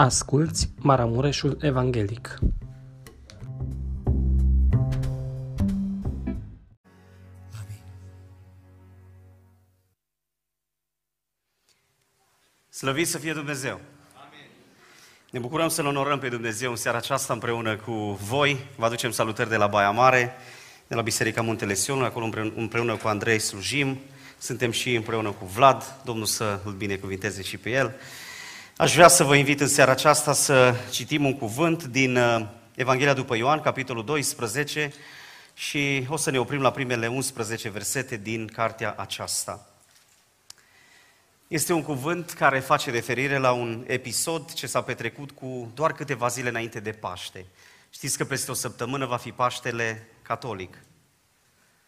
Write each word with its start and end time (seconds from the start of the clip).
Asculți 0.00 0.70
Maramureșul 0.76 1.58
Evanghelic. 1.60 2.38
Slăvit 12.68 13.08
să 13.08 13.18
fie 13.18 13.32
Dumnezeu! 13.32 13.80
Ne 15.30 15.38
bucurăm 15.38 15.68
să-L 15.68 15.86
onorăm 15.86 16.18
pe 16.18 16.28
Dumnezeu 16.28 16.70
în 16.70 16.76
seara 16.76 16.96
aceasta 16.96 17.32
împreună 17.32 17.76
cu 17.76 17.92
voi. 18.22 18.58
Vă 18.76 18.84
aducem 18.84 19.10
salutări 19.10 19.48
de 19.48 19.56
la 19.56 19.66
Baia 19.66 19.90
Mare, 19.90 20.32
de 20.86 20.94
la 20.94 21.02
Biserica 21.02 21.42
Muntele 21.42 21.74
Sion, 21.74 22.02
acolo 22.02 22.24
împreună, 22.24 22.52
împreună 22.56 22.96
cu 22.96 23.08
Andrei 23.08 23.38
slujim. 23.38 23.98
Suntem 24.38 24.70
și 24.70 24.94
împreună 24.94 25.30
cu 25.30 25.44
Vlad, 25.44 26.00
Domnul 26.04 26.26
să 26.26 26.60
îl 26.64 26.72
binecuvinteze 26.72 27.42
și 27.42 27.56
pe 27.56 27.70
el. 27.70 27.94
Aș 28.80 28.94
vrea 28.94 29.08
să 29.08 29.24
vă 29.24 29.36
invit 29.36 29.60
în 29.60 29.68
seara 29.68 29.90
aceasta 29.90 30.32
să 30.32 30.74
citim 30.90 31.24
un 31.24 31.38
cuvânt 31.38 31.84
din 31.84 32.16
uh, 32.16 32.46
Evanghelia 32.74 33.14
după 33.14 33.36
Ioan, 33.36 33.60
capitolul 33.60 34.04
12, 34.04 34.92
și 35.54 36.06
o 36.08 36.16
să 36.16 36.30
ne 36.30 36.38
oprim 36.38 36.60
la 36.60 36.70
primele 36.70 37.06
11 37.06 37.68
versete 37.68 38.16
din 38.16 38.46
cartea 38.46 38.94
aceasta. 38.98 39.68
Este 41.48 41.72
un 41.72 41.82
cuvânt 41.82 42.30
care 42.30 42.58
face 42.58 42.90
referire 42.90 43.38
la 43.38 43.52
un 43.52 43.84
episod 43.86 44.52
ce 44.52 44.66
s-a 44.66 44.82
petrecut 44.82 45.30
cu 45.30 45.72
doar 45.74 45.92
câteva 45.92 46.28
zile 46.28 46.48
înainte 46.48 46.80
de 46.80 46.90
Paște. 46.90 47.46
Știți 47.90 48.16
că 48.16 48.24
peste 48.24 48.50
o 48.50 48.54
săptămână 48.54 49.06
va 49.06 49.16
fi 49.16 49.32
Paștele 49.32 50.08
catolic. 50.22 50.78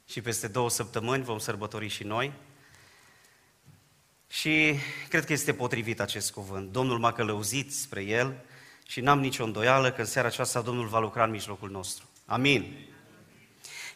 Și 0.09 0.21
peste 0.21 0.49
două 0.49 0.71
săptămâni 0.71 1.25
vom 1.25 1.39
sărbători 1.39 1.89
și 1.89 2.05
noi. 2.05 2.33
Și 4.31 4.75
cred 5.09 5.25
că 5.25 5.33
este 5.33 5.53
potrivit 5.53 6.01
acest 6.01 6.33
cuvânt. 6.33 6.73
Domnul 6.73 6.99
m-a 6.99 7.13
călăuzit 7.13 7.75
spre 7.75 8.03
el 8.03 8.45
și 8.87 9.01
n-am 9.01 9.21
nicio 9.21 9.45
îndoială 9.45 9.93
că 9.93 10.01
în 10.01 10.07
seara 10.07 10.29
aceasta 10.29 10.61
Domnul 10.61 10.87
va 10.87 10.99
lucra 10.99 11.25
în 11.25 11.31
mijlocul 11.31 11.71
nostru. 11.71 12.09
Amin. 12.27 12.89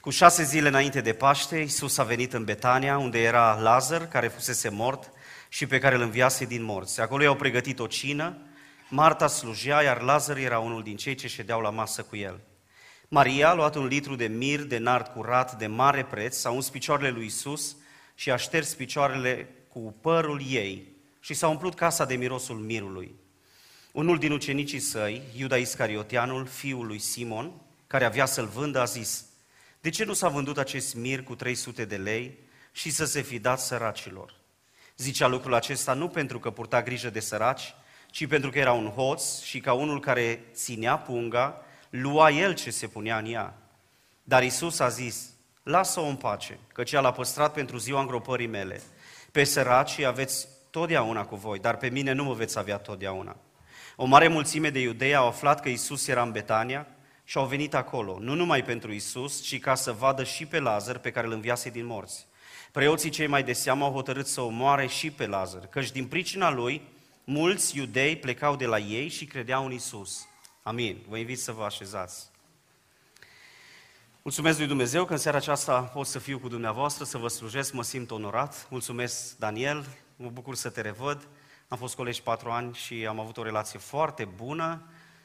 Cu 0.01 0.11
șase 0.11 0.43
zile 0.43 0.69
înainte 0.69 1.01
de 1.01 1.13
Paște, 1.13 1.57
Iisus 1.57 1.99
a 1.99 2.03
venit 2.03 2.33
în 2.33 2.45
Betania, 2.45 2.99
unde 2.99 3.23
era 3.23 3.55
Lazar, 3.61 4.09
care 4.09 4.29
fusese 4.29 4.69
mort 4.69 5.11
și 5.49 5.67
pe 5.67 5.79
care 5.79 5.95
îl 5.95 6.01
înviase 6.01 6.45
din 6.45 6.63
morți. 6.63 7.01
Acolo 7.01 7.23
i-au 7.23 7.37
pregătit 7.37 7.79
o 7.79 7.87
cină, 7.87 8.37
Marta 8.89 9.27
slujea, 9.27 9.83
iar 9.83 10.01
Lazar 10.01 10.37
era 10.37 10.59
unul 10.59 10.83
din 10.83 10.97
cei 10.97 11.15
ce 11.15 11.29
ședeau 11.29 11.61
la 11.61 11.71
masă 11.71 12.03
cu 12.03 12.17
el. 12.17 12.41
Maria 13.09 13.49
a 13.49 13.55
luat 13.55 13.75
un 13.75 13.87
litru 13.87 14.15
de 14.15 14.27
mir 14.27 14.61
de 14.61 14.79
nard 14.79 15.07
curat 15.07 15.59
de 15.59 15.67
mare 15.67 16.05
preț, 16.05 16.37
s-a 16.37 16.51
uns 16.51 16.69
picioarele 16.69 17.11
lui 17.11 17.25
Isus 17.25 17.77
și 18.15 18.31
a 18.31 18.37
șters 18.37 18.75
picioarele 18.75 19.49
cu 19.75 19.95
părul 20.01 20.43
ei 20.49 20.87
și 21.21 21.35
s-a 21.35 21.49
umplut 21.49 21.75
casa 21.75 22.05
de 22.05 22.15
mirosul 22.15 22.57
mirului. 22.57 23.15
Unul 23.93 24.19
din 24.19 24.33
ucenicii 24.33 24.79
săi, 24.79 25.23
Iuda 25.37 25.57
Iscariotianul, 25.57 26.47
fiul 26.47 26.87
lui 26.87 26.99
Simon, 26.99 27.53
care 27.87 28.05
avea 28.05 28.27
să-l 28.27 28.47
vândă, 28.47 28.81
a 28.81 28.85
zis, 28.85 29.25
de 29.81 29.91
ce 29.91 30.05
nu 30.05 30.13
s-a 30.13 30.29
vândut 30.29 30.59
acest 30.59 30.95
mir 30.95 31.23
cu 31.23 31.35
300 31.35 31.85
de 31.85 31.97
lei 31.97 32.39
și 32.73 32.91
să 32.91 33.05
se 33.05 33.21
fi 33.21 33.39
dat 33.39 33.61
săracilor? 33.61 34.35
Zicea 34.97 35.27
lucrul 35.27 35.55
acesta 35.55 35.93
nu 35.93 36.09
pentru 36.09 36.39
că 36.39 36.51
purta 36.51 36.83
grijă 36.83 37.11
de 37.11 37.21
săraci, 37.21 37.75
ci 38.11 38.27
pentru 38.27 38.51
că 38.51 38.59
era 38.59 38.73
un 38.73 38.89
hoț 38.89 39.41
și 39.41 39.61
ca 39.61 39.73
unul 39.73 40.01
care 40.01 40.45
ținea 40.53 40.99
punga, 40.99 41.63
lua 41.91 42.31
el 42.31 42.55
ce 42.55 42.71
se 42.71 42.87
punea 42.87 43.19
în 43.19 43.33
ea. 43.33 43.59
Dar 44.23 44.43
Isus 44.43 44.79
a 44.79 44.89
zis, 44.89 45.31
lasă-o 45.63 46.05
în 46.05 46.17
pace, 46.17 46.59
căci 46.73 46.93
ea 46.93 47.01
l-a 47.01 47.13
păstrat 47.13 47.53
pentru 47.53 47.77
ziua 47.77 48.01
îngropării 48.01 48.47
mele. 48.47 48.83
Pe 49.35 49.45
săraci 49.45 49.99
aveți 49.99 50.49
totdeauna 50.71 51.25
cu 51.25 51.37
voi, 51.37 51.59
dar 51.59 51.77
pe 51.77 51.89
mine 51.89 52.13
nu 52.13 52.25
mă 52.25 52.33
veți 52.33 52.59
avea 52.59 52.79
totdeauna. 52.79 53.37
O 53.97 54.05
mare 54.05 54.29
mulțime 54.29 54.71
de 54.71 54.81
iudei 54.81 55.15
au 55.15 55.27
aflat 55.27 55.61
că 55.61 55.69
Isus 55.69 56.07
era 56.07 56.23
în 56.23 56.33
Betania 56.33 56.87
și 57.25 57.39
au 57.39 57.47
venit 57.47 57.75
acolo, 57.75 58.19
nu 58.21 58.35
numai 58.35 58.65
pentru 58.65 58.93
Isus, 58.93 59.43
ci 59.43 59.59
ca 59.59 59.75
să 59.75 59.93
vadă 59.93 60.25
și 60.25 60.47
pe 60.47 60.59
Lazar 60.59 60.99
pe 60.99 61.11
care 61.11 61.27
îl 61.27 61.33
înviase 61.33 61.71
din 61.71 61.87
morți. 61.87 62.27
Preoții 62.73 63.11
cei 63.11 63.27
mai 63.27 63.43
de 63.43 63.53
seamă 63.53 63.85
au 63.85 63.93
hotărât 63.93 64.27
să 64.27 64.41
omoare 64.41 64.87
și 64.87 65.11
pe 65.11 65.27
Lazar, 65.27 65.67
căci 65.67 65.93
din 65.93 66.07
pricina 66.07 66.51
lui 66.51 66.83
mulți 67.25 67.77
iudei 67.77 68.17
plecau 68.17 68.57
de 68.57 68.67
la 68.67 68.79
ei 68.79 69.09
și 69.09 69.25
credeau 69.25 69.65
în 69.65 69.73
Isus. 69.73 70.27
Amin. 70.63 70.99
Vă 71.09 71.17
invit 71.17 71.39
să 71.39 71.53
vă 71.53 71.65
așezați. 71.65 72.33
Mulțumesc 74.27 74.59
lui 74.59 74.67
Dumnezeu 74.67 75.05
că 75.05 75.13
în 75.13 75.19
seara 75.19 75.37
aceasta 75.37 75.81
pot 75.83 76.07
să 76.07 76.19
fiu 76.19 76.39
cu 76.39 76.49
dumneavoastră, 76.49 77.05
să 77.05 77.19
vă 77.19 77.29
slujesc, 77.29 77.73
mă 77.73 77.83
simt 77.83 78.11
onorat. 78.11 78.67
Mulțumesc, 78.71 79.37
Daniel, 79.37 79.87
mă 80.17 80.29
bucur 80.29 80.55
să 80.55 80.71
te 80.71 80.81
revăd. 80.81 81.29
Am 81.69 81.79
fost 81.79 81.95
colegi 81.95 82.23
patru 82.23 82.51
ani 82.51 82.75
și 82.75 83.07
am 83.07 83.21
avut 83.21 83.37
o 83.37 83.43
relație 83.43 83.79
foarte 83.79 84.25
bună. 84.25 84.83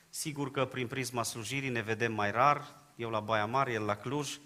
Sigur 0.09 0.51
că 0.51 0.65
prin 0.65 0.87
prisma 0.87 1.23
slujirii 1.23 1.69
ne 1.69 1.81
vedem 1.81 2.13
mai 2.13 2.31
rar, 2.31 2.75
eu 2.95 3.09
la 3.09 3.19
Baia 3.19 3.45
Mare, 3.45 3.71
el 3.71 3.83
la 3.83 3.95
Cluj, 3.95 4.37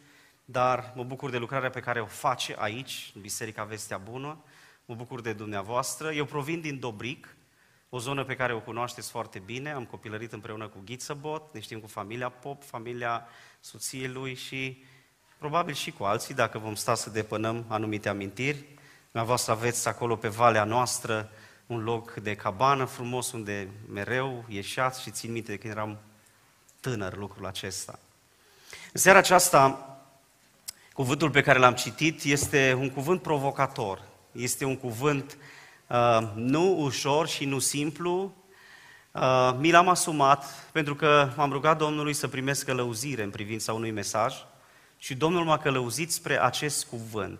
dar 0.45 0.93
mă 0.95 1.03
bucur 1.03 1.29
de 1.29 1.37
lucrarea 1.37 1.69
pe 1.69 1.79
care 1.79 2.01
o 2.01 2.05
face 2.05 2.55
aici, 2.57 3.11
în 3.15 3.21
Biserica 3.21 3.63
Vestea 3.63 3.97
Bună. 3.97 4.43
Mă 4.85 4.95
bucur 4.95 5.21
de 5.21 5.33
dumneavoastră. 5.33 6.11
Eu 6.11 6.25
provin 6.25 6.61
din 6.61 6.79
Dobric, 6.79 7.35
o 7.95 7.99
zonă 7.99 8.23
pe 8.23 8.35
care 8.35 8.53
o 8.53 8.59
cunoașteți 8.59 9.09
foarte 9.09 9.39
bine. 9.39 9.71
Am 9.71 9.85
copilărit 9.85 10.31
împreună 10.33 10.67
cu 10.67 10.81
Ghițăbot, 10.85 11.53
ne 11.53 11.59
știm 11.59 11.79
cu 11.79 11.87
familia 11.87 12.29
Pop, 12.29 12.63
familia 12.63 13.27
soției 13.59 14.07
lui 14.07 14.35
și 14.35 14.83
probabil 15.37 15.73
și 15.73 15.91
cu 15.91 16.03
alții, 16.03 16.33
dacă 16.33 16.57
vom 16.57 16.75
sta 16.75 16.95
să 16.95 17.09
depănăm 17.09 17.65
anumite 17.67 18.09
amintiri. 18.09 18.65
Dumneavoastră 19.03 19.51
aveți 19.51 19.87
acolo 19.87 20.15
pe 20.15 20.27
valea 20.27 20.63
noastră 20.63 21.29
un 21.65 21.83
loc 21.83 22.13
de 22.13 22.35
cabană 22.35 22.85
frumos 22.85 23.31
unde 23.31 23.69
mereu 23.91 24.45
ieșați 24.47 25.01
și 25.01 25.11
țin 25.11 25.31
minte 25.31 25.51
de 25.51 25.57
când 25.57 25.73
eram 25.73 25.97
tânăr 26.79 27.17
lucrul 27.17 27.45
acesta. 27.45 27.99
În 28.93 29.01
seara 29.01 29.17
aceasta, 29.17 29.87
cuvântul 30.93 31.29
pe 31.29 31.41
care 31.41 31.59
l-am 31.59 31.73
citit 31.73 32.23
este 32.23 32.73
un 32.79 32.89
cuvânt 32.89 33.21
provocator. 33.21 34.01
Este 34.31 34.65
un 34.65 34.77
cuvânt 34.77 35.37
uh, 35.93 36.27
nu 36.35 36.79
ușor 36.79 37.27
și 37.27 37.45
nu 37.45 37.59
simplu. 37.59 38.33
Uh, 39.11 39.55
mi 39.59 39.71
l-am 39.71 39.87
asumat 39.87 40.45
pentru 40.71 40.95
că 40.95 41.29
m-am 41.35 41.51
rugat 41.51 41.77
Domnului 41.77 42.13
să 42.13 42.27
primesc 42.27 42.65
călăuzire 42.65 43.23
în 43.23 43.29
privința 43.29 43.73
unui 43.73 43.91
mesaj 43.91 44.33
și 44.97 45.15
Domnul 45.15 45.43
m-a 45.43 45.57
călăuzit 45.57 46.11
spre 46.11 46.41
acest 46.41 46.85
cuvânt. 46.85 47.39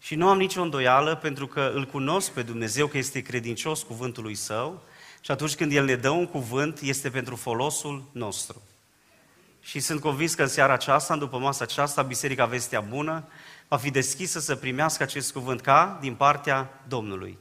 Și 0.00 0.14
nu 0.14 0.28
am 0.28 0.38
nicio 0.38 0.62
îndoială 0.62 1.16
pentru 1.16 1.46
că 1.46 1.72
îl 1.74 1.84
cunosc 1.86 2.30
pe 2.30 2.42
Dumnezeu 2.42 2.86
că 2.86 2.98
este 2.98 3.20
credincios 3.20 3.82
cuvântului 3.82 4.34
său 4.34 4.82
și 5.20 5.30
atunci 5.30 5.54
când 5.54 5.72
El 5.72 5.84
ne 5.84 5.94
dă 5.94 6.10
un 6.10 6.26
cuvânt, 6.26 6.80
este 6.80 7.10
pentru 7.10 7.36
folosul 7.36 8.08
nostru. 8.12 8.62
Și 9.60 9.80
sunt 9.80 10.00
convins 10.00 10.34
că 10.34 10.42
în 10.42 10.48
seara 10.48 10.72
aceasta, 10.72 11.16
după 11.16 11.38
masa 11.38 11.64
aceasta, 11.64 12.02
Biserica 12.02 12.46
Vestea 12.46 12.80
Bună 12.80 13.28
va 13.68 13.76
fi 13.76 13.90
deschisă 13.90 14.40
să 14.40 14.56
primească 14.56 15.02
acest 15.02 15.32
cuvânt 15.32 15.60
ca 15.60 15.98
din 16.00 16.14
partea 16.14 16.82
Domnului. 16.88 17.38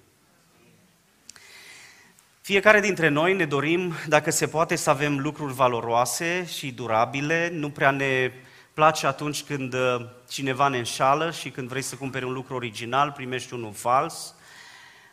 Fiecare 2.51 2.79
dintre 2.79 3.07
noi 3.07 3.35
ne 3.35 3.45
dorim, 3.45 3.93
dacă 4.07 4.31
se 4.31 4.47
poate, 4.47 4.75
să 4.75 4.89
avem 4.89 5.19
lucruri 5.19 5.53
valoroase 5.53 6.47
și 6.57 6.71
durabile. 6.71 7.49
Nu 7.53 7.69
prea 7.69 7.91
ne 7.91 8.31
place 8.73 9.07
atunci 9.07 9.43
când 9.43 9.73
uh, 9.73 10.05
cineva 10.29 10.67
ne 10.67 10.77
înșală 10.77 11.31
și 11.31 11.49
când 11.49 11.67
vrei 11.67 11.81
să 11.81 11.95
cumperi 11.95 12.25
un 12.25 12.33
lucru 12.33 12.55
original, 12.55 13.11
primești 13.11 13.53
unul 13.53 13.73
fals. 13.73 14.35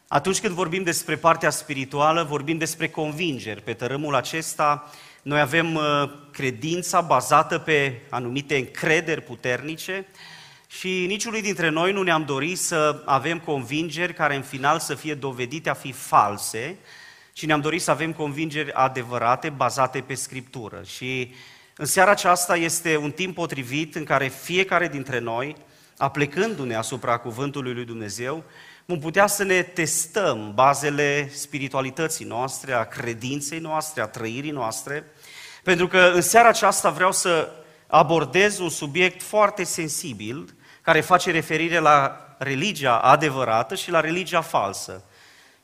Atunci 0.09 0.41
când 0.41 0.55
vorbim 0.55 0.83
despre 0.83 1.17
partea 1.17 1.51
spirituală, 1.51 2.23
vorbim 2.23 2.59
despre 2.59 2.89
convingeri. 2.89 3.63
Pe 3.63 3.73
tărâmul 3.73 4.15
acesta, 4.15 4.91
noi 5.23 5.41
avem 5.41 5.75
uh, 5.75 5.83
credința 6.33 7.01
bazată 7.01 7.59
pe 7.59 8.01
anumite 8.11 8.57
încrederi 8.57 9.23
puternice 9.23 10.07
și 10.67 11.05
niciunul 11.07 11.41
dintre 11.41 11.69
noi 11.69 11.93
nu 11.93 12.03
ne-am 12.03 12.25
dorit 12.25 12.59
să 12.59 13.03
avem 13.05 13.39
convingeri 13.39 14.15
care 14.15 14.35
în 14.35 14.43
final 14.43 14.79
să 14.79 14.95
fie 14.95 15.15
dovedite 15.15 15.71
a 15.71 15.75
fi 15.75 15.93
false, 15.93 16.79
ci 17.39 17.47
ne-am 17.47 17.61
dorit 17.61 17.83
să 17.83 17.91
avem 17.91 18.13
convingeri 18.13 18.73
adevărate, 18.73 19.49
bazate 19.49 20.01
pe 20.01 20.15
Scriptură. 20.15 20.83
Și 20.87 21.35
în 21.77 21.87
seara 21.87 22.11
aceasta 22.11 22.57
este 22.57 22.97
un 22.97 23.11
timp 23.11 23.35
potrivit 23.35 23.95
în 23.95 24.05
care 24.05 24.29
fiecare 24.29 24.89
dintre 24.89 25.19
noi, 25.19 25.57
aplecându-ne 25.97 26.75
asupra 26.75 27.17
cuvântului 27.19 27.75
lui 27.75 27.85
Dumnezeu, 27.85 28.45
vom 28.85 28.99
putea 28.99 29.27
să 29.27 29.45
ne 29.45 29.63
testăm 29.63 30.53
bazele 30.55 31.31
spiritualității 31.33 32.25
noastre, 32.25 32.73
a 32.73 32.85
credinței 32.85 33.59
noastre, 33.59 34.03
a 34.03 34.07
trăirii 34.07 34.51
noastre, 34.51 35.05
pentru 35.63 35.87
că 35.87 36.11
în 36.15 36.21
seara 36.21 36.49
aceasta 36.49 36.91
vreau 36.91 37.13
să 37.13 37.51
abordez 37.87 38.59
un 38.59 38.71
subiect 38.71 39.23
foarte 39.23 39.65
sensibil, 39.65 40.55
care 40.83 41.01
face 41.01 41.31
referire 41.31 41.79
la 41.79 42.21
religia 42.39 42.99
adevărată 42.99 43.75
și 43.75 43.91
la 43.91 44.01
religia 44.01 44.41
falsă. 44.41 45.03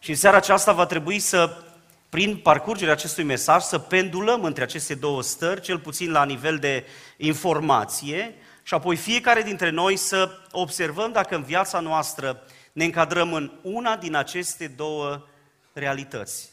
Și 0.04 0.10
în 0.10 0.16
seara 0.16 0.36
aceasta 0.36 0.72
va 0.72 0.86
trebui 0.86 1.18
să, 1.18 1.62
prin 2.08 2.36
parcurgerea 2.36 2.92
acestui 2.92 3.24
mesaj, 3.24 3.62
să 3.62 3.78
pendulăm 3.78 4.44
între 4.44 4.62
aceste 4.62 4.94
două 4.94 5.22
stări, 5.22 5.60
cel 5.60 5.78
puțin 5.78 6.10
la 6.10 6.24
nivel 6.24 6.58
de 6.58 6.86
informație, 7.16 8.34
și 8.62 8.74
apoi 8.74 8.96
fiecare 8.96 9.42
dintre 9.42 9.70
noi 9.70 9.96
să 9.96 10.38
observăm 10.50 11.12
dacă 11.12 11.34
în 11.34 11.42
viața 11.42 11.80
noastră 11.80 12.42
ne 12.72 12.84
încadrăm 12.84 13.32
în 13.32 13.52
una 13.62 13.96
din 13.96 14.14
aceste 14.14 14.66
două 14.66 15.26
realități. 15.72 16.50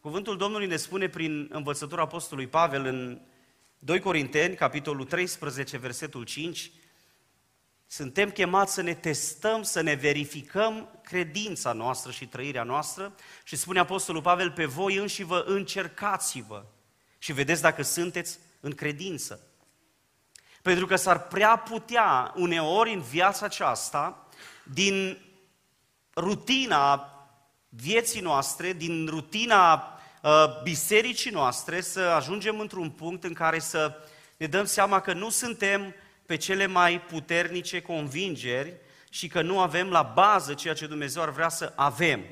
Cuvântul 0.00 0.36
Domnului 0.36 0.66
ne 0.66 0.76
spune 0.76 1.08
prin 1.08 1.48
învățătura 1.52 2.02
Apostolului 2.02 2.50
Pavel 2.50 2.84
în 2.84 3.20
2 3.78 4.00
Corinteni, 4.00 4.54
capitolul 4.54 5.04
13, 5.04 5.78
versetul 5.78 6.24
5, 6.24 6.70
suntem 7.90 8.30
chemați 8.30 8.74
să 8.74 8.82
ne 8.82 8.94
testăm, 8.94 9.62
să 9.62 9.80
ne 9.80 9.94
verificăm 9.94 11.00
credința 11.02 11.72
noastră 11.72 12.10
și 12.10 12.26
trăirea 12.26 12.62
noastră 12.62 13.14
și 13.44 13.56
spune 13.56 13.78
Apostolul 13.78 14.22
Pavel, 14.22 14.50
pe 14.50 14.64
voi 14.64 14.96
înși 14.96 15.22
vă 15.22 15.44
încercați-vă 15.46 16.64
și 17.18 17.32
vedeți 17.32 17.62
dacă 17.62 17.82
sunteți 17.82 18.38
în 18.60 18.72
credință. 18.74 19.40
Pentru 20.62 20.86
că 20.86 20.96
s-ar 20.96 21.26
prea 21.26 21.56
putea 21.56 22.32
uneori 22.36 22.92
în 22.92 23.00
viața 23.00 23.44
aceasta, 23.44 24.26
din 24.62 25.18
rutina 26.16 27.12
vieții 27.68 28.20
noastre, 28.20 28.72
din 28.72 29.06
rutina 29.06 29.92
uh, 30.22 30.62
bisericii 30.62 31.30
noastre, 31.30 31.80
să 31.80 32.00
ajungem 32.00 32.60
într-un 32.60 32.90
punct 32.90 33.24
în 33.24 33.32
care 33.32 33.58
să 33.58 33.94
ne 34.36 34.46
dăm 34.46 34.64
seama 34.64 35.00
că 35.00 35.12
nu 35.12 35.28
suntem 35.30 35.94
pe 36.28 36.36
cele 36.36 36.66
mai 36.66 37.00
puternice 37.00 37.82
convingeri 37.82 38.74
și 39.10 39.28
că 39.28 39.42
nu 39.42 39.60
avem 39.60 39.88
la 39.88 40.02
bază 40.02 40.54
ceea 40.54 40.74
ce 40.74 40.86
Dumnezeu 40.86 41.22
ar 41.22 41.30
vrea 41.30 41.48
să 41.48 41.72
avem. 41.76 42.24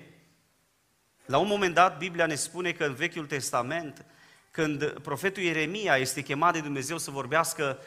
La 1.26 1.38
un 1.38 1.46
moment 1.46 1.74
dat, 1.74 1.98
Biblia 1.98 2.26
ne 2.26 2.34
spune 2.34 2.72
că 2.72 2.84
în 2.84 2.94
Vechiul 2.94 3.26
Testament, 3.26 4.04
când 4.50 4.90
profetul 4.90 5.42
Ieremia 5.42 5.96
este 5.96 6.22
chemat 6.22 6.52
de 6.52 6.60
Dumnezeu 6.60 6.98
să 6.98 7.10
vorbească 7.10 7.78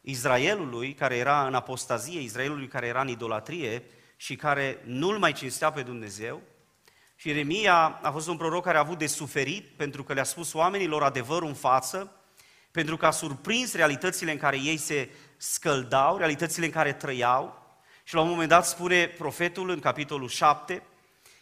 Israelului, 0.00 0.94
care 0.94 1.16
era 1.16 1.46
în 1.46 1.54
apostazie, 1.54 2.20
Israelului 2.20 2.68
care 2.68 2.86
era 2.86 3.00
în 3.00 3.08
idolatrie 3.08 3.82
și 4.16 4.36
care 4.36 4.78
nu-L 4.84 5.18
mai 5.18 5.32
cinstea 5.32 5.72
pe 5.72 5.82
Dumnezeu, 5.82 6.42
și 7.16 7.28
Ieremia 7.28 7.98
a 8.02 8.10
fost 8.10 8.28
un 8.28 8.36
proroc 8.36 8.64
care 8.64 8.76
a 8.76 8.80
avut 8.80 8.98
de 8.98 9.06
suferit 9.06 9.66
pentru 9.76 10.04
că 10.04 10.12
le-a 10.12 10.24
spus 10.24 10.52
oamenilor 10.52 11.02
adevărul 11.02 11.48
în 11.48 11.54
față, 11.54 12.10
pentru 12.70 12.96
că 12.96 13.06
a 13.06 13.10
surprins 13.10 13.74
realitățile 13.74 14.32
în 14.32 14.38
care 14.38 14.58
ei 14.60 14.76
se 14.76 15.08
scăldau, 15.36 16.16
realitățile 16.16 16.66
în 16.66 16.72
care 16.72 16.92
trăiau. 16.92 17.64
Și 18.04 18.14
la 18.14 18.20
un 18.20 18.28
moment 18.28 18.48
dat 18.48 18.66
spune 18.66 19.06
profetul 19.06 19.70
în 19.70 19.78
capitolul 19.78 20.28
7, 20.28 20.82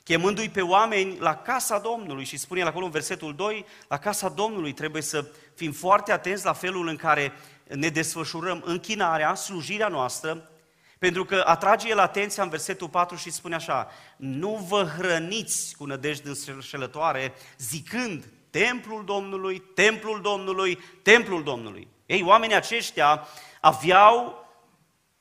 chemându-i 0.05 0.49
pe 0.49 0.61
oameni 0.61 1.19
la 1.19 1.37
casa 1.37 1.79
Domnului 1.79 2.25
și 2.25 2.37
spune 2.37 2.61
el 2.61 2.67
acolo 2.67 2.85
în 2.85 2.91
versetul 2.91 3.35
2, 3.35 3.67
la 3.89 3.99
casa 3.99 4.29
Domnului 4.29 4.73
trebuie 4.73 5.03
să 5.03 5.27
fim 5.55 5.73
foarte 5.73 6.13
atenți 6.13 6.45
la 6.45 6.53
felul 6.53 6.89
în 6.89 6.97
care 6.97 7.33
ne 7.69 7.89
desfășurăm 7.89 8.63
închinarea, 8.65 9.35
slujirea 9.35 9.89
noastră, 9.89 10.49
pentru 10.99 11.25
că 11.25 11.43
atrage 11.47 11.89
el 11.89 11.99
atenția 11.99 12.43
în 12.43 12.49
versetul 12.49 12.89
4 12.89 13.17
și 13.17 13.31
spune 13.31 13.55
așa, 13.55 13.89
nu 14.17 14.67
vă 14.69 14.85
hrăniți 14.99 15.75
cu 15.77 15.85
nădejde 15.85 16.31
înșelătoare, 16.47 17.35
zicând, 17.59 18.25
templul 18.51 19.05
Domnului, 19.05 19.63
templul 19.75 20.21
Domnului, 20.21 20.79
templul 21.03 21.43
Domnului. 21.43 21.89
Ei, 22.07 22.23
oamenii 22.23 22.57
aceștia 22.57 23.27
aveau 23.65 24.47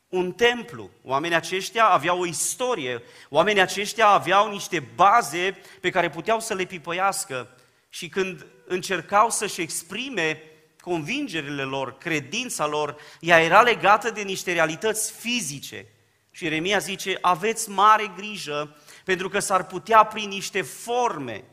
un 0.09 0.31
templu, 0.31 0.89
oamenii 1.03 1.35
aceștia 1.35 1.85
aveau 1.85 2.19
o 2.19 2.25
istorie, 2.25 3.03
oamenii 3.29 3.61
aceștia 3.61 4.07
aveau 4.07 4.51
niște 4.51 4.79
baze 4.79 5.57
pe 5.81 5.89
care 5.89 6.09
puteau 6.09 6.39
să 6.39 6.53
le 6.53 6.63
pipăiască. 6.63 7.57
Și 7.89 8.09
când 8.09 8.45
încercau 8.67 9.29
să-și 9.29 9.61
exprime 9.61 10.41
convingerile 10.81 11.63
lor, 11.63 11.97
credința 11.97 12.67
lor, 12.67 12.95
ea 13.19 13.41
era 13.41 13.61
legată 13.61 14.11
de 14.11 14.21
niște 14.21 14.53
realități 14.53 15.11
fizice. 15.11 15.85
Și 16.31 16.45
Eremia 16.45 16.77
zice, 16.77 17.17
aveți 17.21 17.69
mare 17.69 18.11
grijă, 18.15 18.75
pentru 19.05 19.29
că 19.29 19.39
s-ar 19.39 19.65
putea 19.65 20.03
prin 20.03 20.29
niște 20.29 20.61
forme, 20.61 21.43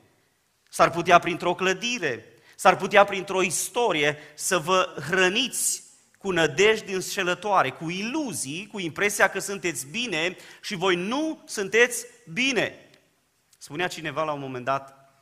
s-ar 0.69 0.91
putea 0.91 1.19
printr-o 1.19 1.55
clădire, 1.55 2.27
s-ar 2.57 2.77
putea 2.77 3.05
printr-o 3.05 3.43
istorie 3.43 4.19
să 4.35 4.59
vă 4.59 4.95
hrăniți 5.09 5.89
cu 6.21 6.31
nădejdi 6.31 6.93
înșelătoare, 6.93 7.71
cu 7.71 7.91
iluzii, 7.91 8.67
cu 8.67 8.79
impresia 8.79 9.29
că 9.29 9.39
sunteți 9.39 9.87
bine 9.87 10.37
și 10.61 10.75
voi 10.75 10.97
nu 10.97 11.43
sunteți 11.47 12.07
bine. 12.33 12.91
Spunea 13.59 13.89
cineva 13.89 14.25
la 14.25 14.33
un 14.33 14.41
moment 14.41 14.65
dat, 14.65 15.13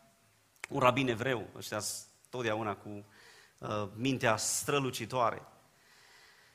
un 0.69 0.81
rabin 0.81 1.09
evreu, 1.09 1.49
ăștia 1.57 1.81
totdeauna 2.31 2.75
cu 2.75 3.07
uh, 3.59 3.89
mintea 3.97 4.37
strălucitoare. 4.37 5.43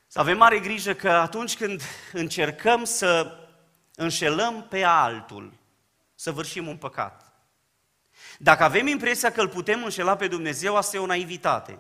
Să 0.08 0.20
avem 0.20 0.38
mare 0.38 0.60
grijă 0.60 0.94
că 0.94 1.10
atunci 1.10 1.56
când 1.56 1.82
încercăm 2.14 2.84
să 2.84 3.38
înșelăm 3.96 4.68
pe 4.70 4.84
altul, 4.84 5.54
să 6.16 6.32
vârșim 6.32 6.68
un 6.68 6.78
păcat. 6.78 7.34
Dacă 8.38 8.64
avem 8.64 8.88
impresia 8.88 9.32
că 9.32 9.42
îl 9.42 9.50
putem 9.50 9.84
înșela 9.84 10.16
pe 10.16 10.28
Dumnezeu, 10.28 10.76
asta 10.76 10.98
e 10.98 11.00
o 11.00 11.06
naivitate. 11.06 11.80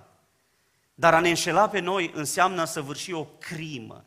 Dar 0.93 1.13
a 1.13 1.19
ne 1.19 1.29
înșela 1.29 1.69
pe 1.69 1.79
noi 1.79 2.11
înseamnă 2.13 2.65
să 2.65 2.81
vârși 2.81 3.13
o 3.13 3.25
crimă. 3.25 4.05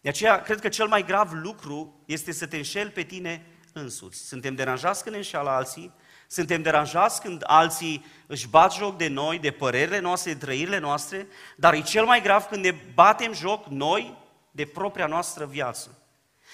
De 0.00 0.08
aceea, 0.08 0.42
cred 0.42 0.60
că 0.60 0.68
cel 0.68 0.86
mai 0.86 1.04
grav 1.04 1.32
lucru 1.32 2.02
este 2.06 2.32
să 2.32 2.46
te 2.46 2.56
înșeli 2.56 2.90
pe 2.90 3.02
tine 3.02 3.46
însuți. 3.72 4.26
Suntem 4.26 4.54
deranjați 4.54 5.02
când 5.02 5.14
ne 5.14 5.20
înșeală 5.20 5.50
alții, 5.50 5.92
suntem 6.26 6.62
deranjați 6.62 7.20
când 7.20 7.42
alții 7.46 8.04
își 8.26 8.48
bat 8.48 8.74
joc 8.74 8.96
de 8.96 9.08
noi, 9.08 9.38
de 9.38 9.50
părerile 9.50 9.98
noastre, 9.98 10.32
de 10.32 10.38
trăirile 10.38 10.78
noastre, 10.78 11.26
dar 11.56 11.74
e 11.74 11.80
cel 11.80 12.04
mai 12.04 12.22
grav 12.22 12.44
când 12.44 12.64
ne 12.64 12.74
batem 12.94 13.32
joc 13.32 13.66
noi 13.66 14.18
de 14.50 14.64
propria 14.66 15.06
noastră 15.06 15.46
viață. 15.46 15.98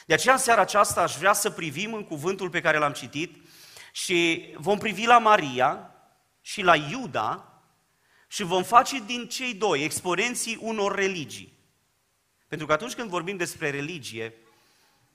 De 0.06 0.14
aceea, 0.14 0.34
în 0.34 0.40
seara 0.40 0.60
aceasta, 0.60 1.02
aș 1.02 1.16
vrea 1.16 1.32
să 1.32 1.50
privim 1.50 1.94
în 1.94 2.04
cuvântul 2.04 2.50
pe 2.50 2.60
care 2.60 2.78
l-am 2.78 2.92
citit 2.92 3.44
și 3.92 4.50
vom 4.56 4.78
privi 4.78 5.06
la 5.06 5.18
Maria 5.18 5.90
și 6.40 6.62
la 6.62 6.76
Iuda, 6.76 7.55
și 8.26 8.42
vom 8.42 8.62
face 8.62 9.02
din 9.06 9.28
cei 9.28 9.54
doi 9.54 9.84
exponenții 9.84 10.58
unor 10.60 10.94
religii. 10.94 11.58
Pentru 12.48 12.66
că 12.66 12.72
atunci 12.72 12.94
când 12.94 13.08
vorbim 13.08 13.36
despre 13.36 13.70
religie, 13.70 14.34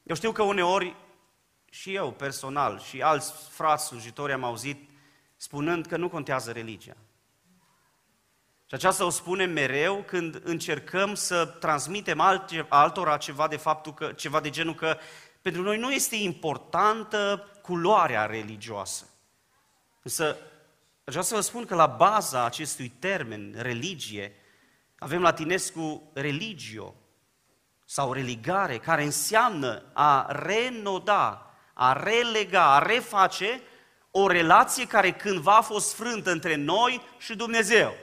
eu 0.04 0.16
știu 0.16 0.32
că 0.32 0.44
uneori 0.44 0.96
și 1.70 1.94
eu 1.94 2.12
personal 2.12 2.80
și 2.80 3.02
alți 3.02 3.34
frați 3.50 3.86
slujitori 3.86 4.34
am 4.34 4.44
auzit 4.44 4.90
spunând 5.36 5.86
că 5.86 5.98
nu 5.98 6.10
contează 6.10 6.52
religia. 6.52 6.96
Și 8.66 8.78
aceasta 8.78 9.06
o 9.06 9.10
spunem 9.10 9.52
mereu 9.52 10.04
când 10.04 10.42
încercăm 10.44 11.16
să 11.16 11.46
transmitem 11.46 12.46
altora 12.68 13.18
ceva 13.18 13.48
de 13.48 13.58
faptul 13.58 13.94
că, 13.94 14.12
ceva 14.12 14.40
de 14.40 14.50
genul 14.50 14.76
că 14.76 14.98
pentru 15.42 15.62
noi 15.62 15.78
nu 15.78 15.92
este 15.92 16.16
importantă 16.16 17.50
culoarea 17.62 18.26
religioasă. 18.26 19.10
Însă 20.02 20.38
Vreau 21.04 21.24
să 21.24 21.36
vă 21.36 21.42
spun 21.42 21.66
că 21.66 21.76
la 21.76 21.86
baza 21.86 22.46
acestui 22.46 22.90
termen, 22.90 23.56
religie, 23.58 24.36
avem 24.98 25.22
latinescu 25.22 26.12
religio 26.14 26.96
sau 27.86 28.14
religare, 28.14 28.78
care 28.78 29.04
înseamnă 29.04 29.84
a 29.94 30.26
renoda, 30.30 31.52
a 31.74 32.04
relega, 32.04 32.76
a 32.76 32.80
reface 32.80 33.62
o 34.12 34.28
relație 34.28 34.88
care 34.88 35.12
cândva 35.12 35.56
a 35.56 35.62
fost 35.62 35.94
frântă 35.94 36.32
între 36.32 36.56
noi 36.56 37.02
și 37.18 37.36
Dumnezeu. 37.36 37.94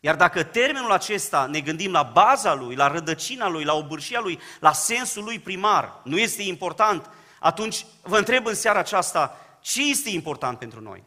Iar 0.00 0.16
dacă 0.16 0.42
termenul 0.42 0.92
acesta 0.92 1.46
ne 1.46 1.60
gândim 1.60 1.92
la 1.92 2.02
baza 2.02 2.54
lui, 2.54 2.74
la 2.74 2.88
rădăcina 2.88 3.48
lui, 3.48 3.64
la 3.64 3.74
obârșia 3.74 4.20
lui, 4.20 4.38
la 4.60 4.72
sensul 4.72 5.24
lui 5.24 5.38
primar, 5.38 6.00
nu 6.04 6.18
este 6.18 6.42
important, 6.42 7.10
atunci 7.40 7.86
vă 8.02 8.18
întreb 8.18 8.46
în 8.46 8.54
seara 8.54 8.78
aceasta, 8.78 9.36
ce 9.60 9.88
este 9.88 10.10
important 10.10 10.58
pentru 10.58 10.80
noi? 10.80 11.04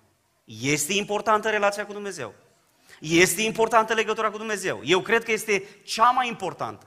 Este 0.60 0.94
importantă 0.94 1.50
relația 1.50 1.86
cu 1.86 1.94
Dumnezeu. 1.94 2.34
Este 3.00 3.42
importantă 3.42 3.94
legătura 3.94 4.30
cu 4.30 4.38
Dumnezeu. 4.38 4.82
Eu 4.84 5.02
cred 5.02 5.24
că 5.24 5.32
este 5.32 5.68
cea 5.84 6.10
mai 6.10 6.28
importantă. 6.28 6.86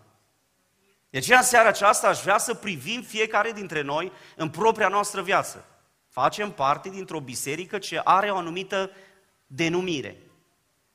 De 1.10 1.18
aceea, 1.18 1.38
în 1.38 1.44
seara 1.44 1.68
aceasta, 1.68 2.08
aș 2.08 2.22
vrea 2.22 2.38
să 2.38 2.54
privim 2.54 3.02
fiecare 3.02 3.52
dintre 3.52 3.80
noi 3.80 4.12
în 4.36 4.48
propria 4.48 4.88
noastră 4.88 5.22
viață. 5.22 5.64
Facem 6.08 6.52
parte 6.52 6.88
dintr-o 6.88 7.20
biserică 7.20 7.78
ce 7.78 8.00
are 8.04 8.30
o 8.30 8.36
anumită 8.36 8.90
denumire. 9.46 10.16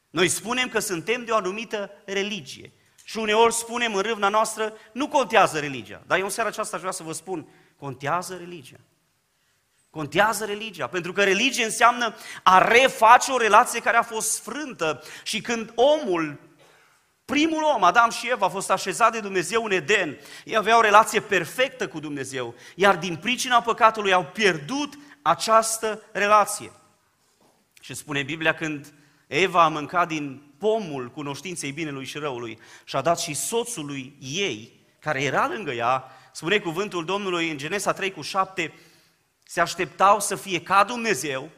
Noi 0.10 0.28
spunem 0.28 0.70
că 0.70 0.80
suntem 0.80 1.26
de 1.26 1.32
o 1.32 1.36
anumită 1.36 1.92
religie. 2.06 2.72
Și 3.04 3.18
uneori 3.18 3.54
spunem 3.54 3.96
în 3.96 4.02
râvna 4.02 4.30
noastră, 4.30 4.74
nu 4.92 5.08
contează 5.08 5.60
religia. 5.60 6.04
Dar 6.08 6.18
eu 6.18 6.24
în 6.24 6.30
seara 6.30 6.50
aceasta 6.50 6.76
aș 6.76 6.82
vrea 6.82 6.94
să 6.94 7.04
vă 7.04 7.14
spun, 7.14 7.48
contează 7.78 8.36
religia. 8.36 8.80
Contează 9.90 10.46
religia, 10.46 10.88
pentru 10.88 11.14
că 11.14 11.24
religie 11.24 11.64
înseamnă 11.64 12.16
a 12.44 12.58
reface 12.58 13.32
o 13.32 13.38
relație 13.38 13.80
care 13.80 13.98
a 13.98 14.04
fost 14.04 14.32
sfrântă. 14.32 15.04
Și 15.24 15.42
când 15.42 15.74
omul, 15.76 16.40
primul 17.26 17.64
om, 17.76 17.84
Adam 17.84 18.10
și 18.10 18.30
Eva, 18.30 18.46
a 18.46 18.50
fost 18.50 18.72
așezat 18.72 19.12
de 19.12 19.20
Dumnezeu 19.20 19.64
în 19.64 19.72
Eden, 19.72 20.18
ei 20.46 20.56
aveau 20.56 20.80
o 20.80 20.82
relație 20.82 21.20
perfectă 21.20 21.88
cu 21.88 22.00
Dumnezeu, 22.00 22.56
iar 22.76 22.98
din 22.98 23.16
pricina 23.16 23.62
păcatului 23.62 24.14
au 24.14 24.26
pierdut 24.26 24.94
această 25.22 26.02
relație. 26.12 26.72
Și 27.82 27.94
spune 27.94 28.24
Biblia 28.24 28.54
când 28.54 28.94
Eva 29.28 29.64
a 29.64 29.68
mâncat 29.68 30.08
din 30.08 30.54
pomul 30.58 31.12
cunoștinței 31.12 31.72
binelui 31.72 32.06
și 32.06 32.18
răului 32.18 32.60
și 32.84 32.96
a 32.96 33.02
dat 33.02 33.20
și 33.20 33.34
soțului 33.34 34.18
ei, 34.20 34.86
care 35.00 35.24
era 35.24 35.48
lângă 35.48 35.72
ea, 35.72 36.04
spune 36.32 36.60
cuvântul 36.60 37.06
Domnului 37.06 37.50
în 37.50 37.58
Genesa 37.58 37.94
3 37.94 38.12
cu 38.12 38.22
7, 38.22 38.74
se 39.52 39.60
așteptau 39.62 40.20
să 40.20 40.36
fie 40.36 40.62
ca 40.62 40.84
Dumnezeu, 40.84 41.50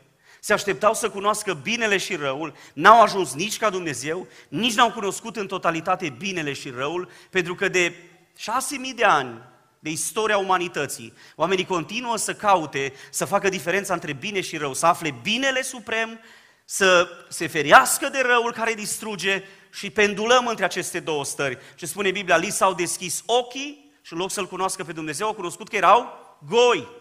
Se 0.43 0.53
așteptau 0.53 0.93
să 0.93 1.09
cunoască 1.09 1.53
binele 1.53 1.97
și 1.97 2.15
răul, 2.15 2.53
n-au 2.73 3.01
ajuns 3.01 3.33
nici 3.33 3.57
ca 3.57 3.69
Dumnezeu, 3.69 4.27
nici 4.47 4.73
n-au 4.73 4.91
cunoscut 4.91 5.35
în 5.35 5.47
totalitate 5.47 6.09
binele 6.09 6.53
și 6.53 6.69
răul, 6.69 7.09
pentru 7.29 7.55
că 7.55 7.67
de 7.67 7.95
șase 8.37 8.77
mii 8.77 8.93
de 8.93 9.03
ani 9.03 9.41
de 9.79 9.89
istoria 9.89 10.37
umanității, 10.37 11.13
oamenii 11.35 11.65
continuă 11.65 12.17
să 12.17 12.33
caute, 12.33 12.93
să 13.09 13.25
facă 13.25 13.49
diferența 13.49 13.93
între 13.93 14.13
bine 14.13 14.41
și 14.41 14.57
rău, 14.57 14.73
să 14.73 14.85
afle 14.85 15.15
binele 15.21 15.61
suprem, 15.61 16.19
să 16.65 17.09
se 17.29 17.47
ferească 17.47 18.09
de 18.09 18.21
răul 18.25 18.51
care 18.51 18.73
distruge 18.73 19.43
și 19.71 19.89
pendulăm 19.89 20.47
între 20.47 20.65
aceste 20.65 20.99
două 20.99 21.25
stări. 21.25 21.57
Ce 21.75 21.85
spune 21.85 22.11
Biblia, 22.11 22.37
li 22.37 22.49
s-au 22.49 22.73
deschis 22.73 23.23
ochii 23.25 23.91
și 24.01 24.13
în 24.13 24.19
loc 24.19 24.31
să-L 24.31 24.47
cunoască 24.47 24.83
pe 24.83 24.91
Dumnezeu, 24.91 25.27
au 25.27 25.33
cunoscut 25.33 25.69
că 25.69 25.75
erau 25.75 26.13
goi. 26.47 26.99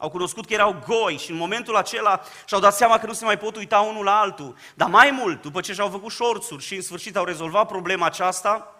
Au 0.00 0.10
cunoscut 0.10 0.46
că 0.46 0.52
erau 0.52 0.82
goi 0.86 1.16
și 1.16 1.30
în 1.30 1.36
momentul 1.36 1.76
acela 1.76 2.20
și-au 2.46 2.60
dat 2.60 2.74
seama 2.74 2.98
că 2.98 3.06
nu 3.06 3.12
se 3.12 3.24
mai 3.24 3.38
pot 3.38 3.56
uita 3.56 3.80
unul 3.80 4.04
la 4.04 4.20
altul. 4.20 4.56
Dar 4.74 4.88
mai 4.88 5.10
mult, 5.10 5.42
după 5.42 5.60
ce 5.60 5.72
și-au 5.72 5.88
făcut 5.88 6.12
șorțuri 6.12 6.62
și 6.62 6.74
în 6.74 6.82
sfârșit 6.82 7.16
au 7.16 7.24
rezolvat 7.24 7.66
problema 7.66 8.06
aceasta, 8.06 8.74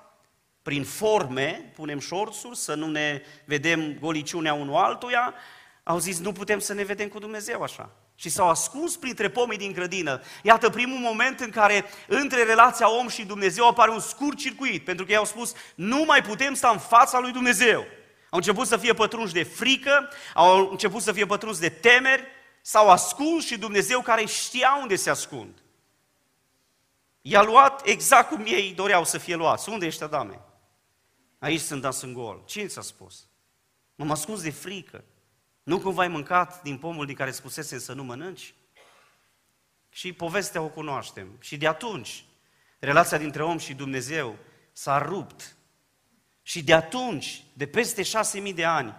prin 0.63 0.85
forme, 0.85 1.73
punem 1.75 1.99
șorțuri, 1.99 2.57
să 2.57 2.75
nu 2.75 2.87
ne 2.87 3.23
vedem 3.45 3.97
goliciunea 4.01 4.55
unul 4.55 4.77
altuia, 4.77 5.35
au 5.83 5.99
zis 5.99 6.19
nu 6.19 6.33
putem 6.33 6.59
să 6.59 6.75
ne 6.75 6.83
vedem 6.83 7.09
cu 7.09 7.19
Dumnezeu 7.19 7.63
așa. 7.63 7.91
Și 8.15 8.29
s-au 8.29 8.49
ascuns 8.49 8.97
printre 8.97 9.31
pomii 9.31 9.59
din 9.59 9.73
grădină. 9.73 10.21
Iată 10.43 10.71
primul 10.71 10.99
moment 10.99 11.41
în 11.41 11.51
care 11.51 11.85
între 12.09 12.43
relația 12.43 12.99
om 12.99 13.09
și 13.09 13.25
Dumnezeu 13.25 13.69
apare 13.69 13.91
un 13.91 14.01
scurt 14.01 14.39
circuit, 14.39 14.85
pentru 14.85 15.05
că 15.05 15.11
ei 15.11 15.17
au 15.17 15.25
spus 15.25 15.53
nu 15.75 16.05
mai 16.07 16.23
putem 16.23 16.55
sta 16.55 16.69
în 16.69 16.79
fața 16.79 17.19
lui 17.19 17.33
Dumnezeu. 17.33 17.85
Au 18.31 18.39
început 18.39 18.67
să 18.67 18.77
fie 18.77 18.93
pătrunși 18.93 19.33
de 19.33 19.43
frică, 19.43 20.09
au 20.35 20.71
început 20.71 21.03
să 21.03 21.13
fie 21.13 21.27
pătrunși 21.27 21.61
de 21.61 21.69
temeri, 21.69 22.27
s-au 22.61 22.91
ascuns 22.91 23.45
și 23.45 23.59
Dumnezeu 23.59 24.01
care 24.01 24.25
știa 24.25 24.79
unde 24.81 24.97
se 24.97 25.11
ascund. 25.11 25.63
I-a 27.21 27.43
luat 27.43 27.87
exact 27.87 28.29
cum 28.29 28.45
ei 28.47 28.73
doreau 28.73 29.05
să 29.05 29.19
fie 29.19 29.35
luați. 29.35 29.69
Unde 29.69 29.87
ești, 29.87 30.03
Adame? 30.03 30.41
Aici 31.39 31.61
sunt 31.61 31.81
dat 31.81 32.03
în 32.03 32.13
gol. 32.13 32.43
Cine 32.47 32.67
ți-a 32.67 32.83
spus? 32.83 33.27
M-am 33.95 34.11
ascuns 34.11 34.43
de 34.43 34.51
frică. 34.51 35.05
Nu 35.63 35.81
cumva 35.81 36.03
ai 36.03 36.09
mâncat 36.09 36.63
din 36.63 36.79
pomul 36.79 37.07
din 37.07 37.15
care 37.15 37.31
spusese 37.31 37.79
să 37.79 37.93
nu 37.93 38.05
mănânci? 38.05 38.55
Și 39.89 40.13
povestea 40.13 40.61
o 40.61 40.69
cunoaștem. 40.69 41.37
Și 41.41 41.57
de 41.57 41.67
atunci, 41.67 42.25
relația 42.79 43.19
dintre 43.19 43.43
om 43.43 43.59
și 43.59 43.75
Dumnezeu 43.75 44.37
s-a 44.73 44.99
rupt. 44.99 45.57
Și 46.43 46.63
de 46.63 46.75
atunci, 46.75 47.45
de 47.53 47.67
peste 47.67 48.03
șase 48.03 48.41
mii 48.41 48.53
de 48.53 48.65
ani, 48.65 48.95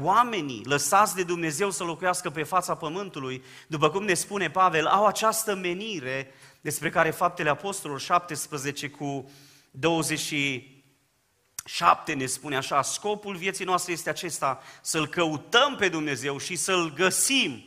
oamenii 0.00 0.64
lăsați 0.64 1.14
de 1.14 1.22
Dumnezeu 1.22 1.70
să 1.70 1.84
locuiască 1.84 2.30
pe 2.30 2.42
fața 2.42 2.74
pământului, 2.74 3.44
după 3.66 3.90
cum 3.90 4.04
ne 4.04 4.14
spune 4.14 4.50
Pavel, 4.50 4.86
au 4.86 5.06
această 5.06 5.54
menire 5.54 6.34
despre 6.60 6.90
care 6.90 7.10
faptele 7.10 7.48
apostolilor 7.48 8.00
17 8.00 8.90
cu 8.90 9.30
27 9.70 12.12
ne 12.12 12.26
spune 12.26 12.56
așa, 12.56 12.82
scopul 12.82 13.36
vieții 13.36 13.64
noastre 13.64 13.92
este 13.92 14.10
acesta, 14.10 14.62
să-L 14.82 15.06
căutăm 15.06 15.76
pe 15.76 15.88
Dumnezeu 15.88 16.38
și 16.38 16.56
să-L 16.56 16.92
găsim, 16.92 17.64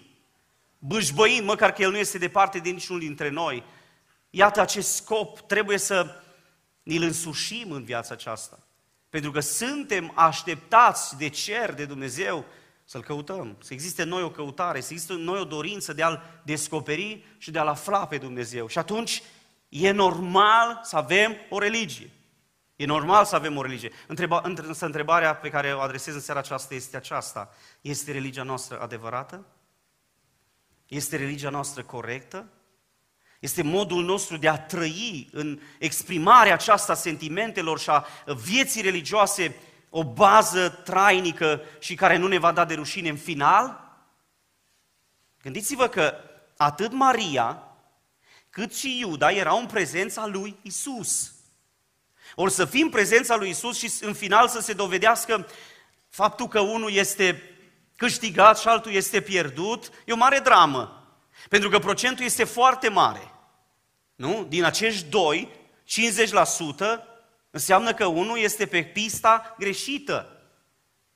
bâșbăind, 0.80 1.46
măcar 1.46 1.74
că 1.74 1.82
El 1.82 1.92
nu 1.92 1.98
este 1.98 2.18
departe 2.18 2.60
de 2.60 2.70
niciunul 2.70 3.02
dintre 3.02 3.30
noi. 3.30 3.64
Iată 4.30 4.62
acest 4.62 4.96
scop, 4.96 5.40
trebuie 5.40 5.78
să 5.78 6.22
ni-l 6.84 7.04
însușim 7.04 7.72
în 7.72 7.84
viața 7.84 8.14
aceasta. 8.14 8.67
Pentru 9.10 9.32
că 9.32 9.40
suntem 9.40 10.12
așteptați 10.16 11.18
de 11.18 11.30
cer, 11.30 11.74
de 11.74 11.86
Dumnezeu, 11.86 12.46
să-L 12.84 13.04
căutăm, 13.04 13.58
să 13.60 13.74
existe 13.74 14.02
în 14.02 14.10
noi 14.10 14.24
o 14.24 14.32
căutare, 14.32 14.82
să 14.82 14.88
existe 14.92 15.14
în 15.14 15.22
noi 15.22 15.40
o 15.40 15.46
dorință 15.46 15.94
de 15.94 16.04
a-L 16.04 16.42
descoperi 16.44 17.26
și 17.38 17.52
de 17.52 17.60
a-L 17.60 17.68
afla 17.68 18.08
pe 18.08 18.18
Dumnezeu. 18.18 18.68
Și 18.68 18.78
atunci 18.78 19.24
e 19.70 19.92
normal 19.92 20.80
să 20.84 20.98
avem 20.98 21.36
o 21.50 21.60
religie. 21.60 22.12
E 22.76 22.86
normal 22.86 23.26
să 23.26 23.36
avem 23.36 23.58
o 23.58 23.62
religie. 23.62 23.92
Întreba, 24.08 24.42
însă 24.44 24.86
întrebarea 24.86 25.36
pe 25.36 25.50
care 25.50 25.74
o 25.74 25.80
adresez 25.80 26.14
în 26.14 26.20
seara 26.20 26.40
aceasta 26.40 26.74
este 26.74 26.98
aceasta. 26.98 27.54
Este 27.82 28.12
religia 28.12 28.44
noastră 28.44 28.80
adevărată? 28.80 29.46
Este 30.88 31.16
religia 31.16 31.50
noastră 31.50 31.84
corectă? 31.84 32.48
Este 33.40 33.62
modul 33.62 34.04
nostru 34.04 34.38
de 34.38 34.48
a 34.48 34.58
trăi 34.60 35.30
în 35.32 35.60
exprimarea 35.80 36.54
aceasta 36.54 36.94
sentimentelor 36.94 37.80
și 37.80 37.90
a 37.90 38.06
vieții 38.26 38.82
religioase 38.82 39.56
o 39.90 40.04
bază 40.04 40.70
trainică 40.70 41.62
și 41.80 41.96
care 41.96 42.18
nu 42.18 42.28
ne 42.28 42.38
va 42.38 42.52
da 42.52 42.66
de 42.66 42.74
rușine 42.74 43.10
în 43.10 43.18
final? 43.18 43.96
Gândiți-vă 45.42 45.88
că 45.88 46.14
atât 46.58 46.92
Maria 46.92 47.62
cât 48.50 48.76
și 48.76 49.00
Iuda 49.00 49.32
erau 49.32 49.60
în 49.60 49.66
prezența 49.66 50.26
lui 50.26 50.56
Isus. 50.62 51.32
Ori 52.36 52.52
să 52.52 52.66
fim 52.66 52.84
în 52.84 52.90
prezența 52.90 53.36
lui 53.36 53.50
Isus 53.50 53.78
și 53.78 53.92
în 54.02 54.14
final 54.14 54.48
să 54.48 54.60
se 54.60 54.74
dovedească 54.74 55.48
faptul 56.10 56.48
că 56.48 56.60
unul 56.60 56.92
este 56.92 57.42
câștigat 57.96 58.60
și 58.60 58.68
altul 58.68 58.92
este 58.92 59.22
pierdut, 59.22 59.92
e 60.06 60.14
o 60.14 60.16
mare 60.16 60.40
dramă. 60.40 60.97
Pentru 61.50 61.70
că 61.70 61.80
procentul 61.80 62.26
este 62.26 62.44
foarte 62.44 62.90
mare. 62.90 63.32
Nu? 64.16 64.46
Din 64.50 64.64
acești 64.64 65.10
doi, 65.10 65.52
50% 65.84 65.86
înseamnă 67.50 67.94
că 67.94 68.06
unul 68.06 68.38
este 68.40 68.66
pe 68.66 68.84
pista 68.84 69.56
greșită. 69.60 70.42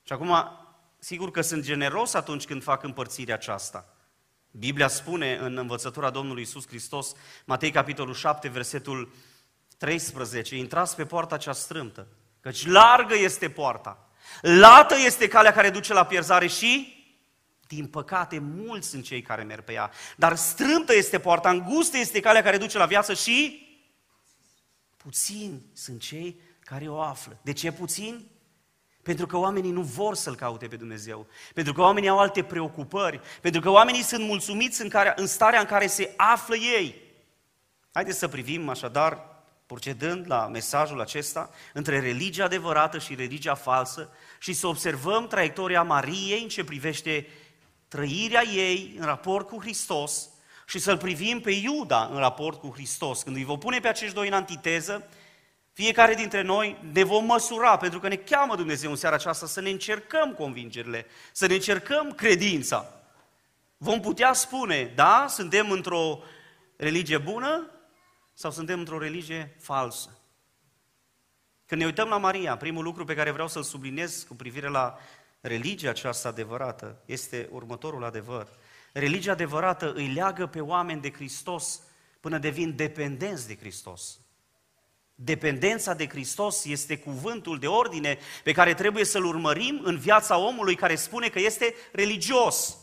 Și 0.02 0.12
acum, 0.12 0.58
sigur 0.98 1.30
că 1.30 1.40
sunt 1.40 1.64
generos 1.64 2.14
atunci 2.14 2.44
când 2.44 2.62
fac 2.62 2.82
împărțirea 2.82 3.34
aceasta. 3.34 3.86
Biblia 4.50 4.88
spune 4.88 5.36
în 5.36 5.56
învățătura 5.56 6.10
Domnului 6.10 6.42
Isus 6.42 6.66
Hristos, 6.66 7.12
Matei 7.44 7.70
capitolul 7.70 8.14
7, 8.14 8.48
versetul 8.48 9.12
13, 9.78 10.56
intrați 10.56 10.96
pe 10.96 11.04
poarta 11.04 11.36
cea 11.36 11.52
strâmtă, 11.52 12.06
căci 12.40 12.66
largă 12.66 13.14
este 13.14 13.50
poarta, 13.50 14.08
lată 14.40 14.94
este 15.04 15.28
calea 15.28 15.52
care 15.52 15.70
duce 15.70 15.92
la 15.92 16.06
pierzare 16.06 16.46
și 16.46 17.01
din 17.66 17.86
păcate, 17.86 18.38
mulți 18.38 18.88
sunt 18.88 19.04
cei 19.04 19.22
care 19.22 19.42
merg 19.42 19.64
pe 19.64 19.72
ea. 19.72 19.90
Dar 20.16 20.36
strâmtă 20.36 20.94
este 20.94 21.18
poarta, 21.18 21.50
îngustă 21.50 21.96
este 21.96 22.20
calea 22.20 22.42
care 22.42 22.58
duce 22.58 22.78
la 22.78 22.86
viață 22.86 23.14
și 23.14 23.66
puțini 24.96 25.62
sunt 25.72 26.00
cei 26.00 26.40
care 26.60 26.88
o 26.88 27.00
află. 27.00 27.38
De 27.42 27.52
ce 27.52 27.72
puțini? 27.72 28.30
Pentru 29.02 29.26
că 29.26 29.36
oamenii 29.36 29.70
nu 29.70 29.82
vor 29.82 30.14
să-L 30.14 30.34
caute 30.34 30.66
pe 30.66 30.76
Dumnezeu. 30.76 31.26
Pentru 31.54 31.72
că 31.72 31.80
oamenii 31.80 32.08
au 32.08 32.18
alte 32.18 32.42
preocupări. 32.42 33.20
Pentru 33.40 33.60
că 33.60 33.70
oamenii 33.70 34.02
sunt 34.02 34.24
mulțumiți 34.24 34.82
în, 34.82 34.88
care, 34.88 35.12
în 35.16 35.26
starea 35.26 35.60
în 35.60 35.66
care 35.66 35.86
se 35.86 36.14
află 36.16 36.56
ei. 36.56 37.00
Haideți 37.92 38.18
să 38.18 38.28
privim 38.28 38.68
așadar, 38.68 39.30
procedând 39.66 40.24
la 40.28 40.46
mesajul 40.46 41.00
acesta, 41.00 41.50
între 41.72 42.00
religia 42.00 42.44
adevărată 42.44 42.98
și 42.98 43.14
religia 43.14 43.54
falsă 43.54 44.10
și 44.38 44.52
să 44.52 44.66
observăm 44.66 45.26
traiectoria 45.26 45.82
Mariei 45.82 46.42
în 46.42 46.48
ce 46.48 46.64
privește 46.64 47.26
trăirea 47.92 48.44
ei 48.44 48.94
în 48.98 49.04
raport 49.04 49.48
cu 49.48 49.60
Hristos 49.60 50.28
și 50.66 50.78
să-L 50.78 50.98
privim 50.98 51.40
pe 51.40 51.50
Iuda 51.50 52.08
în 52.12 52.18
raport 52.18 52.60
cu 52.60 52.70
Hristos. 52.72 53.22
Când 53.22 53.36
îi 53.36 53.44
vom 53.44 53.58
pune 53.58 53.80
pe 53.80 53.88
acești 53.88 54.14
doi 54.14 54.26
în 54.26 54.32
antiteză, 54.32 55.08
fiecare 55.72 56.14
dintre 56.14 56.42
noi 56.42 56.78
ne 56.92 57.02
vom 57.02 57.24
măsura, 57.24 57.76
pentru 57.76 58.00
că 58.00 58.08
ne 58.08 58.16
cheamă 58.16 58.56
Dumnezeu 58.56 58.90
în 58.90 58.96
seara 58.96 59.14
aceasta 59.14 59.46
să 59.46 59.60
ne 59.60 59.70
încercăm 59.70 60.34
convingerile, 60.34 61.06
să 61.32 61.46
ne 61.46 61.54
încercăm 61.54 62.12
credința. 62.12 63.02
Vom 63.76 64.00
putea 64.00 64.32
spune, 64.32 64.92
da, 64.94 65.26
suntem 65.28 65.70
într-o 65.70 66.18
religie 66.76 67.18
bună 67.18 67.70
sau 68.34 68.50
suntem 68.50 68.78
într-o 68.78 68.98
religie 68.98 69.56
falsă. 69.60 70.18
Când 71.66 71.80
ne 71.80 71.86
uităm 71.86 72.08
la 72.08 72.18
Maria, 72.18 72.56
primul 72.56 72.84
lucru 72.84 73.04
pe 73.04 73.14
care 73.14 73.30
vreau 73.30 73.48
să-l 73.48 73.62
subliniez 73.62 74.24
cu 74.28 74.34
privire 74.34 74.68
la 74.68 74.98
religia 75.42 75.88
aceasta 75.88 76.28
adevărată 76.28 77.02
este 77.04 77.48
următorul 77.50 78.04
adevăr. 78.04 78.48
Religia 78.92 79.32
adevărată 79.32 79.92
îi 79.92 80.12
leagă 80.12 80.46
pe 80.46 80.60
oameni 80.60 81.00
de 81.00 81.12
Hristos 81.12 81.80
până 82.20 82.38
devin 82.38 82.76
dependenți 82.76 83.46
de 83.46 83.56
Hristos. 83.56 84.20
Dependența 85.14 85.94
de 85.94 86.08
Hristos 86.08 86.64
este 86.64 86.98
cuvântul 86.98 87.58
de 87.58 87.66
ordine 87.66 88.18
pe 88.44 88.52
care 88.52 88.74
trebuie 88.74 89.04
să-l 89.04 89.24
urmărim 89.24 89.80
în 89.84 89.98
viața 89.98 90.36
omului 90.36 90.74
care 90.74 90.94
spune 90.94 91.28
că 91.28 91.38
este 91.38 91.74
religios. 91.92 92.76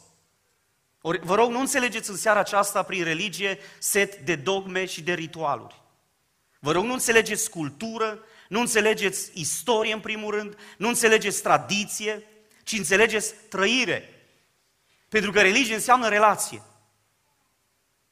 Ori, 1.02 1.20
vă 1.20 1.36
rog, 1.36 1.52
nu 1.52 1.60
înțelegeți 1.60 2.10
în 2.10 2.16
seara 2.16 2.40
aceasta 2.40 2.84
prin 2.84 3.04
religie 3.04 3.60
set 3.78 4.16
de 4.16 4.36
dogme 4.36 4.86
și 4.86 5.02
de 5.02 5.14
ritualuri. 5.14 5.82
Vă 6.60 6.72
rog, 6.72 6.84
nu 6.84 6.94
înțelegeți 6.94 7.50
cultură, 7.50 8.20
nu 8.50 8.60
înțelegeți 8.60 9.32
istorie 9.34 9.94
în 9.94 10.00
primul 10.00 10.36
rând, 10.36 10.58
nu 10.78 10.88
înțelegeți 10.88 11.42
tradiție, 11.42 12.24
ci 12.70 12.78
înțelegeți 12.78 13.34
trăire. 13.50 14.28
Pentru 15.10 15.32
că 15.32 15.42
religie 15.42 15.74
înseamnă 15.74 16.08
relație. 16.08 16.62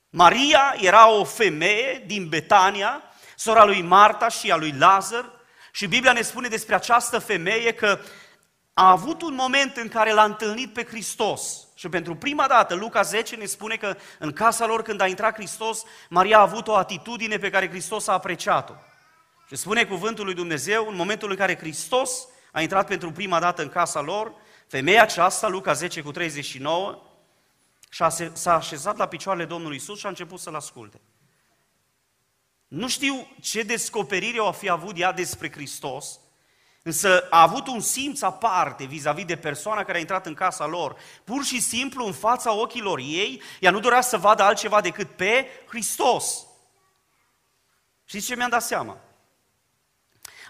Maria 0.09 0.75
era 0.79 1.09
o 1.09 1.23
femeie 1.23 2.03
din 2.05 2.27
Betania, 2.29 3.03
sora 3.35 3.65
lui 3.65 3.81
Marta 3.81 4.27
și 4.27 4.51
a 4.51 4.55
lui 4.55 4.71
Lazar, 4.77 5.31
și 5.71 5.87
Biblia 5.87 6.13
ne 6.13 6.21
spune 6.21 6.47
despre 6.47 6.75
această 6.75 7.19
femeie 7.19 7.73
că 7.73 7.99
a 8.73 8.89
avut 8.89 9.21
un 9.21 9.33
moment 9.33 9.77
în 9.77 9.87
care 9.87 10.11
l-a 10.11 10.23
întâlnit 10.23 10.73
pe 10.73 10.85
Hristos. 10.85 11.67
Și 11.75 11.89
pentru 11.89 12.15
prima 12.15 12.47
dată, 12.47 12.75
Luca 12.75 13.01
10 13.01 13.35
ne 13.35 13.45
spune 13.45 13.75
că 13.75 13.97
în 14.19 14.33
casa 14.33 14.65
lor, 14.65 14.81
când 14.81 15.01
a 15.01 15.07
intrat 15.07 15.33
Hristos, 15.33 15.83
Maria 16.09 16.37
a 16.37 16.41
avut 16.41 16.67
o 16.67 16.75
atitudine 16.75 17.37
pe 17.37 17.49
care 17.49 17.69
Hristos 17.69 18.07
a 18.07 18.13
apreciat-o. 18.13 18.73
Și 19.47 19.55
spune 19.55 19.85
cuvântul 19.85 20.25
lui 20.25 20.33
Dumnezeu, 20.33 20.87
în 20.89 20.95
momentul 20.95 21.29
în 21.29 21.35
care 21.35 21.57
Hristos 21.57 22.27
a 22.51 22.61
intrat 22.61 22.87
pentru 22.87 23.11
prima 23.11 23.39
dată 23.39 23.61
în 23.61 23.69
casa 23.69 24.01
lor, 24.01 24.33
femeia 24.67 25.01
aceasta, 25.01 25.47
Luca 25.47 25.73
10 25.73 26.01
cu 26.01 26.11
39, 26.11 27.01
s-a 28.33 28.53
așezat 28.55 28.97
la 28.97 29.07
picioarele 29.07 29.45
Domnului 29.45 29.75
Isus 29.75 29.99
și 29.99 30.05
a 30.05 30.09
început 30.09 30.39
să-L 30.39 30.55
asculte. 30.55 31.01
Nu 32.67 32.87
știu 32.87 33.27
ce 33.41 33.61
descoperire 33.61 34.39
o 34.39 34.51
fi 34.51 34.69
avut 34.69 34.99
ea 34.99 35.11
despre 35.11 35.51
Hristos, 35.51 36.19
însă 36.83 37.27
a 37.29 37.41
avut 37.41 37.67
un 37.67 37.79
simț 37.79 38.21
aparte 38.21 38.85
vis-a-vis 38.85 39.25
de 39.25 39.37
persoana 39.37 39.83
care 39.83 39.97
a 39.97 39.99
intrat 39.99 40.25
în 40.25 40.33
casa 40.33 40.65
lor. 40.65 40.95
Pur 41.23 41.43
și 41.43 41.61
simplu, 41.61 42.05
în 42.05 42.13
fața 42.13 42.53
ochilor 42.53 42.99
ei, 42.99 43.41
ea 43.59 43.71
nu 43.71 43.79
dorea 43.79 44.01
să 44.01 44.17
vadă 44.17 44.43
altceva 44.43 44.81
decât 44.81 45.15
pe 45.15 45.47
Hristos. 45.67 46.45
Știți 48.05 48.25
ce 48.25 48.35
mi-am 48.35 48.49
dat 48.49 48.63
seama? 48.63 48.97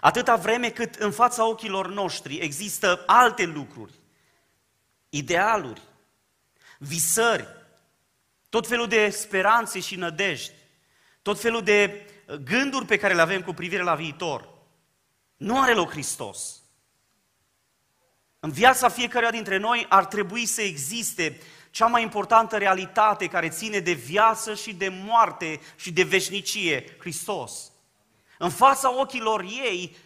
Atâta 0.00 0.36
vreme 0.36 0.70
cât 0.70 0.94
în 0.94 1.10
fața 1.10 1.48
ochilor 1.48 1.88
noștri 1.88 2.36
există 2.36 3.02
alte 3.06 3.44
lucruri, 3.44 3.92
idealuri, 5.08 5.82
visări, 6.78 7.46
tot 8.48 8.66
felul 8.66 8.88
de 8.88 9.10
speranțe 9.10 9.80
și 9.80 9.96
nădejdi, 9.96 10.52
tot 11.22 11.40
felul 11.40 11.62
de 11.62 12.06
uh, 12.26 12.34
gânduri 12.34 12.86
pe 12.86 12.96
care 12.96 13.14
le 13.14 13.20
avem 13.20 13.42
cu 13.42 13.52
privire 13.52 13.82
la 13.82 13.94
viitor. 13.94 14.48
Nu 15.36 15.60
are 15.60 15.74
loc 15.74 15.90
Hristos. 15.90 16.62
În 18.40 18.50
viața 18.50 18.88
fiecăruia 18.88 19.30
dintre 19.30 19.56
noi 19.56 19.86
ar 19.88 20.06
trebui 20.06 20.46
să 20.46 20.62
existe 20.62 21.40
cea 21.70 21.86
mai 21.86 22.02
importantă 22.02 22.56
realitate 22.56 23.26
care 23.26 23.48
ține 23.48 23.78
de 23.78 23.92
viață 23.92 24.54
și 24.54 24.74
de 24.74 24.88
moarte 24.88 25.60
și 25.76 25.92
de 25.92 26.02
veșnicie, 26.02 26.96
Hristos. 26.98 27.70
În 28.38 28.50
fața 28.50 29.00
ochilor 29.00 29.40
ei, 29.42 29.96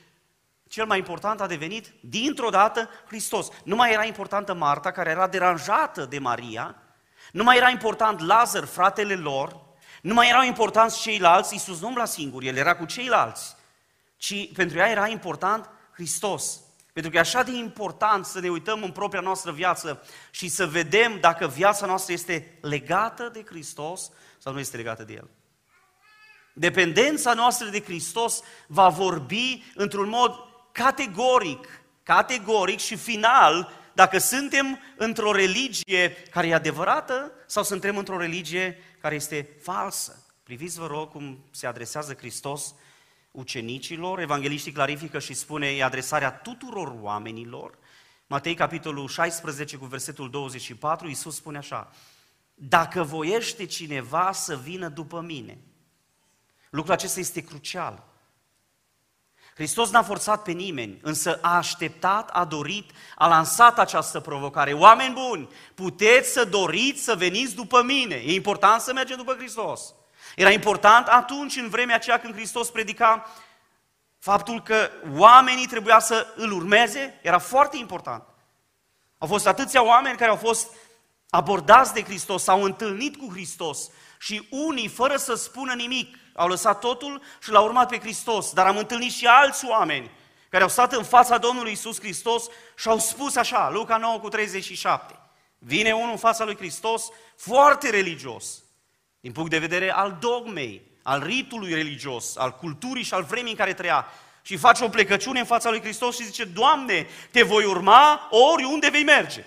cel 0.73 0.87
mai 0.87 0.99
important 0.99 1.41
a 1.41 1.47
devenit, 1.47 1.93
dintr-o 2.01 2.49
dată, 2.49 2.89
Hristos. 3.07 3.49
Nu 3.65 3.77
mai 3.77 3.93
era 3.93 4.05
importantă 4.05 4.55
Marta, 4.55 4.91
care 4.91 5.11
era 5.11 5.27
deranjată 5.27 6.05
de 6.05 6.19
Maria, 6.19 6.77
nu 7.33 7.43
mai 7.43 7.57
era 7.57 7.69
important 7.69 8.21
Lazar, 8.21 8.65
fratele 8.65 9.15
lor, 9.15 9.61
nu 10.03 10.15
mai 10.15 10.29
erau 10.29 10.43
importanți 10.45 11.01
ceilalți, 11.01 11.53
Iisus 11.53 11.81
nu 11.81 11.87
umbla 11.87 12.05
singur, 12.05 12.43
El 12.43 12.57
era 12.57 12.77
cu 12.77 12.85
ceilalți, 12.85 13.57
ci 14.17 14.53
pentru 14.53 14.79
ea 14.79 14.89
era 14.89 15.09
important 15.09 15.71
Hristos. 15.93 16.61
Pentru 16.93 17.11
că 17.11 17.17
e 17.17 17.21
așa 17.21 17.43
de 17.43 17.53
important 17.53 18.25
să 18.27 18.41
ne 18.41 18.49
uităm 18.49 18.83
în 18.83 18.93
propria 18.93 19.21
noastră 19.21 19.53
viață 19.53 20.03
și 20.31 20.49
să 20.49 20.67
vedem 20.67 21.21
dacă 21.21 21.47
viața 21.47 21.87
noastră 21.87 22.13
este 22.13 22.59
legată 22.61 23.29
de 23.33 23.45
Hristos 23.47 24.11
sau 24.39 24.53
nu 24.53 24.59
este 24.59 24.77
legată 24.77 25.03
de 25.03 25.13
El. 25.13 25.29
Dependența 26.53 27.35
noastră 27.35 27.69
de 27.69 27.83
Hristos 27.83 28.41
va 28.67 28.89
vorbi 28.89 29.65
într-un 29.75 30.09
mod 30.09 30.51
categoric, 30.73 31.83
categoric 32.03 32.79
și 32.79 32.97
final 32.97 33.81
dacă 33.93 34.19
suntem 34.19 34.79
într-o 34.97 35.33
religie 35.33 36.13
care 36.31 36.47
e 36.47 36.55
adevărată 36.55 37.33
sau 37.47 37.63
suntem 37.63 37.97
într-o 37.97 38.19
religie 38.19 38.79
care 39.01 39.15
este 39.15 39.57
falsă. 39.63 40.27
Priviți, 40.43 40.79
vă 40.79 40.87
rog, 40.87 41.11
cum 41.11 41.45
se 41.51 41.67
adresează 41.67 42.15
Hristos 42.15 42.75
ucenicilor. 43.31 44.19
Evangeliștii 44.19 44.73
clarifică 44.73 45.19
și 45.19 45.35
spune, 45.35 45.67
e 45.67 45.85
adresarea 45.85 46.31
tuturor 46.31 46.95
oamenilor. 47.01 47.79
Matei, 48.27 48.55
capitolul 48.55 49.09
16, 49.09 49.77
cu 49.77 49.85
versetul 49.85 50.31
24, 50.31 51.09
Iisus 51.09 51.35
spune 51.35 51.59
așa, 51.59 51.91
Dacă 52.55 53.03
voiește 53.03 53.67
cineva 53.67 54.33
să 54.33 54.57
vină 54.57 54.89
după 54.89 55.21
mine, 55.21 55.59
lucrul 56.71 56.95
acesta 56.95 57.21
este 57.21 57.41
crucial. 57.41 58.12
Hristos 59.55 59.91
n-a 59.91 60.03
forțat 60.03 60.43
pe 60.43 60.51
nimeni, 60.51 60.99
însă 61.03 61.39
a 61.43 61.57
așteptat, 61.57 62.31
a 62.33 62.45
dorit, 62.45 62.91
a 63.15 63.29
lansat 63.29 63.79
această 63.79 64.21
provocare. 64.21 64.73
Oameni 64.73 65.15
buni, 65.15 65.49
puteți 65.75 66.33
să 66.33 66.45
doriți 66.45 67.03
să 67.03 67.15
veniți 67.15 67.55
după 67.55 67.83
mine. 67.83 68.15
E 68.15 68.35
important 68.35 68.81
să 68.81 68.93
mergem 68.93 69.17
după 69.17 69.35
Hristos. 69.35 69.95
Era 70.37 70.51
important 70.51 71.07
atunci, 71.07 71.57
în 71.57 71.69
vremea 71.69 71.95
aceea 71.95 72.21
când 72.21 72.35
Hristos 72.35 72.71
predica, 72.71 73.31
faptul 74.19 74.63
că 74.63 74.91
oamenii 75.17 75.67
trebuia 75.67 75.99
să 75.99 76.27
îl 76.37 76.53
urmeze, 76.53 77.19
era 77.23 77.39
foarte 77.39 77.77
important. 77.77 78.25
Au 79.19 79.29
fost 79.29 79.47
atâția 79.47 79.85
oameni 79.85 80.17
care 80.17 80.31
au 80.31 80.37
fost 80.37 80.71
abordați 81.31 81.93
de 81.93 82.03
Hristos, 82.03 82.43
s-au 82.43 82.63
întâlnit 82.63 83.17
cu 83.17 83.29
Hristos 83.31 83.91
și 84.23 84.47
unii, 84.51 84.89
fără 84.89 85.17
să 85.17 85.35
spună 85.35 85.75
nimic, 85.75 86.17
au 86.35 86.49
lăsat 86.49 86.79
totul 86.79 87.23
și 87.43 87.51
l-au 87.51 87.65
urmat 87.65 87.89
pe 87.89 87.99
Hristos. 87.99 88.53
Dar 88.53 88.67
am 88.67 88.77
întâlnit 88.77 89.13
și 89.13 89.27
alți 89.27 89.67
oameni 89.67 90.11
care 90.49 90.63
au 90.63 90.69
stat 90.69 90.93
în 90.93 91.05
fața 91.05 91.39
Domnului 91.39 91.73
Isus 91.73 92.01
Hristos 92.01 92.45
și 92.77 92.89
au 92.89 92.99
spus 92.99 93.37
așa, 93.37 93.71
Luca 93.71 93.97
9 93.97 94.19
cu 94.19 94.29
37. 94.29 95.19
Vine 95.59 95.93
unul 95.93 96.11
în 96.11 96.17
fața 96.17 96.45
lui 96.45 96.57
Hristos 96.57 97.09
foarte 97.37 97.91
religios, 97.91 98.63
din 99.21 99.33
punct 99.33 99.51
de 99.51 99.59
vedere 99.59 99.93
al 99.93 100.17
dogmei, 100.21 100.83
al 101.03 101.23
ritului 101.23 101.75
religios, 101.75 102.37
al 102.37 102.57
culturii 102.57 103.05
și 103.05 103.15
al 103.15 103.23
vremii 103.23 103.51
în 103.51 103.57
care 103.57 103.75
trăia, 103.75 104.07
și 104.43 104.57
face 104.57 104.85
o 104.85 104.89
plecăciune 104.89 105.39
în 105.39 105.45
fața 105.45 105.71
lui 105.71 105.81
Hristos 105.81 106.17
și 106.17 106.25
zice, 106.25 106.45
Doamne, 106.45 107.07
te 107.31 107.43
voi 107.43 107.65
urma 107.65 108.29
oriunde 108.31 108.89
vei 108.89 109.05
merge. 109.05 109.45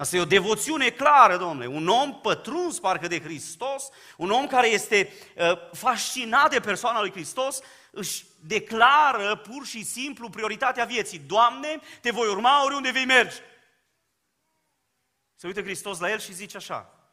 Asta 0.00 0.16
e 0.16 0.20
o 0.20 0.24
devoțiune 0.24 0.90
clară, 0.90 1.36
domnule. 1.36 1.66
Un 1.66 1.88
om 1.88 2.20
pătruns 2.20 2.78
parcă 2.78 3.06
de 3.06 3.20
Hristos, 3.20 3.88
un 4.16 4.30
om 4.30 4.46
care 4.46 4.66
este 4.66 5.12
uh, 5.36 5.70
fascinat 5.72 6.50
de 6.50 6.60
persoana 6.60 7.00
lui 7.00 7.10
Hristos, 7.10 7.60
își 7.90 8.24
declară 8.40 9.36
pur 9.36 9.66
și 9.66 9.84
simplu 9.84 10.30
prioritatea 10.30 10.84
vieții. 10.84 11.18
Doamne, 11.18 11.80
te 12.00 12.10
voi 12.10 12.28
urma 12.28 12.64
oriunde 12.64 12.90
vei 12.90 13.04
merge. 13.04 13.36
Se 15.34 15.46
uită 15.46 15.62
Hristos 15.62 15.98
la 15.98 16.10
el 16.10 16.18
și 16.18 16.34
zice 16.34 16.56
așa, 16.56 17.12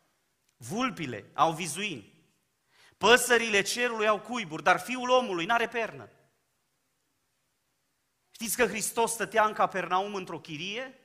vulpile 0.57 1.31
au 1.33 1.51
vizuini, 1.51 2.13
păsările 2.97 3.61
cerului 3.61 4.07
au 4.07 4.19
cuiburi, 4.19 4.63
dar 4.63 4.79
fiul 4.79 5.09
omului 5.09 5.45
n-are 5.45 5.67
pernă. 5.67 6.09
Știți 8.31 8.57
că 8.57 8.65
Hristos 8.65 9.11
stătea 9.11 9.45
în 9.45 9.53
Capernaum 9.53 10.15
într-o 10.15 10.39
chirie 10.39 11.01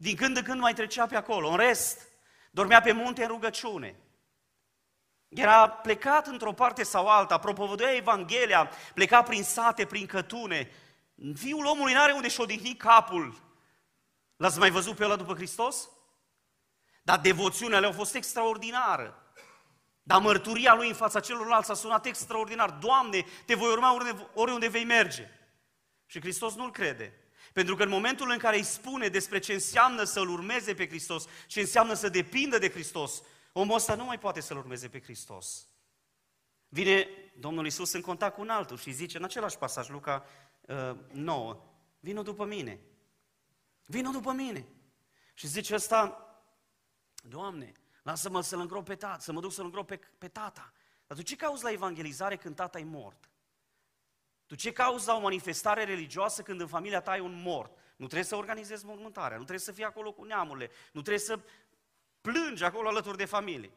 din 0.00 0.16
când 0.16 0.36
în 0.36 0.42
când 0.42 0.60
mai 0.60 0.74
trecea 0.74 1.06
pe 1.06 1.16
acolo. 1.16 1.48
În 1.48 1.56
rest, 1.56 2.08
dormea 2.50 2.80
pe 2.80 2.92
munte 2.92 3.22
în 3.22 3.28
rugăciune. 3.28 3.96
Era 5.28 5.68
plecat 5.68 6.26
într-o 6.26 6.52
parte 6.52 6.82
sau 6.82 7.08
alta, 7.08 7.38
propovăduia 7.38 7.94
Evanghelia, 7.94 8.70
pleca 8.94 9.22
prin 9.22 9.42
sate, 9.42 9.86
prin 9.86 10.06
cătune. 10.06 10.70
Fiul 11.34 11.66
omului 11.66 11.92
n-are 11.92 12.12
unde 12.12 12.28
și 12.28 12.40
odihni 12.40 12.76
capul. 12.76 13.42
L-ați 14.36 14.58
mai 14.58 14.70
văzut 14.70 14.96
pe 14.96 15.04
ăla 15.04 15.16
după 15.16 15.34
Hristos? 15.34 15.88
Dar 17.02 17.18
devoțiunea 17.18 17.80
lui 17.80 17.88
a 17.88 17.92
fost 17.92 18.14
extraordinară. 18.14 19.22
Dar 20.02 20.20
mărturia 20.20 20.74
lui 20.74 20.88
în 20.88 20.94
fața 20.94 21.20
celorlalți 21.20 21.70
a 21.70 21.74
sunat 21.74 22.06
extraordinar. 22.06 22.70
Doamne, 22.70 23.26
te 23.46 23.54
voi 23.54 23.70
urma 23.70 23.94
oriunde, 23.94 24.28
oriunde 24.34 24.68
vei 24.68 24.84
merge. 24.84 25.28
Și 26.06 26.20
Hristos 26.20 26.54
nu-l 26.54 26.70
crede. 26.70 27.27
Pentru 27.58 27.76
că 27.76 27.82
în 27.82 27.88
momentul 27.88 28.30
în 28.30 28.38
care 28.38 28.56
îi 28.56 28.62
spune 28.62 29.08
despre 29.08 29.38
ce 29.38 29.52
înseamnă 29.52 30.04
să-L 30.04 30.28
urmeze 30.28 30.74
pe 30.74 30.88
Hristos, 30.88 31.24
ce 31.46 31.60
înseamnă 31.60 31.94
să 31.94 32.08
depindă 32.08 32.58
de 32.58 32.70
Hristos, 32.70 33.22
omul 33.52 33.74
ăsta 33.74 33.94
nu 33.94 34.04
mai 34.04 34.18
poate 34.18 34.40
să-L 34.40 34.56
urmeze 34.56 34.88
pe 34.88 35.00
Hristos. 35.00 35.66
Vine 36.68 37.08
Domnul 37.38 37.66
Isus 37.66 37.92
în 37.92 38.00
contact 38.00 38.34
cu 38.34 38.40
un 38.40 38.48
altul 38.48 38.76
și 38.76 38.92
zice 38.92 39.16
în 39.16 39.24
același 39.24 39.58
pasaj, 39.58 39.88
Luca 39.88 40.24
uh, 40.60 40.96
9, 41.12 41.64
vină 42.00 42.22
după 42.22 42.44
mine. 42.44 42.80
Vină 43.84 44.10
după 44.10 44.32
mine. 44.32 44.66
Și 45.34 45.46
zice 45.46 45.74
ăsta, 45.74 46.28
Doamne, 47.28 47.72
lasă-mă 48.02 48.40
să-l 48.40 48.60
îngrop 48.60 48.84
pe 48.84 48.94
tata, 48.94 49.18
să 49.18 49.32
mă 49.32 49.40
duc 49.40 49.52
să-l 49.52 49.64
îngrop 49.64 49.86
pe, 49.86 50.00
pe 50.18 50.28
tata. 50.28 50.72
Dar 51.06 51.16
tu 51.16 51.22
ce 51.22 51.36
cauți 51.36 51.62
la 51.62 51.70
evangelizare 51.70 52.36
când 52.36 52.54
tata 52.54 52.78
e 52.78 52.84
mort? 52.84 53.30
Tu 54.48 54.54
ce 54.54 54.72
cauți 54.72 55.06
la 55.06 55.14
o 55.14 55.20
manifestare 55.20 55.84
religioasă 55.84 56.42
când 56.42 56.60
în 56.60 56.66
familia 56.66 57.00
ta 57.00 57.10
ai 57.10 57.20
un 57.20 57.42
mort? 57.42 57.70
Nu 57.96 58.04
trebuie 58.04 58.28
să 58.28 58.36
organizezi 58.36 58.84
mormântarea, 58.84 59.36
nu 59.36 59.42
trebuie 59.42 59.64
să 59.64 59.72
fii 59.72 59.84
acolo 59.84 60.12
cu 60.12 60.24
neamurile, 60.24 60.70
nu 60.92 61.00
trebuie 61.00 61.24
să 61.24 61.40
plângi 62.20 62.64
acolo 62.64 62.88
alături 62.88 63.16
de 63.16 63.24
familie. 63.24 63.72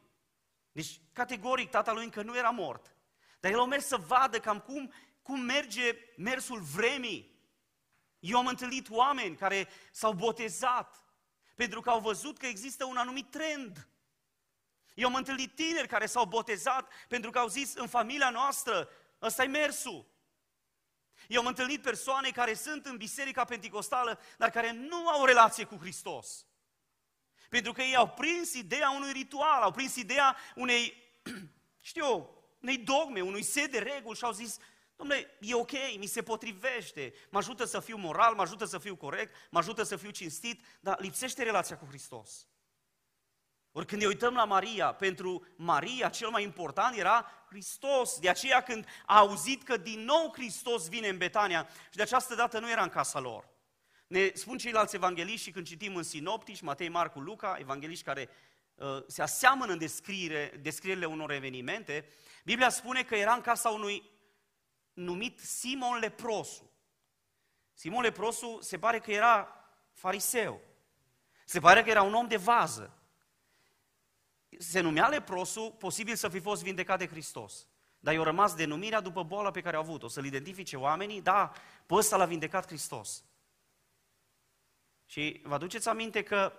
Deci, 0.72 1.00
categoric, 1.12 1.70
tatălui 1.70 2.04
încă 2.04 2.22
nu 2.22 2.36
era 2.36 2.50
mort. 2.50 2.96
Dar 3.40 3.50
el 3.52 3.60
a 3.60 3.64
mers 3.64 3.86
să 3.86 3.96
vadă 3.96 4.38
cam 4.40 4.60
cum, 4.60 4.92
cum 5.22 5.40
merge 5.40 5.96
mersul 6.16 6.60
vremii. 6.60 7.40
Eu 8.18 8.38
am 8.38 8.46
întâlnit 8.46 8.90
oameni 8.90 9.36
care 9.36 9.68
s-au 9.90 10.12
botezat 10.12 11.04
pentru 11.54 11.80
că 11.80 11.90
au 11.90 12.00
văzut 12.00 12.38
că 12.38 12.46
există 12.46 12.84
un 12.84 12.96
anumit 12.96 13.30
trend. 13.30 13.88
Eu 14.94 15.08
am 15.08 15.14
întâlnit 15.14 15.54
tineri 15.54 15.88
care 15.88 16.06
s-au 16.06 16.24
botezat 16.24 16.92
pentru 17.08 17.30
că 17.30 17.38
au 17.38 17.46
zis 17.46 17.74
în 17.74 17.86
familia 17.86 18.30
noastră, 18.30 18.88
ăsta 19.22 19.42
e 19.42 19.46
mersul. 19.46 20.11
Eu 21.32 21.40
am 21.40 21.46
întâlnit 21.46 21.82
persoane 21.82 22.30
care 22.30 22.54
sunt 22.54 22.86
în 22.86 22.96
biserica 22.96 23.44
pentecostală, 23.44 24.20
dar 24.36 24.50
care 24.50 24.72
nu 24.72 25.08
au 25.08 25.22
o 25.22 25.24
relație 25.24 25.64
cu 25.64 25.76
Hristos. 25.76 26.46
Pentru 27.48 27.72
că 27.72 27.82
ei 27.82 27.96
au 27.96 28.08
prins 28.08 28.54
ideea 28.54 28.90
unui 28.90 29.12
ritual, 29.12 29.62
au 29.62 29.70
prins 29.70 29.96
ideea 29.96 30.36
unei, 30.54 31.12
știu 31.80 32.04
eu, 32.04 32.44
unei 32.60 32.78
dogme, 32.78 33.20
unui 33.20 33.42
set 33.42 33.70
de 33.70 33.78
reguli 33.78 34.16
și 34.16 34.24
au 34.24 34.32
zis, 34.32 34.58
domnule, 34.96 35.36
e 35.40 35.54
ok, 35.54 35.72
mi 35.98 36.06
se 36.06 36.22
potrivește, 36.22 37.14
mă 37.30 37.38
ajută 37.38 37.64
să 37.64 37.80
fiu 37.80 37.96
moral, 37.96 38.34
mă 38.34 38.42
ajută 38.42 38.64
să 38.64 38.78
fiu 38.78 38.96
corect, 38.96 39.34
mă 39.50 39.58
ajută 39.58 39.82
să 39.82 39.96
fiu 39.96 40.10
cinstit, 40.10 40.64
dar 40.80 41.00
lipsește 41.00 41.42
relația 41.42 41.78
cu 41.78 41.86
Hristos. 41.86 42.46
Ori 43.72 43.86
când 43.86 44.00
ne 44.00 44.06
uităm 44.06 44.34
la 44.34 44.44
Maria, 44.44 44.92
pentru 44.92 45.46
Maria 45.56 46.08
cel 46.08 46.28
mai 46.28 46.42
important 46.42 46.96
era 46.96 47.30
Hristos. 47.48 48.18
De 48.18 48.28
aceea 48.28 48.62
când 48.62 48.86
a 49.06 49.18
auzit 49.18 49.62
că 49.62 49.76
din 49.76 50.00
nou 50.00 50.30
Hristos 50.32 50.88
vine 50.88 51.08
în 51.08 51.18
Betania 51.18 51.68
și 51.90 51.96
de 51.96 52.02
această 52.02 52.34
dată 52.34 52.58
nu 52.58 52.70
era 52.70 52.82
în 52.82 52.88
casa 52.88 53.20
lor. 53.20 53.48
Ne 54.06 54.30
spun 54.34 54.58
ceilalți 54.58 54.94
evangeliști 54.94 55.46
și 55.46 55.50
când 55.50 55.66
citim 55.66 55.96
în 55.96 56.02
sinoptici, 56.02 56.60
Matei, 56.60 56.88
Marcu, 56.88 57.20
Luca, 57.20 57.56
evangeliști 57.58 58.04
care 58.04 58.28
uh, 58.74 58.86
se 59.06 59.22
aseamănă 59.22 59.72
în 59.72 59.78
descriere, 59.78 60.58
descrierile 60.62 61.06
unor 61.06 61.30
evenimente, 61.30 62.08
Biblia 62.44 62.68
spune 62.68 63.02
că 63.02 63.16
era 63.16 63.32
în 63.32 63.40
casa 63.40 63.68
unui 63.68 64.10
numit 64.92 65.40
Simon 65.40 65.98
Leprosu. 65.98 66.70
Simon 67.74 68.02
Leprosu 68.02 68.58
se 68.60 68.78
pare 68.78 68.98
că 68.98 69.12
era 69.12 69.66
fariseu. 69.92 70.60
Se 71.44 71.60
pare 71.60 71.82
că 71.82 71.90
era 71.90 72.02
un 72.02 72.14
om 72.14 72.28
de 72.28 72.36
vază 72.36 73.01
se 74.62 74.80
numea 74.80 75.08
leprosul, 75.08 75.70
posibil 75.78 76.14
să 76.14 76.28
fi 76.28 76.40
fost 76.40 76.62
vindecat 76.62 76.98
de 76.98 77.06
Hristos. 77.06 77.66
Dar 77.98 78.14
i-a 78.14 78.22
rămas 78.22 78.54
denumirea 78.54 79.00
după 79.00 79.22
boala 79.22 79.50
pe 79.50 79.60
care 79.60 79.76
a 79.76 79.78
avut-o, 79.78 80.08
să-l 80.08 80.24
identifice 80.24 80.76
oamenii, 80.76 81.20
da, 81.20 81.52
pe 81.86 81.94
ăsta 81.94 82.16
l-a 82.16 82.24
vindecat 82.24 82.66
Hristos. 82.66 83.24
Și 85.06 85.40
vă 85.44 85.54
aduceți 85.54 85.88
aminte 85.88 86.22
că 86.22 86.52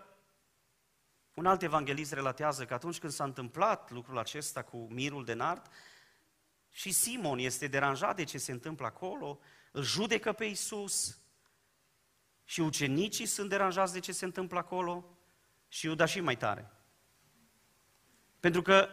un 1.34 1.46
alt 1.46 1.62
evanghelist 1.62 2.12
relatează 2.12 2.66
că 2.66 2.74
atunci 2.74 3.00
când 3.00 3.12
s-a 3.12 3.24
întâmplat 3.24 3.92
lucrul 3.92 4.18
acesta 4.18 4.64
cu 4.64 4.78
mirul 4.78 5.26
de 5.26 5.34
nard, 5.34 5.70
și 6.70 6.92
Simon 6.92 7.40
este 7.40 7.68
deranjat 7.68 8.16
de 8.16 8.24
ce 8.24 8.38
se 8.38 8.52
întâmplă 8.52 8.86
acolo, 8.86 9.40
îl 9.72 9.84
judecă 9.84 10.34
pe 10.34 10.46
Isus 10.46 11.18
și 12.44 12.62
ucenicii 12.62 13.26
sunt 13.26 13.50
deranjați 13.50 13.94
de 13.94 14.00
ce 14.00 14.12
se 14.12 14.26
întâmplă 14.26 14.58
acolo 14.58 15.18
și 15.68 15.86
Iuda 15.86 16.06
și 16.06 16.20
mai 16.20 16.38
tare. 16.38 16.72
Pentru 18.44 18.62
că 18.62 18.90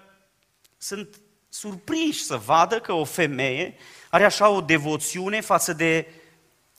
sunt 0.78 1.20
surprinși 1.48 2.22
să 2.22 2.36
vadă 2.36 2.80
că 2.80 2.92
o 2.92 3.04
femeie 3.04 3.76
are 4.10 4.24
așa 4.24 4.48
o 4.48 4.60
devoțiune 4.60 5.40
față 5.40 5.72
de 5.72 6.06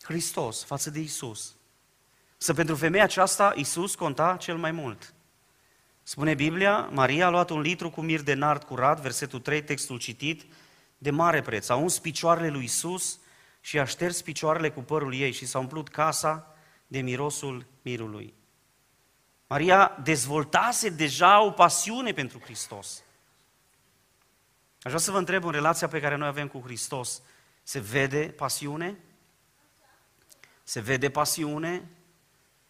Hristos, 0.02 0.64
față 0.64 0.90
de 0.90 1.00
Isus. 1.00 1.56
Să 2.38 2.54
pentru 2.54 2.76
femeia 2.76 3.04
aceasta 3.04 3.54
Isus 3.56 3.96
conta 3.96 4.38
cel 4.40 4.58
mai 4.58 4.72
mult. 4.72 5.14
Spune 6.04 6.34
Biblia, 6.34 6.90
Maria 6.92 7.26
a 7.26 7.30
luat 7.30 7.50
un 7.50 7.62
litru 7.62 7.90
cu 7.90 8.02
mir 8.02 8.22
de 8.22 8.34
nard 8.34 8.64
curat, 8.64 9.02
versetul 9.02 9.40
3, 9.40 9.64
textul 9.64 9.98
citit, 10.00 10.46
de 10.98 11.10
mare 11.10 11.42
preț. 11.42 11.70
A 11.70 11.76
uns 11.76 12.00
picioarele 12.00 12.50
lui 12.50 12.64
Isus 12.64 13.20
și 13.62 13.80
a 13.80 13.86
șters 13.86 14.22
picioarele 14.22 14.70
cu 14.70 14.82
părul 14.82 15.14
ei 15.14 15.32
și 15.32 15.46
s-a 15.46 15.60
umplut 15.60 15.90
casa 15.90 16.56
de 16.88 17.02
mirosul 17.02 17.66
mirului. 17.82 18.34
Maria 19.52 19.98
dezvoltase 20.04 20.90
deja 20.90 21.42
o 21.42 21.52
pasiune 21.52 22.12
pentru 22.12 22.40
Hristos. 22.40 23.04
Aș 24.82 24.92
vrea 24.92 24.98
să 24.98 25.12
vă 25.12 25.18
întreb 25.18 25.44
în 25.44 25.52
relația 25.52 25.88
pe 25.88 26.00
care 26.00 26.16
noi 26.16 26.28
avem 26.28 26.48
cu 26.48 26.62
Hristos, 26.64 27.22
se 27.64 27.80
vede 27.80 28.34
pasiune? 28.38 28.98
Se 30.64 30.80
vede 30.80 31.10
pasiune? 31.10 31.90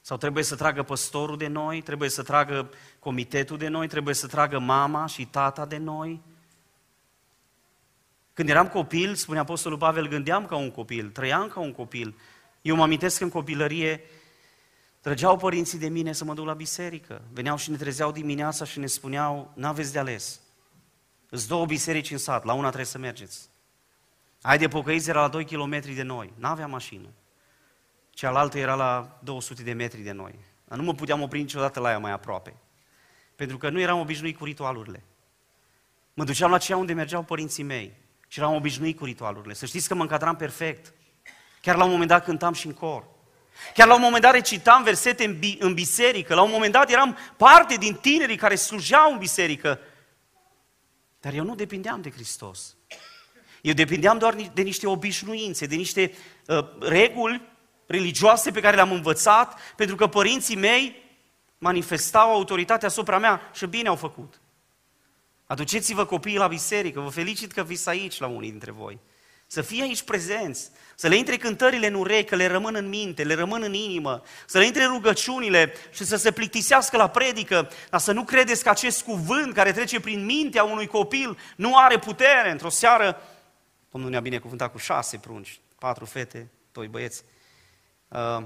Sau 0.01 0.17
trebuie 0.17 0.43
să 0.43 0.55
tragă 0.55 0.83
păstorul 0.83 1.37
de 1.37 1.47
noi, 1.47 1.81
trebuie 1.81 2.09
să 2.09 2.23
tragă 2.23 2.69
comitetul 2.99 3.57
de 3.57 3.67
noi, 3.67 3.87
trebuie 3.87 4.15
să 4.15 4.27
tragă 4.27 4.59
mama 4.59 5.05
și 5.05 5.25
tata 5.25 5.65
de 5.65 5.77
noi? 5.77 6.21
Când 8.33 8.49
eram 8.49 8.67
copil, 8.67 9.15
spune 9.15 9.39
Apostolul 9.39 9.77
Pavel, 9.77 10.07
gândeam 10.07 10.45
ca 10.45 10.55
un 10.55 10.71
copil, 10.71 11.09
trăiam 11.09 11.47
ca 11.47 11.59
un 11.59 11.73
copil. 11.73 12.19
Eu 12.61 12.75
mă 12.75 12.83
amintesc 12.83 13.21
în 13.21 13.29
copilărie, 13.29 14.03
Trăgeau 15.01 15.37
părinții 15.37 15.77
de 15.77 15.87
mine 15.87 16.13
să 16.13 16.23
mă 16.23 16.33
duc 16.33 16.45
la 16.45 16.53
biserică. 16.53 17.21
Veneau 17.31 17.57
și 17.57 17.69
ne 17.69 17.77
trezeau 17.77 18.11
dimineața 18.11 18.65
și 18.65 18.79
ne 18.79 18.85
spuneau, 18.85 19.51
n-aveți 19.55 19.91
de 19.91 19.99
ales. 19.99 20.39
Îți 21.29 21.47
două 21.47 21.65
biserici 21.65 22.11
în 22.11 22.17
sat, 22.17 22.43
la 22.43 22.53
una 22.53 22.67
trebuie 22.67 22.85
să 22.85 22.97
mergeți. 22.97 23.49
Ai 24.41 24.57
de 24.57 24.67
pocăiți 24.67 25.09
era 25.09 25.21
la 25.21 25.27
2 25.27 25.45
km 25.45 25.93
de 25.95 26.01
noi, 26.01 26.33
n-avea 26.35 26.67
mașină. 26.67 27.07
Cealaltă 28.09 28.57
era 28.57 28.75
la 28.75 29.19
200 29.23 29.63
de 29.63 29.73
metri 29.73 30.01
de 30.01 30.11
noi. 30.11 30.39
Nu 30.65 30.83
mă 30.83 30.93
puteam 30.93 31.21
opri 31.21 31.39
niciodată 31.39 31.79
la 31.79 31.89
ea 31.89 31.99
mai 31.99 32.11
aproape. 32.11 32.55
Pentru 33.35 33.57
că 33.57 33.69
nu 33.69 33.79
eram 33.79 33.99
obișnuit 33.99 34.37
cu 34.37 34.45
ritualurile. 34.45 35.03
Mă 36.13 36.23
duceam 36.23 36.51
la 36.51 36.57
ceea 36.57 36.77
unde 36.77 36.93
mergeau 36.93 37.23
părinții 37.23 37.63
mei 37.63 37.93
și 38.27 38.39
eram 38.39 38.53
obișnuit 38.53 38.97
cu 38.97 39.05
ritualurile. 39.05 39.53
Să 39.53 39.65
știți 39.65 39.87
că 39.87 39.95
mă 39.95 40.01
încadram 40.01 40.35
perfect. 40.35 40.93
Chiar 41.61 41.75
la 41.75 41.83
un 41.83 41.91
moment 41.91 42.09
dat 42.09 42.23
cântam 42.23 42.53
și 42.53 42.67
în 42.67 42.73
cor. 42.73 43.10
Chiar 43.73 43.87
la 43.87 43.93
un 43.93 44.01
moment 44.01 44.23
dat 44.23 44.31
recitam 44.31 44.83
versete 44.83 45.25
în, 45.25 45.39
bi- 45.39 45.57
în 45.59 45.73
biserică, 45.73 46.33
la 46.33 46.41
un 46.41 46.51
moment 46.51 46.71
dat 46.71 46.89
eram 46.89 47.17
parte 47.37 47.75
din 47.75 47.95
tinerii 47.95 48.35
care 48.35 48.55
slujeau 48.55 49.11
în 49.11 49.17
biserică. 49.17 49.79
Dar 51.19 51.33
eu 51.33 51.43
nu 51.43 51.55
depindeam 51.55 52.01
de 52.01 52.11
Hristos. 52.11 52.75
Eu 53.61 53.73
depindeam 53.73 54.17
doar 54.17 54.35
de 54.53 54.61
niște 54.61 54.87
obișnuințe, 54.87 55.65
de 55.65 55.75
niște 55.75 56.13
uh, 56.45 56.67
reguli 56.79 57.41
religioase 57.85 58.51
pe 58.51 58.59
care 58.59 58.75
le-am 58.75 58.91
învățat, 58.91 59.59
pentru 59.75 59.95
că 59.95 60.07
părinții 60.07 60.55
mei 60.55 60.95
manifestau 61.57 62.31
autoritatea 62.31 62.87
asupra 62.87 63.17
mea 63.17 63.41
și 63.53 63.65
bine 63.65 63.87
au 63.87 63.95
făcut. 63.95 64.41
Aduceți-vă 65.45 66.05
copiii 66.05 66.37
la 66.37 66.47
biserică, 66.47 66.99
vă 66.99 67.09
felicit 67.09 67.51
că 67.51 67.63
fiți 67.63 67.89
aici 67.89 68.19
la 68.19 68.27
unii 68.27 68.49
dintre 68.49 68.71
voi. 68.71 68.99
Să 69.51 69.61
fie 69.61 69.81
aici 69.81 70.01
prezenți, 70.01 70.69
să 70.95 71.07
le 71.07 71.15
intre 71.15 71.37
cântările 71.37 71.87
în 71.87 71.93
urechi, 71.93 72.29
că 72.29 72.35
le 72.35 72.47
rămân 72.47 72.75
în 72.75 72.89
minte, 72.89 73.23
le 73.23 73.33
rămân 73.33 73.61
în 73.61 73.73
inimă, 73.73 74.23
să 74.45 74.57
le 74.57 74.65
intre 74.65 74.85
rugăciunile 74.85 75.73
și 75.93 76.03
să 76.03 76.15
se 76.15 76.31
plictisească 76.31 76.97
la 76.97 77.09
predică, 77.09 77.69
dar 77.89 77.99
să 77.99 78.11
nu 78.11 78.23
credeți 78.23 78.63
că 78.63 78.69
acest 78.69 79.03
cuvânt 79.03 79.53
care 79.53 79.71
trece 79.71 79.99
prin 79.99 80.25
mintea 80.25 80.63
unui 80.63 80.87
copil 80.87 81.37
nu 81.55 81.77
are 81.77 81.99
putere. 81.99 82.51
Într-o 82.51 82.69
seară, 82.69 83.21
Domnul 83.91 84.09
ne-a 84.09 84.19
binecuvântat 84.19 84.71
cu 84.71 84.77
șase 84.77 85.17
prunci, 85.17 85.59
patru 85.79 86.05
fete, 86.05 86.51
doi 86.71 86.87
băieți. 86.87 87.23
Uh, 88.07 88.43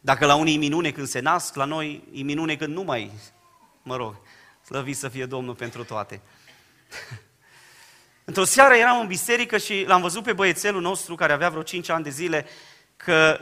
dacă 0.00 0.26
la 0.26 0.34
unii 0.34 0.54
e 0.54 0.58
minune 0.58 0.90
când 0.90 1.06
se 1.06 1.20
nasc, 1.20 1.54
la 1.54 1.64
noi 1.64 2.08
e 2.12 2.22
minune 2.22 2.56
când 2.56 2.74
nu 2.74 2.82
mai, 2.82 3.10
mă 3.82 3.96
rog, 3.96 4.16
slăvit 4.64 4.96
să 4.96 5.08
fie 5.08 5.26
Domnul 5.26 5.54
pentru 5.54 5.84
toate. 5.84 6.20
Într-o 8.24 8.44
seară 8.44 8.74
eram 8.74 9.00
în 9.00 9.06
biserică 9.06 9.58
și 9.58 9.84
l-am 9.86 10.00
văzut 10.00 10.22
pe 10.22 10.32
băiețelul 10.32 10.80
nostru, 10.80 11.14
care 11.14 11.32
avea 11.32 11.48
vreo 11.48 11.62
5 11.62 11.88
ani 11.88 12.04
de 12.04 12.10
zile, 12.10 12.46
că 12.96 13.40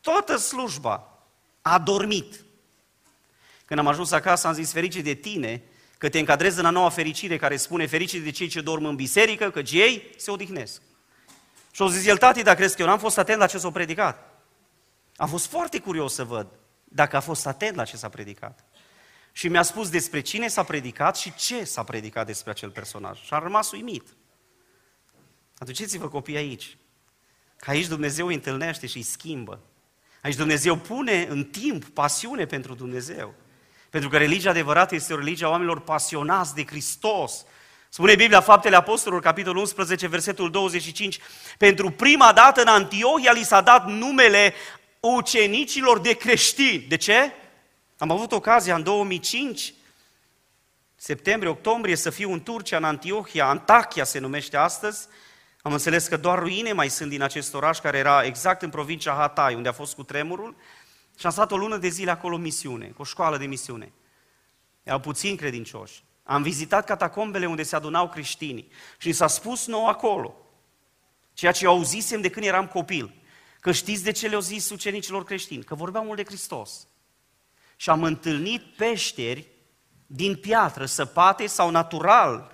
toată 0.00 0.36
slujba 0.36 1.18
a 1.62 1.78
dormit. 1.78 2.44
Când 3.64 3.80
am 3.80 3.86
ajuns 3.86 4.10
acasă, 4.10 4.46
am 4.46 4.52
zis, 4.52 4.72
ferice 4.72 5.00
de 5.00 5.14
tine, 5.14 5.62
că 5.98 6.08
te 6.08 6.18
încadrezi 6.18 6.58
în 6.58 6.64
a 6.64 6.70
noua 6.70 6.88
fericire 6.88 7.36
care 7.36 7.56
spune 7.56 7.86
ferice 7.86 8.18
de 8.18 8.30
cei 8.30 8.48
ce 8.48 8.60
dorm 8.60 8.84
în 8.84 8.96
biserică, 8.96 9.50
că 9.50 9.62
ei 9.70 10.10
se 10.16 10.30
odihnesc. 10.30 10.82
Și 11.70 11.82
o 11.82 11.88
zis 11.88 12.06
el, 12.06 12.16
tati, 12.16 12.42
dar 12.42 12.54
crezi 12.54 12.76
că 12.76 12.82
eu 12.82 12.88
n-am 12.88 12.98
fost 12.98 13.18
atent 13.18 13.38
la 13.38 13.46
ce 13.46 13.58
s-a 13.58 13.70
predicat? 13.70 14.42
Am 15.16 15.28
fost 15.28 15.46
foarte 15.46 15.78
curios 15.78 16.14
să 16.14 16.24
văd 16.24 16.46
dacă 16.84 17.16
a 17.16 17.20
fost 17.20 17.46
atent 17.46 17.76
la 17.76 17.84
ce 17.84 17.96
s-a 17.96 18.08
predicat. 18.08 18.64
Și 19.32 19.48
mi-a 19.48 19.62
spus 19.62 19.88
despre 19.88 20.20
cine 20.20 20.48
s-a 20.48 20.62
predicat 20.62 21.16
și 21.16 21.34
ce 21.34 21.64
s-a 21.64 21.84
predicat 21.84 22.26
despre 22.26 22.50
acel 22.50 22.70
personaj. 22.70 23.20
Și 23.22 23.34
am 23.34 23.42
rămas 23.42 23.70
uimit. 23.70 24.08
Aduceți-vă 25.62 26.08
copii 26.08 26.36
aici. 26.36 26.76
Că 27.56 27.70
aici 27.70 27.86
Dumnezeu 27.86 28.26
îi 28.26 28.34
întâlnește 28.34 28.86
și 28.86 28.96
îi 28.96 29.02
schimbă. 29.02 29.60
Aici 30.22 30.36
Dumnezeu 30.36 30.76
pune 30.76 31.26
în 31.28 31.44
timp 31.44 31.84
pasiune 31.84 32.46
pentru 32.46 32.74
Dumnezeu. 32.74 33.34
Pentru 33.90 34.08
că 34.08 34.16
religia 34.16 34.50
adevărată 34.50 34.94
este 34.94 35.12
o 35.12 35.16
religie 35.16 35.46
a 35.46 35.48
oamenilor 35.48 35.80
pasionați 35.80 36.54
de 36.54 36.64
Hristos. 36.64 37.44
Spune 37.88 38.14
Biblia, 38.14 38.40
Faptele 38.40 38.76
Apostolilor, 38.76 39.22
capitolul 39.22 39.60
11, 39.60 40.06
versetul 40.06 40.50
25, 40.50 41.18
pentru 41.58 41.90
prima 41.90 42.32
dată 42.32 42.60
în 42.60 42.66
Antiohia 42.66 43.32
li 43.32 43.42
s-a 43.42 43.60
dat 43.60 43.86
numele 43.86 44.54
ucenicilor 45.00 45.98
de 46.00 46.12
creștini. 46.12 46.84
De 46.88 46.96
ce? 46.96 47.32
Am 47.98 48.10
avut 48.10 48.32
ocazia 48.32 48.74
în 48.74 48.82
2005, 48.82 49.74
septembrie-octombrie, 50.96 51.96
să 51.96 52.10
fiu 52.10 52.32
în 52.32 52.42
Turcia, 52.42 52.76
în 52.76 52.84
Antiohia, 52.84 53.46
Antachia 53.46 54.04
se 54.04 54.18
numește 54.18 54.56
astăzi, 54.56 55.08
am 55.62 55.72
înțeles 55.72 56.06
că 56.06 56.16
doar 56.16 56.38
ruine 56.38 56.72
mai 56.72 56.88
sunt 56.88 57.10
din 57.10 57.22
acest 57.22 57.54
oraș, 57.54 57.78
care 57.78 57.98
era 57.98 58.24
exact 58.24 58.62
în 58.62 58.70
provincia 58.70 59.14
Hatay, 59.14 59.54
unde 59.54 59.68
a 59.68 59.72
fost 59.72 59.94
cu 59.94 60.02
tremurul, 60.02 60.56
și 61.18 61.26
am 61.26 61.32
stat 61.32 61.52
o 61.52 61.56
lună 61.56 61.76
de 61.76 61.88
zile 61.88 62.10
acolo 62.10 62.34
în 62.34 62.40
misiune, 62.40 62.86
cu 62.86 63.02
o 63.02 63.04
școală 63.04 63.36
de 63.36 63.46
misiune. 63.46 63.92
Erau 64.82 65.00
puțini 65.00 65.36
credincioși. 65.36 66.02
Am 66.22 66.42
vizitat 66.42 66.84
catacombele 66.84 67.46
unde 67.46 67.62
se 67.62 67.76
adunau 67.76 68.08
creștinii 68.08 68.68
și 68.98 69.12
s-a 69.12 69.26
spus 69.26 69.66
nou 69.66 69.86
acolo. 69.86 70.34
ceea 71.32 71.52
ce 71.52 71.66
auzisem 71.66 72.20
de 72.20 72.30
când 72.30 72.46
eram 72.46 72.66
copil. 72.66 73.14
Că 73.60 73.72
știți 73.72 74.04
de 74.04 74.10
ce 74.10 74.28
le-au 74.28 74.40
zis 74.40 74.70
ucenicilor 74.70 75.24
creștini? 75.24 75.64
Că 75.64 75.74
vorbeau 75.74 76.04
mult 76.04 76.16
de 76.16 76.24
Hristos. 76.24 76.86
Și 77.76 77.90
am 77.90 78.02
întâlnit 78.02 78.62
peșteri 78.76 79.46
din 80.06 80.36
piatră, 80.36 80.86
săpate 80.86 81.46
sau 81.46 81.70
natural, 81.70 82.50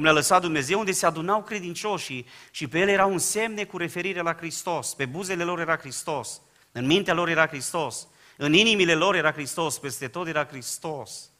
cum 0.00 0.08
le-a 0.08 0.18
lăsat 0.18 0.40
Dumnezeu, 0.40 0.78
unde 0.78 0.92
se 0.92 1.06
adunau 1.06 1.42
credincioșii 1.42 2.26
și 2.50 2.68
pe 2.68 2.78
ele 2.78 2.92
erau 2.92 3.12
un 3.12 3.18
semne 3.18 3.64
cu 3.64 3.76
referire 3.76 4.20
la 4.20 4.34
Hristos. 4.34 4.94
Pe 4.94 5.06
buzele 5.06 5.44
lor 5.44 5.60
era 5.60 5.76
Hristos, 5.76 6.40
în 6.72 6.86
mintea 6.86 7.14
lor 7.14 7.28
era 7.28 7.46
Hristos, 7.46 8.06
în 8.36 8.52
inimile 8.52 8.94
lor 8.94 9.14
era 9.14 9.32
Hristos, 9.32 9.78
peste 9.78 10.08
tot 10.08 10.26
era 10.26 10.46
Hristos. 10.46 11.30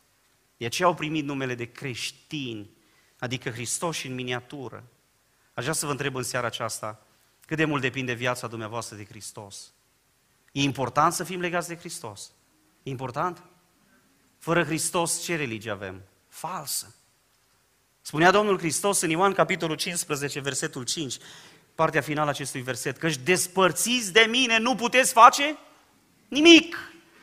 De 0.57 0.65
aceea 0.65 0.89
au 0.89 0.95
primit 0.95 1.25
numele 1.25 1.55
de 1.55 1.65
creștini, 1.65 2.71
adică 3.19 3.51
Hristos 3.51 3.97
și 3.97 4.07
în 4.07 4.15
miniatură. 4.15 4.85
Aș 5.55 5.63
vrea 5.63 5.75
să 5.75 5.87
vă 5.87 5.93
întreb 5.93 6.15
în 6.15 6.23
seara 6.23 6.47
aceasta, 6.47 7.07
cât 7.47 7.57
de 7.57 7.65
mult 7.65 7.83
depinde 7.83 8.13
viața 8.13 8.47
dumneavoastră 8.47 8.97
de 8.97 9.05
Hristos? 9.05 9.73
E 10.53 10.63
important 10.63 11.13
să 11.13 11.25
fim 11.25 11.41
legați 11.41 11.69
de 11.69 11.77
Hristos. 11.77 12.33
E 12.83 12.91
important? 12.91 13.43
Fără 14.39 14.65
Hristos, 14.65 15.23
ce 15.23 15.37
religie 15.37 15.71
avem? 15.71 16.03
Falsă. 16.29 16.95
Spunea 18.03 18.31
Domnul 18.31 18.59
Hristos 18.59 19.01
în 19.01 19.11
Ioan, 19.11 19.33
capitolul 19.33 19.77
15, 19.77 20.41
versetul 20.41 20.85
5, 20.85 21.17
partea 21.75 22.01
finală 22.01 22.27
a 22.27 22.31
acestui 22.31 22.61
verset, 22.61 22.97
că 22.97 23.09
despărțiți 23.25 24.13
de 24.13 24.27
mine 24.29 24.59
nu 24.59 24.75
puteți 24.75 25.13
face 25.13 25.59
nimic. 26.29 26.77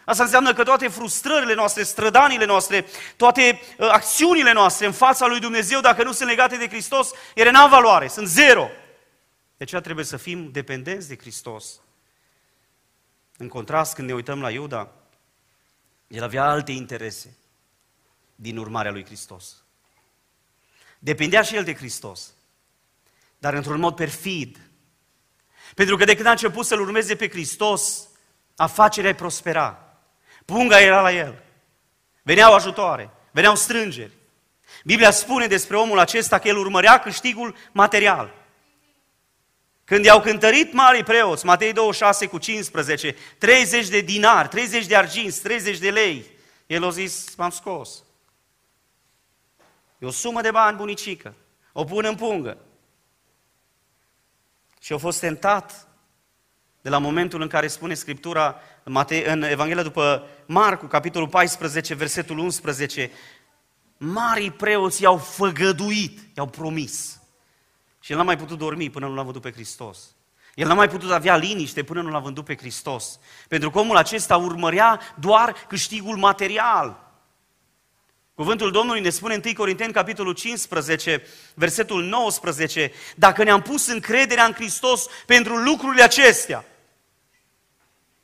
Asta 0.05 0.23
înseamnă 0.23 0.53
că 0.53 0.63
toate 0.63 0.87
frustrările 0.87 1.53
noastre, 1.53 1.83
strădanile 1.83 2.45
noastre, 2.45 2.85
toate 3.15 3.59
uh, 3.77 3.89
acțiunile 3.91 4.51
noastre 4.51 4.85
în 4.85 4.91
fața 4.91 5.27
lui 5.27 5.39
Dumnezeu, 5.39 5.81
dacă 5.81 6.03
nu 6.03 6.11
sunt 6.11 6.29
legate 6.29 6.57
de 6.57 6.67
Hristos, 6.67 7.11
ele 7.35 7.51
n-au 7.51 7.69
valoare, 7.69 8.07
sunt 8.07 8.27
zero. 8.27 8.69
De 9.57 9.63
aceea 9.63 9.81
trebuie 9.81 10.05
să 10.05 10.17
fim 10.17 10.51
dependenți 10.51 11.07
de 11.07 11.17
Hristos. 11.17 11.81
În 13.37 13.47
contrast, 13.47 13.93
când 13.93 14.07
ne 14.07 14.13
uităm 14.13 14.41
la 14.41 14.49
Iuda, 14.49 14.91
el 16.07 16.23
avea 16.23 16.43
alte 16.43 16.71
interese 16.71 17.37
din 18.35 18.57
urmarea 18.57 18.91
lui 18.91 19.05
Hristos. 19.05 19.63
Depindea 20.99 21.41
și 21.41 21.55
el 21.55 21.63
de 21.63 21.75
Hristos, 21.75 22.33
dar 23.37 23.53
într-un 23.53 23.79
mod 23.79 23.95
perfid. 23.95 24.57
Pentru 25.75 25.97
că 25.97 26.05
de 26.05 26.15
când 26.15 26.27
a 26.27 26.31
început 26.31 26.65
să-L 26.65 26.79
urmeze 26.79 27.15
pe 27.15 27.29
Hristos, 27.29 28.07
afacerea 28.55 29.15
prospera. 29.15 29.99
Punga 30.45 30.81
era 30.81 31.01
la 31.01 31.11
el. 31.11 31.43
Veneau 32.23 32.53
ajutoare, 32.53 33.09
veneau 33.31 33.55
strângeri. 33.55 34.11
Biblia 34.83 35.11
spune 35.11 35.47
despre 35.47 35.77
omul 35.77 35.99
acesta 35.99 36.39
că 36.39 36.47
el 36.47 36.57
urmărea 36.57 36.99
câștigul 36.99 37.55
material. 37.71 38.33
Când 39.83 40.05
i-au 40.05 40.21
cântărit 40.21 40.73
marii 40.73 41.03
preoți, 41.03 41.45
Matei 41.45 41.73
26 41.73 42.25
cu 42.25 42.37
15, 42.37 43.15
30 43.37 43.87
de 43.87 43.99
dinari, 43.99 44.47
30 44.47 44.85
de 44.85 44.95
arginți, 44.95 45.41
30 45.41 45.77
de 45.77 45.89
lei, 45.89 46.25
el 46.65 46.83
a 46.83 46.89
zis, 46.89 47.35
m-am 47.35 47.49
scos. 47.49 48.03
E 49.97 50.05
o 50.05 50.11
sumă 50.11 50.41
de 50.41 50.51
bani 50.51 50.77
bunicică, 50.77 51.33
o 51.71 51.83
pun 51.83 52.05
în 52.05 52.15
pungă. 52.15 52.57
Și 54.79 54.93
a 54.93 54.97
fost 54.97 55.19
tentat 55.19 55.87
de 56.81 56.89
la 56.89 56.97
momentul 56.97 57.41
în 57.41 57.47
care 57.47 57.67
spune 57.67 57.93
Scriptura 57.93 58.61
în 59.25 59.43
Evanghelia 59.43 59.83
după 59.83 60.27
Marcu, 60.45 60.85
capitolul 60.85 61.27
14, 61.27 61.93
versetul 61.93 62.37
11, 62.37 63.11
marii 63.97 64.51
preoți 64.51 65.01
i-au 65.01 65.17
făgăduit, 65.17 66.19
i-au 66.35 66.47
promis. 66.47 67.21
Și 67.99 68.11
el 68.11 68.17
n-a 68.17 68.23
mai 68.23 68.37
putut 68.37 68.57
dormi 68.57 68.89
până 68.89 69.07
nu 69.07 69.13
l-a 69.13 69.23
văzut 69.23 69.41
pe 69.41 69.51
Hristos. 69.51 70.15
El 70.55 70.67
n-a 70.67 70.73
mai 70.73 70.89
putut 70.89 71.11
avea 71.11 71.37
liniște 71.37 71.83
până 71.83 72.01
nu 72.01 72.09
l-a 72.09 72.19
vândut 72.19 72.45
pe 72.45 72.57
Hristos. 72.57 73.19
Pentru 73.47 73.71
că 73.71 73.79
omul 73.79 73.97
acesta 73.97 74.37
urmărea 74.37 74.99
doar 75.19 75.53
câștigul 75.67 76.17
material. 76.17 77.06
Cuvântul 78.37 78.71
Domnului 78.71 79.01
ne 79.01 79.09
spune 79.09 79.33
în 79.33 79.41
1 79.45 79.53
Corinteni, 79.53 79.93
capitolul 79.93 80.33
15, 80.33 81.23
versetul 81.53 82.03
19, 82.03 82.91
dacă 83.15 83.43
ne-am 83.43 83.61
pus 83.61 83.87
încrederea 83.87 84.45
în 84.45 84.53
Hristos 84.53 85.05
pentru 85.25 85.55
lucrurile 85.55 86.03
acestea, 86.03 86.65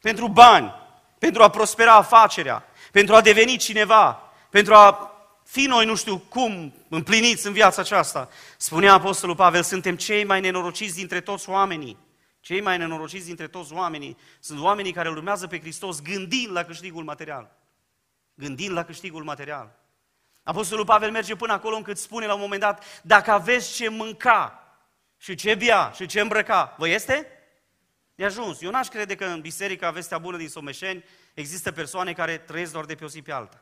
pentru 0.01 0.27
bani, 0.27 0.73
pentru 1.19 1.43
a 1.43 1.49
prospera 1.49 1.93
afacerea, 1.93 2.65
pentru 2.91 3.15
a 3.15 3.21
deveni 3.21 3.57
cineva, 3.57 4.33
pentru 4.49 4.73
a 4.73 5.11
fi 5.45 5.65
noi 5.65 5.85
nu 5.85 5.95
știu 5.95 6.17
cum 6.17 6.73
împliniți 6.89 7.47
în 7.47 7.53
viața 7.53 7.81
aceasta. 7.81 8.29
Spunea 8.57 8.93
Apostolul 8.93 9.35
Pavel, 9.35 9.63
suntem 9.63 9.95
cei 9.95 10.23
mai 10.23 10.41
nenorociți 10.41 10.95
dintre 10.95 11.21
toți 11.21 11.49
oamenii. 11.49 11.97
Cei 12.39 12.61
mai 12.61 12.77
nenorociți 12.77 13.25
dintre 13.25 13.47
toți 13.47 13.73
oamenii 13.73 14.17
sunt 14.39 14.59
oamenii 14.59 14.91
care 14.91 15.09
îl 15.09 15.15
urmează 15.15 15.47
pe 15.47 15.59
Hristos 15.59 16.01
gândind 16.01 16.51
la 16.51 16.63
câștigul 16.63 17.03
material. 17.03 17.51
Gândind 18.33 18.71
la 18.71 18.83
câștigul 18.83 19.23
material. 19.23 19.81
Apostolul 20.43 20.85
Pavel 20.85 21.11
merge 21.11 21.35
până 21.35 21.53
acolo 21.53 21.75
încât 21.75 21.97
spune 21.97 22.25
la 22.25 22.33
un 22.33 22.39
moment 22.39 22.61
dat, 22.61 23.01
dacă 23.03 23.31
aveți 23.31 23.73
ce 23.73 23.89
mânca 23.89 24.67
și 25.17 25.35
ce 25.35 25.55
bea 25.55 25.91
și 25.95 26.05
ce 26.05 26.19
îmbrăca, 26.19 26.75
vă 26.77 26.87
este? 26.87 27.27
De 28.15 28.25
ajuns. 28.25 28.61
Eu 28.61 28.71
n-aș 28.71 28.87
crede 28.87 29.15
că 29.15 29.25
în 29.25 29.41
Biserica 29.41 29.91
Vestea 29.91 30.17
Bună 30.17 30.37
din 30.37 30.49
Someșeni 30.49 31.03
există 31.33 31.71
persoane 31.71 32.13
care 32.13 32.37
trăiesc 32.37 32.71
doar 32.71 32.85
de 32.85 32.95
pe 32.95 33.03
o 33.03 33.07
zi 33.07 33.21
pe 33.21 33.31
alta. 33.31 33.61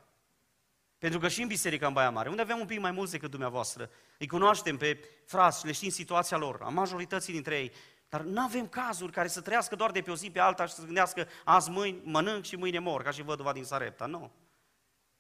Pentru 0.98 1.20
că 1.20 1.28
și 1.28 1.42
în 1.42 1.48
Biserica 1.48 1.88
în 1.88 1.94
Baia 1.94 2.10
Mare, 2.10 2.30
unde 2.30 2.42
avem 2.42 2.60
un 2.60 2.66
pic 2.66 2.80
mai 2.80 2.92
mulți 2.92 3.12
decât 3.12 3.30
dumneavoastră, 3.30 3.90
îi 4.18 4.28
cunoaștem 4.28 4.78
pe 4.78 5.00
frați, 5.26 5.66
le 5.66 5.72
știm 5.72 5.90
situația 5.90 6.38
lor, 6.38 6.60
a 6.62 6.70
majorității 6.70 7.34
dintre 7.34 7.56
ei, 7.56 7.72
dar 8.10 8.22
nu 8.22 8.42
avem 8.42 8.68
cazuri 8.68 9.12
care 9.12 9.28
să 9.28 9.42
trăiască 9.42 9.76
doar 9.76 9.92
de 9.92 10.02
pe 10.02 10.12
o 10.12 10.16
zi 10.16 10.32
pe 10.32 10.40
alta 10.40 10.66
și 10.66 10.74
să 10.74 10.84
gândească 10.86 11.28
azi 11.44 11.70
mâini 11.70 12.02
mănânc 12.04 12.44
și 12.44 12.56
mâine 12.56 12.80
mor, 12.80 13.04
ca 13.04 13.12
și 13.12 13.22
văduva 13.22 13.54
din 13.54 13.64
Sarepta. 13.64 14.06
Nu. 14.06 14.32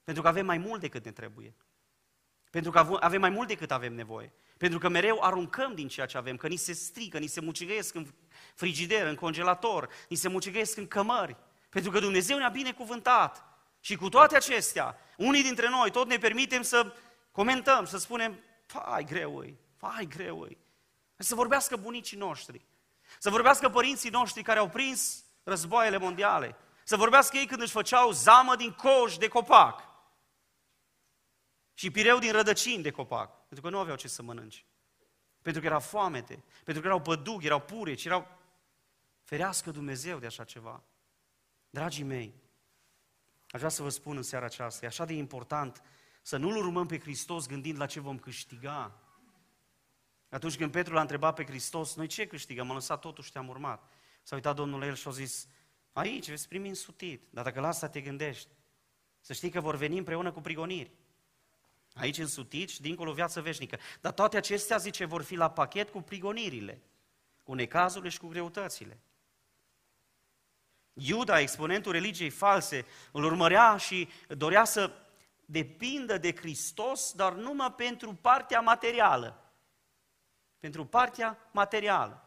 Pentru 0.03 0.23
că 0.23 0.29
avem 0.29 0.45
mai 0.45 0.57
mult 0.57 0.81
decât 0.81 1.05
ne 1.05 1.11
trebuie. 1.11 1.55
Pentru 2.51 2.71
că 2.71 2.97
avem 2.99 3.19
mai 3.19 3.29
mult 3.29 3.47
decât 3.47 3.71
avem 3.71 3.93
nevoie. 3.93 4.33
Pentru 4.57 4.79
că 4.79 4.89
mereu 4.89 5.21
aruncăm 5.21 5.73
din 5.73 5.87
ceea 5.87 6.05
ce 6.05 6.17
avem, 6.17 6.35
că 6.35 6.47
ni 6.47 6.55
se 6.55 6.73
strică, 6.73 7.17
ni 7.17 7.27
se 7.27 7.41
mucigăiesc 7.41 7.95
în 7.95 8.07
frigider, 8.55 9.07
în 9.07 9.15
congelator, 9.15 9.89
ni 10.09 10.15
se 10.15 10.27
mucigăiesc 10.27 10.77
în 10.77 10.87
cămări. 10.87 11.35
Pentru 11.69 11.91
că 11.91 11.99
Dumnezeu 11.99 12.37
ne-a 12.37 12.49
binecuvântat. 12.49 13.45
Și 13.79 13.95
cu 13.95 14.09
toate 14.09 14.35
acestea, 14.35 14.97
unii 15.17 15.43
dintre 15.43 15.69
noi 15.69 15.91
tot 15.91 16.07
ne 16.07 16.17
permitem 16.17 16.61
să 16.61 16.93
comentăm, 17.31 17.85
să 17.85 17.97
spunem, 17.97 18.39
fai 18.65 19.03
greu 19.03 19.37
îi, 19.37 19.57
fai 19.77 20.07
greu 20.15 20.39
îi. 20.39 20.57
Să 21.15 21.35
vorbească 21.35 21.75
bunicii 21.75 22.17
noștri, 22.17 22.65
să 23.19 23.29
vorbească 23.29 23.69
părinții 23.69 24.09
noștri 24.09 24.43
care 24.43 24.59
au 24.59 24.69
prins 24.69 25.23
războaiele 25.43 25.97
mondiale, 25.97 26.55
să 26.83 26.95
vorbească 26.95 27.37
ei 27.37 27.45
când 27.45 27.61
își 27.61 27.71
făceau 27.71 28.11
zamă 28.11 28.55
din 28.55 28.71
coș 28.71 29.17
de 29.17 29.27
copac 29.27 29.90
și 31.73 31.91
pireu 31.91 32.19
din 32.19 32.31
rădăcini 32.31 32.83
de 32.83 32.91
copac, 32.91 33.47
pentru 33.47 33.61
că 33.61 33.69
nu 33.69 33.79
aveau 33.79 33.95
ce 33.95 34.07
să 34.07 34.21
mănânce. 34.21 34.63
Pentru 35.41 35.61
că 35.61 35.67
era 35.67 35.79
foamete, 35.79 36.43
pentru 36.63 36.81
că 36.81 36.87
erau 36.87 37.01
pădughi, 37.01 37.45
erau 37.45 37.61
pureci, 37.61 38.05
erau... 38.05 38.39
Ferească 39.21 39.71
Dumnezeu 39.71 40.19
de 40.19 40.25
așa 40.25 40.43
ceva. 40.43 40.83
Dragii 41.69 42.03
mei, 42.03 42.33
aș 43.47 43.59
vrea 43.59 43.69
să 43.69 43.81
vă 43.81 43.89
spun 43.89 44.17
în 44.17 44.23
seara 44.23 44.45
aceasta, 44.45 44.85
e 44.85 44.87
așa 44.87 45.05
de 45.05 45.13
important 45.13 45.81
să 46.21 46.37
nu-L 46.37 46.55
urmăm 46.55 46.87
pe 46.87 46.99
Hristos 46.99 47.47
gândind 47.47 47.77
la 47.77 47.85
ce 47.85 47.99
vom 47.99 48.19
câștiga. 48.19 48.99
Atunci 50.29 50.57
când 50.57 50.71
Petru 50.71 50.93
l-a 50.93 51.01
întrebat 51.01 51.35
pe 51.35 51.45
Hristos, 51.45 51.95
noi 51.95 52.07
ce 52.07 52.27
câștigăm? 52.27 52.69
Am 52.69 52.75
lăsat 52.75 52.99
totul 52.99 53.23
și 53.23 53.31
te-am 53.31 53.47
urmat. 53.47 53.89
S-a 54.23 54.35
uitat 54.35 54.55
Domnul 54.55 54.79
la 54.79 54.85
el 54.85 54.95
și 54.95 55.07
a 55.07 55.11
zis, 55.11 55.47
aici 55.91 56.29
veți 56.29 56.47
primi 56.47 56.67
însutit, 56.67 57.27
dar 57.29 57.43
dacă 57.43 57.59
la 57.59 57.67
asta 57.67 57.89
te 57.89 58.01
gândești, 58.01 58.49
să 59.19 59.33
știi 59.33 59.49
că 59.49 59.59
vor 59.59 59.75
veni 59.75 59.97
împreună 59.97 60.31
cu 60.31 60.41
prigoniri. 60.41 60.91
Aici 61.93 62.17
însutit 62.17 62.69
și 62.69 62.81
dincolo 62.81 63.13
viață 63.13 63.41
veșnică. 63.41 63.79
Dar 64.01 64.11
toate 64.11 64.37
acestea, 64.37 64.77
zice, 64.77 65.05
vor 65.05 65.21
fi 65.21 65.35
la 65.35 65.51
pachet 65.51 65.89
cu 65.89 66.01
prigonirile, 66.01 66.81
cu 67.43 67.53
necazurile 67.53 68.09
și 68.09 68.19
cu 68.19 68.27
greutățile. 68.27 68.99
Iuda, 70.93 71.39
exponentul 71.39 71.91
religiei 71.91 72.29
false, 72.29 72.85
îl 73.11 73.23
urmărea 73.23 73.77
și 73.77 74.09
dorea 74.27 74.63
să 74.63 74.93
depindă 75.45 76.17
de 76.17 76.35
Hristos, 76.35 77.13
dar 77.13 77.33
numai 77.33 77.73
pentru 77.73 78.13
partea 78.13 78.61
materială. 78.61 79.53
Pentru 80.59 80.85
partea 80.85 81.49
materială. 81.51 82.25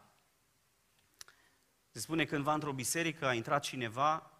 Se 1.91 1.99
spune 1.99 2.25
cândva 2.25 2.53
într-o 2.53 2.73
biserică 2.73 3.25
a 3.25 3.33
intrat 3.33 3.63
cineva 3.63 4.31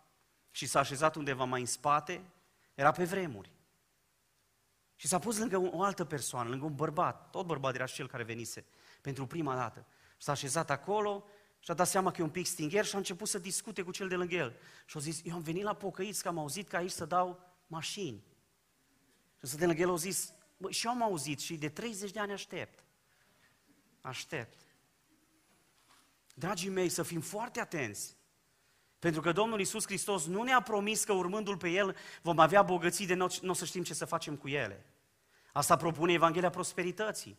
și 0.51 0.65
s-a 0.65 0.79
așezat 0.79 1.15
undeva 1.15 1.43
mai 1.43 1.59
în 1.59 1.65
spate, 1.65 2.23
era 2.73 2.91
pe 2.91 3.03
vremuri. 3.03 3.54
Și 4.95 5.07
s-a 5.07 5.19
pus 5.19 5.37
lângă 5.37 5.57
o 5.57 5.81
altă 5.81 6.05
persoană, 6.05 6.49
lângă 6.49 6.65
un 6.65 6.75
bărbat, 6.75 7.29
tot 7.29 7.45
bărbat 7.45 7.75
era 7.75 7.85
și 7.85 7.93
cel 7.93 8.07
care 8.07 8.23
venise 8.23 8.65
pentru 9.01 9.27
prima 9.27 9.55
dată. 9.55 9.85
S-a 10.17 10.31
așezat 10.31 10.69
acolo 10.69 11.25
și 11.59 11.71
a 11.71 11.73
dat 11.73 11.87
seama 11.87 12.11
că 12.11 12.21
e 12.21 12.23
un 12.23 12.29
pic 12.29 12.45
stingher 12.45 12.85
și 12.85 12.95
a 12.95 12.97
început 12.97 13.27
să 13.27 13.39
discute 13.39 13.81
cu 13.81 13.91
cel 13.91 14.07
de 14.07 14.15
lângă 14.15 14.35
el. 14.35 14.55
Și 14.85 14.97
a 14.97 14.99
zis, 14.99 15.21
eu 15.23 15.33
am 15.33 15.41
venit 15.41 15.63
la 15.63 15.73
pocăiți 15.73 16.21
că 16.21 16.27
am 16.27 16.37
auzit 16.37 16.67
că 16.67 16.75
aici 16.75 16.91
să 16.91 17.05
dau 17.05 17.39
mașini. 17.67 18.23
Și 19.39 19.47
să 19.47 19.57
de 19.57 19.65
lângă 19.65 19.81
el 19.81 19.91
a 19.91 19.95
zis, 19.95 20.33
bă, 20.57 20.71
și 20.71 20.85
eu 20.85 20.91
am 20.91 21.01
auzit 21.01 21.39
și 21.39 21.57
de 21.57 21.69
30 21.69 22.11
de 22.11 22.19
ani 22.19 22.31
aștept. 22.31 22.83
Aștept. 24.01 24.59
Dragii 26.33 26.69
mei, 26.69 26.89
să 26.89 27.03
fim 27.03 27.21
foarte 27.21 27.59
atenți. 27.59 28.15
Pentru 28.99 29.21
că 29.21 29.31
Domnul 29.31 29.59
Isus 29.59 29.85
Hristos 29.85 30.25
nu 30.25 30.43
ne-a 30.43 30.61
promis 30.61 31.03
că 31.03 31.13
urmându-L 31.13 31.57
pe 31.57 31.69
El 31.69 31.95
vom 32.21 32.39
avea 32.39 32.61
bogății 32.61 33.05
de 33.05 33.13
nu 33.13 33.29
o 33.47 33.53
să 33.53 33.65
știm 33.65 33.83
ce 33.83 33.93
să 33.93 34.05
facem 34.05 34.35
cu 34.35 34.47
ele. 34.47 34.85
Asta 35.51 35.75
propune 35.75 36.13
Evanghelia 36.13 36.49
Prosperității. 36.49 37.37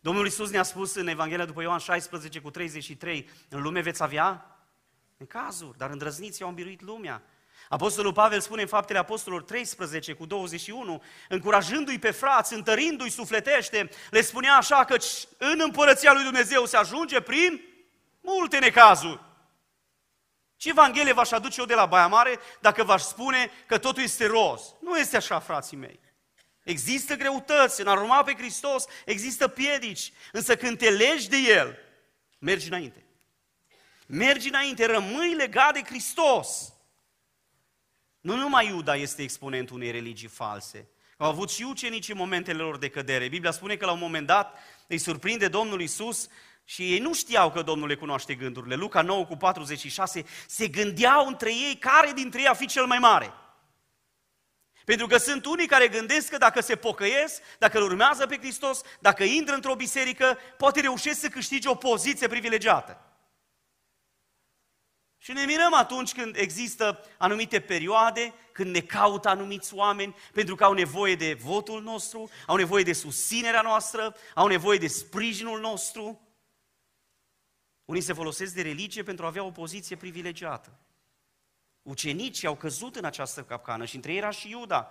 Domnul 0.00 0.26
Isus 0.26 0.50
ne-a 0.50 0.62
spus 0.62 0.94
în 0.94 1.06
Evanghelia 1.06 1.44
după 1.44 1.62
Ioan 1.62 1.78
16 1.78 2.40
cu 2.40 2.50
33, 2.50 3.28
în 3.48 3.62
lume 3.62 3.80
veți 3.80 4.02
avea 4.02 4.58
în 5.16 5.26
cazuri, 5.26 5.78
dar 5.78 5.90
îndrăzniții 5.90 6.42
au 6.42 6.48
îmbiruit 6.48 6.82
lumea. 6.82 7.22
Apostolul 7.68 8.12
Pavel 8.12 8.40
spune 8.40 8.62
în 8.62 8.68
faptele 8.68 8.98
apostolilor 8.98 9.44
13 9.44 10.12
cu 10.12 10.26
21, 10.26 11.02
încurajându-i 11.28 11.98
pe 11.98 12.10
frați, 12.10 12.54
întărindu-i 12.54 13.10
sufletește, 13.10 13.90
le 14.10 14.20
spunea 14.20 14.56
așa 14.56 14.84
că 14.84 14.96
în 15.38 15.60
împărăția 15.64 16.12
lui 16.12 16.22
Dumnezeu 16.22 16.64
se 16.64 16.76
ajunge 16.76 17.20
prin 17.20 17.60
multe 18.20 18.58
necazuri. 18.58 19.20
Ce 20.56 20.68
Evanghelie 20.68 21.12
v-aș 21.12 21.30
aduce 21.30 21.60
eu 21.60 21.66
de 21.66 21.74
la 21.74 21.86
Baia 21.86 22.06
Mare 22.06 22.38
dacă 22.60 22.84
v-aș 22.84 23.02
spune 23.02 23.50
că 23.66 23.78
totul 23.78 24.02
este 24.02 24.26
roz? 24.26 24.74
Nu 24.80 24.98
este 24.98 25.16
așa, 25.16 25.38
frații 25.38 25.76
mei. 25.76 26.00
Există 26.62 27.16
greutăți, 27.16 27.80
în 27.80 27.86
a 27.86 27.92
urma 27.92 28.22
pe 28.22 28.34
Hristos 28.34 28.84
există 29.04 29.48
piedici, 29.48 30.12
însă 30.32 30.56
când 30.56 30.78
te 30.78 30.90
legi 30.90 31.28
de 31.28 31.36
El, 31.36 31.78
mergi 32.38 32.68
înainte. 32.68 33.04
Mergi 34.06 34.48
înainte, 34.48 34.86
rămâi 34.86 35.34
legat 35.34 35.72
de 35.72 35.82
Hristos. 35.82 36.72
Nu 38.20 38.36
numai 38.36 38.66
Iuda 38.66 38.96
este 38.96 39.22
exponentul 39.22 39.76
unei 39.76 39.90
religii 39.90 40.28
false. 40.28 40.88
Au 41.16 41.28
avut 41.28 41.50
și 41.50 41.62
ucenici 41.62 42.08
în 42.08 42.16
momentele 42.16 42.62
lor 42.62 42.78
de 42.78 42.88
cădere. 42.88 43.28
Biblia 43.28 43.50
spune 43.50 43.76
că 43.76 43.84
la 43.84 43.92
un 43.92 43.98
moment 43.98 44.26
dat 44.26 44.58
îi 44.86 44.98
surprinde 44.98 45.48
Domnul 45.48 45.80
Isus 45.80 46.28
și 46.64 46.92
ei 46.92 46.98
nu 46.98 47.14
știau 47.14 47.50
că 47.50 47.62
Domnul 47.62 47.88
le 47.88 47.94
cunoaște 47.94 48.34
gândurile. 48.34 48.74
Luca 48.74 49.02
9 49.02 49.26
cu 49.26 49.36
46 49.36 50.24
se 50.46 50.68
gândeau 50.68 51.26
între 51.26 51.50
ei 51.50 51.76
care 51.76 52.12
dintre 52.12 52.40
ei 52.40 52.46
a 52.46 52.54
fi 52.54 52.66
cel 52.66 52.86
mai 52.86 52.98
mare. 52.98 53.32
Pentru 54.84 55.06
că 55.06 55.16
sunt 55.16 55.44
unii 55.44 55.66
care 55.66 55.88
gândesc 55.88 56.28
că 56.28 56.36
dacă 56.36 56.60
se 56.60 56.76
pocăiesc, 56.76 57.42
dacă 57.58 57.78
îl 57.78 57.84
urmează 57.84 58.26
pe 58.26 58.36
Hristos, 58.36 58.80
dacă 59.00 59.22
intră 59.22 59.54
într-o 59.54 59.74
biserică, 59.74 60.38
poate 60.58 60.80
reușesc 60.80 61.20
să 61.20 61.28
câștige 61.28 61.68
o 61.68 61.74
poziție 61.74 62.26
privilegiată. 62.26 62.98
Și 65.18 65.32
ne 65.32 65.44
mirăm 65.44 65.74
atunci 65.74 66.12
când 66.12 66.36
există 66.36 67.06
anumite 67.18 67.60
perioade, 67.60 68.34
când 68.52 68.70
ne 68.70 68.80
caută 68.80 69.28
anumiți 69.28 69.74
oameni, 69.74 70.16
pentru 70.32 70.54
că 70.54 70.64
au 70.64 70.72
nevoie 70.72 71.14
de 71.14 71.34
votul 71.34 71.82
nostru, 71.82 72.30
au 72.46 72.56
nevoie 72.56 72.82
de 72.82 72.92
susținerea 72.92 73.60
noastră, 73.60 74.16
au 74.34 74.46
nevoie 74.46 74.78
de 74.78 74.86
sprijinul 74.86 75.60
nostru. 75.60 76.23
Unii 77.84 78.00
se 78.00 78.12
folosesc 78.12 78.54
de 78.54 78.62
religie 78.62 79.02
pentru 79.02 79.24
a 79.24 79.28
avea 79.28 79.44
o 79.44 79.50
poziție 79.50 79.96
privilegiată. 79.96 80.78
Ucenicii 81.82 82.46
au 82.46 82.56
căzut 82.56 82.96
în 82.96 83.04
această 83.04 83.42
capcană 83.42 83.84
și 83.84 83.94
între 83.94 84.12
ei 84.12 84.18
era 84.18 84.30
și 84.30 84.50
Iuda. 84.50 84.90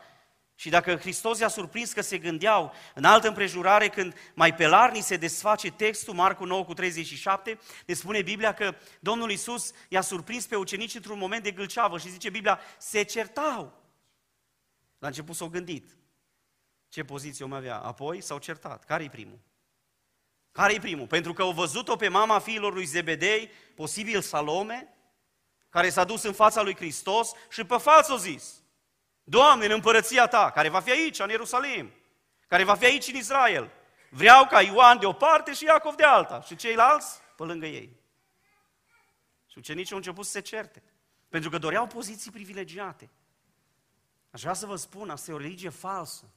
Și 0.55 0.69
dacă 0.69 0.95
Hristos 0.95 1.39
i-a 1.39 1.47
surprins 1.47 1.93
că 1.93 2.01
se 2.01 2.17
gândeau 2.17 2.73
în 2.93 3.03
altă 3.03 3.27
împrejurare, 3.27 3.89
când 3.89 4.15
mai 4.33 4.55
pe 4.55 4.67
larni 4.67 5.01
se 5.01 5.17
desface 5.17 5.71
textul, 5.71 6.13
Marcu 6.13 6.45
9 6.45 6.65
cu 6.65 6.73
37, 6.73 7.59
ne 7.85 7.93
spune 7.93 8.21
Biblia 8.21 8.53
că 8.53 8.75
Domnul 8.99 9.31
Isus 9.31 9.71
i-a 9.89 10.01
surprins 10.01 10.45
pe 10.45 10.55
ucenici 10.55 10.95
într-un 10.95 11.17
moment 11.17 11.43
de 11.43 11.51
gâlceavă 11.51 11.97
și 11.97 12.09
zice 12.09 12.29
Biblia, 12.29 12.59
se 12.77 13.03
certau. 13.03 13.81
La 14.97 15.07
început 15.07 15.35
s-au 15.35 15.47
gândit. 15.47 15.97
Ce 16.87 17.03
poziție 17.03 17.45
om 17.45 17.53
avea? 17.53 17.77
Apoi 17.77 18.21
s-au 18.21 18.37
certat. 18.37 18.85
Care-i 18.85 19.09
primul? 19.09 19.39
Care-i 20.53 20.79
primul? 20.79 21.07
Pentru 21.07 21.33
că 21.33 21.41
au 21.41 21.51
văzut-o 21.51 21.95
pe 21.95 22.07
mama 22.07 22.39
fiilor 22.39 22.73
lui 22.73 22.85
Zebedei, 22.85 23.51
posibil 23.75 24.21
Salome, 24.21 24.93
care 25.69 25.89
s-a 25.89 26.03
dus 26.03 26.23
în 26.23 26.33
fața 26.33 26.61
lui 26.61 26.75
Hristos 26.75 27.31
și 27.49 27.63
pe 27.63 27.77
fals 27.77 28.07
o 28.07 28.17
zis, 28.17 28.61
Doamne, 29.23 29.65
în 29.65 29.71
împărăția 29.71 30.27
Ta, 30.27 30.51
care 30.51 30.69
va 30.69 30.79
fi 30.79 30.91
aici, 30.91 31.19
în 31.19 31.29
Ierusalim, 31.29 31.91
care 32.47 32.63
va 32.63 32.75
fi 32.75 32.85
aici 32.85 33.07
în 33.07 33.15
Israel, 33.15 33.71
vreau 34.09 34.45
ca 34.45 34.61
Ioan 34.61 34.99
de 34.99 35.05
o 35.05 35.13
parte 35.13 35.53
și 35.53 35.63
Iacov 35.63 35.95
de 35.95 36.03
alta 36.03 36.41
și 36.41 36.55
ceilalți 36.55 37.19
pe 37.37 37.43
lângă 37.43 37.65
ei. 37.65 37.99
Și 39.47 39.57
ucenicii 39.57 39.91
au 39.91 39.97
început 39.97 40.25
să 40.25 40.31
se 40.31 40.39
certe, 40.39 40.83
pentru 41.29 41.49
că 41.49 41.57
doreau 41.57 41.87
poziții 41.87 42.31
privilegiate. 42.31 43.09
Aș 44.31 44.41
vrea 44.41 44.53
să 44.53 44.65
vă 44.65 44.75
spun, 44.75 45.09
asta 45.09 45.31
e 45.31 45.33
o 45.33 45.37
religie 45.37 45.69
falsă. 45.69 46.33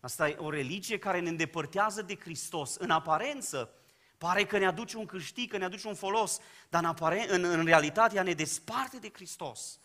Asta 0.00 0.28
e 0.28 0.36
o 0.38 0.50
religie 0.50 0.98
care 0.98 1.20
ne 1.20 1.28
îndepărtează 1.28 2.02
de 2.02 2.16
Hristos. 2.16 2.74
În 2.74 2.90
aparență, 2.90 3.70
pare 4.18 4.44
că 4.44 4.58
ne 4.58 4.66
aduce 4.66 4.96
un 4.96 5.06
câștig, 5.06 5.50
că 5.50 5.56
ne 5.56 5.64
aduce 5.64 5.88
un 5.88 5.94
folos, 5.94 6.38
dar 6.68 6.82
în, 6.82 6.88
aparen- 6.88 7.28
în, 7.28 7.44
în 7.44 7.64
realitate 7.64 8.16
ea 8.16 8.22
ne 8.22 8.32
desparte 8.32 8.98
de 8.98 9.10
Hristos. 9.12 9.78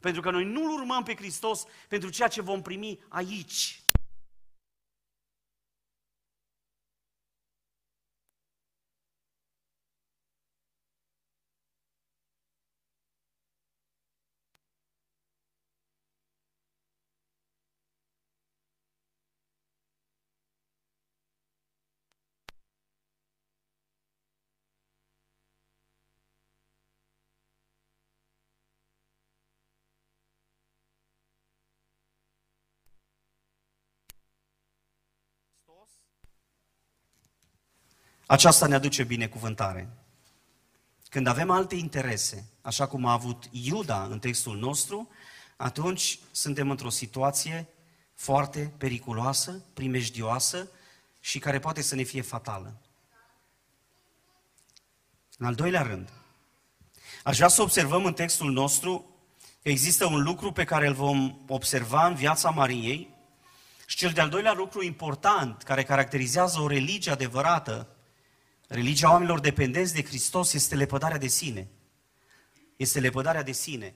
Pentru 0.00 0.20
că 0.20 0.30
noi 0.30 0.44
nu-L 0.44 0.72
urmăm 0.72 1.02
pe 1.02 1.14
Hristos 1.14 1.64
pentru 1.88 2.10
ceea 2.10 2.28
ce 2.28 2.40
vom 2.42 2.62
primi 2.62 3.04
aici. 3.08 3.82
Aceasta 38.26 38.66
ne 38.66 38.74
aduce 38.74 39.04
binecuvântare. 39.04 39.88
Când 41.08 41.26
avem 41.26 41.50
alte 41.50 41.74
interese, 41.74 42.48
așa 42.62 42.86
cum 42.86 43.04
a 43.04 43.12
avut 43.12 43.44
Iuda 43.50 44.04
în 44.04 44.18
textul 44.18 44.56
nostru, 44.56 45.08
atunci 45.56 46.18
suntem 46.30 46.70
într-o 46.70 46.88
situație 46.88 47.68
foarte 48.14 48.72
periculoasă, 48.78 49.64
primejdioasă 49.74 50.68
și 51.20 51.38
care 51.38 51.58
poate 51.58 51.82
să 51.82 51.94
ne 51.94 52.02
fie 52.02 52.22
fatală. 52.22 52.80
În 55.38 55.46
al 55.46 55.54
doilea 55.54 55.82
rând, 55.82 56.12
aș 57.24 57.36
vrea 57.36 57.48
să 57.48 57.62
observăm 57.62 58.04
în 58.04 58.12
textul 58.12 58.52
nostru 58.52 59.10
că 59.62 59.68
există 59.68 60.06
un 60.06 60.22
lucru 60.22 60.52
pe 60.52 60.64
care 60.64 60.86
îl 60.86 60.94
vom 60.94 61.38
observa 61.48 62.06
în 62.06 62.14
viața 62.14 62.50
Mariei 62.50 63.14
și 63.86 63.96
cel 63.96 64.10
de-al 64.10 64.28
doilea 64.28 64.52
lucru 64.52 64.82
important 64.82 65.62
care 65.62 65.82
caracterizează 65.84 66.60
o 66.60 66.68
religie 66.68 67.12
adevărată 67.12 67.95
Religia 68.66 69.10
oamenilor 69.10 69.40
dependenți 69.40 69.94
de 69.94 70.02
Hristos 70.02 70.52
este 70.52 70.74
lepădarea 70.74 71.18
de 71.18 71.26
sine. 71.26 71.68
Este 72.76 73.00
lepădarea 73.00 73.42
de 73.42 73.52
sine. 73.52 73.94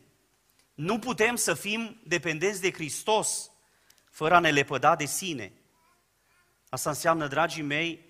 Nu 0.74 0.98
putem 0.98 1.36
să 1.36 1.54
fim 1.54 2.00
dependenți 2.04 2.60
de 2.60 2.72
Hristos 2.72 3.50
fără 4.10 4.34
a 4.34 4.38
ne 4.38 4.50
lepăda 4.50 4.96
de 4.96 5.04
sine. 5.04 5.52
Asta 6.68 6.90
înseamnă, 6.90 7.26
dragii 7.26 7.62
mei, 7.62 8.08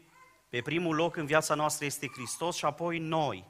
pe 0.49 0.61
primul 0.61 0.95
loc 0.95 1.17
în 1.17 1.27
viața 1.27 1.55
noastră 1.55 1.85
este 1.85 2.11
Hristos 2.13 2.57
și 2.57 2.65
apoi 2.65 2.99
noi. 2.99 3.45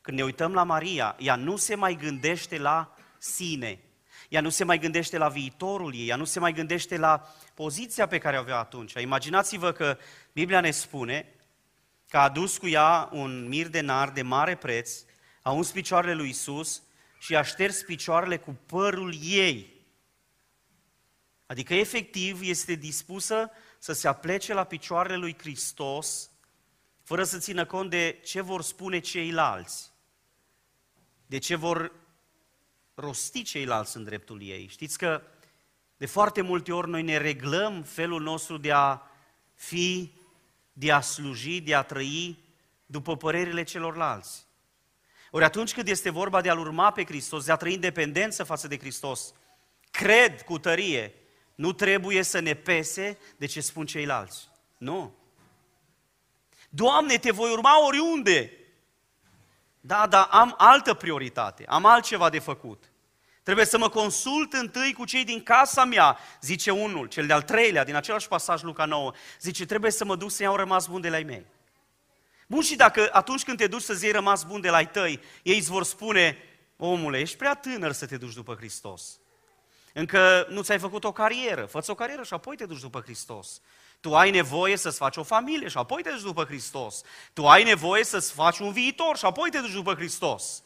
Când 0.00 0.16
ne 0.16 0.24
uităm 0.24 0.52
la 0.52 0.62
Maria, 0.62 1.16
ea 1.18 1.36
nu 1.36 1.56
se 1.56 1.74
mai 1.74 1.94
gândește 1.94 2.58
la 2.58 2.96
sine. 3.18 3.80
Ea 4.28 4.40
nu 4.40 4.48
se 4.48 4.64
mai 4.64 4.78
gândește 4.78 5.18
la 5.18 5.28
viitorul 5.28 5.94
ei, 5.94 6.08
ea 6.08 6.16
nu 6.16 6.24
se 6.24 6.40
mai 6.40 6.52
gândește 6.52 6.96
la 6.96 7.34
poziția 7.54 8.06
pe 8.06 8.18
care 8.18 8.36
o 8.36 8.40
avea 8.40 8.58
atunci. 8.58 8.92
Imaginați-vă 8.92 9.72
că 9.72 9.98
Biblia 10.32 10.60
ne 10.60 10.70
spune 10.70 11.34
că 12.10 12.18
a 12.18 12.22
adus 12.22 12.58
cu 12.58 12.68
ea 12.68 13.08
un 13.12 13.48
mir 13.48 13.68
de 13.68 13.80
nar 13.80 14.10
de 14.10 14.22
mare 14.22 14.56
preț, 14.56 15.02
a 15.42 15.50
uns 15.50 15.70
picioarele 15.70 16.14
lui 16.14 16.28
Isus 16.28 16.82
și 17.18 17.36
a 17.36 17.42
șters 17.42 17.82
picioarele 17.82 18.36
cu 18.38 18.58
părul 18.66 19.14
ei. 19.22 19.74
Adică, 21.46 21.74
efectiv, 21.74 22.40
este 22.42 22.74
dispusă 22.74 23.50
să 23.78 23.92
se 23.92 24.08
aplece 24.08 24.54
la 24.54 24.64
picioarele 24.64 25.16
lui 25.16 25.36
Hristos, 25.38 26.30
fără 27.02 27.24
să 27.24 27.38
țină 27.38 27.64
cont 27.64 27.90
de 27.90 28.20
ce 28.24 28.40
vor 28.40 28.62
spune 28.62 28.98
ceilalți, 28.98 29.90
de 31.26 31.38
ce 31.38 31.54
vor 31.54 31.92
rosti 32.94 33.42
ceilalți 33.42 33.96
în 33.96 34.04
dreptul 34.04 34.42
ei. 34.42 34.68
Știți 34.68 34.98
că 34.98 35.22
de 35.96 36.06
foarte 36.06 36.40
multe 36.40 36.72
ori 36.72 36.88
noi 36.88 37.02
ne 37.02 37.16
reglăm 37.16 37.82
felul 37.82 38.22
nostru 38.22 38.56
de 38.56 38.72
a 38.72 39.00
fi 39.54 40.12
de 40.72 40.92
a 40.92 41.00
sluji, 41.00 41.60
de 41.60 41.74
a 41.74 41.82
trăi 41.82 42.38
după 42.86 43.16
părerile 43.16 43.62
celorlalți. 43.62 44.46
Ori 45.30 45.44
atunci 45.44 45.72
când 45.72 45.88
este 45.88 46.10
vorba 46.10 46.40
de 46.40 46.50
a-L 46.50 46.58
urma 46.58 46.90
pe 46.90 47.04
Hristos, 47.04 47.44
de 47.44 47.52
a 47.52 47.56
trăi 47.56 47.72
independență 47.72 48.44
față 48.44 48.68
de 48.68 48.78
Hristos, 48.78 49.32
cred 49.90 50.42
cu 50.42 50.58
tărie, 50.58 51.14
nu 51.54 51.72
trebuie 51.72 52.22
să 52.22 52.38
ne 52.38 52.54
pese 52.54 53.18
de 53.36 53.46
ce 53.46 53.60
spun 53.60 53.86
ceilalți. 53.86 54.48
Nu. 54.78 55.14
Doamne, 56.68 57.18
te 57.18 57.30
voi 57.30 57.50
urma 57.50 57.86
oriunde. 57.86 58.52
Da, 59.80 60.06
dar 60.06 60.28
am 60.30 60.54
altă 60.58 60.94
prioritate, 60.94 61.64
am 61.66 61.84
altceva 61.84 62.30
de 62.30 62.38
făcut. 62.38 62.89
Trebuie 63.50 63.70
să 63.70 63.78
mă 63.78 63.88
consult 63.88 64.52
întâi 64.52 64.92
cu 64.92 65.04
cei 65.04 65.24
din 65.24 65.42
casa 65.42 65.84
mea, 65.84 66.18
zice 66.40 66.70
unul, 66.70 67.06
cel 67.06 67.26
de-al 67.26 67.42
treilea, 67.42 67.84
din 67.84 67.94
același 67.94 68.28
pasaj 68.28 68.62
Luca 68.62 68.84
9. 68.84 69.12
Zice, 69.40 69.66
trebuie 69.66 69.90
să 69.90 70.04
mă 70.04 70.16
duc 70.16 70.30
să 70.30 70.42
iau 70.42 70.56
rămas 70.56 70.86
bun 70.86 71.00
de 71.00 71.08
la 71.08 71.18
ei 71.18 71.24
mei. 71.24 71.46
Bun, 72.46 72.62
și 72.62 72.76
dacă 72.76 73.08
atunci 73.12 73.42
când 73.42 73.58
te 73.58 73.66
duci 73.66 73.82
să-ți 73.82 74.04
iei 74.04 74.12
rămas 74.12 74.44
bun 74.44 74.60
de 74.60 74.70
la 74.70 74.80
ei 74.80 74.86
tăi, 74.86 75.20
ei 75.42 75.58
îți 75.58 75.70
vor 75.70 75.84
spune, 75.84 76.36
omule, 76.76 77.18
ești 77.18 77.36
prea 77.36 77.54
tânăr 77.54 77.92
să 77.92 78.06
te 78.06 78.16
duci 78.16 78.34
după 78.34 78.54
Hristos. 78.54 79.18
Încă 79.92 80.46
nu 80.50 80.62
ți-ai 80.62 80.78
făcut 80.78 81.04
o 81.04 81.12
carieră, 81.12 81.64
fă 81.64 81.84
o 81.86 81.94
carieră 81.94 82.22
și 82.22 82.34
apoi 82.34 82.56
te 82.56 82.66
duci 82.66 82.80
după 82.80 83.00
Hristos. 83.00 83.60
Tu 84.00 84.16
ai 84.16 84.30
nevoie 84.30 84.76
să-ți 84.76 84.98
faci 84.98 85.16
o 85.16 85.22
familie 85.22 85.68
și 85.68 85.76
apoi 85.76 86.02
te 86.02 86.10
duci 86.10 86.22
după 86.22 86.44
Hristos. 86.44 87.02
Tu 87.32 87.48
ai 87.48 87.62
nevoie 87.62 88.04
să-ți 88.04 88.32
faci 88.32 88.58
un 88.58 88.72
viitor 88.72 89.16
și 89.16 89.24
apoi 89.24 89.50
te 89.50 89.58
duci 89.58 89.72
după 89.72 89.94
Hristos. 89.94 90.62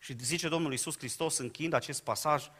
Și 0.00 0.14
zice 0.20 0.48
Domnul 0.48 0.70
Iisus 0.70 0.98
Hristos, 0.98 1.38
închind 1.38 1.72
acest 1.72 2.02
pasaj, 2.02 2.50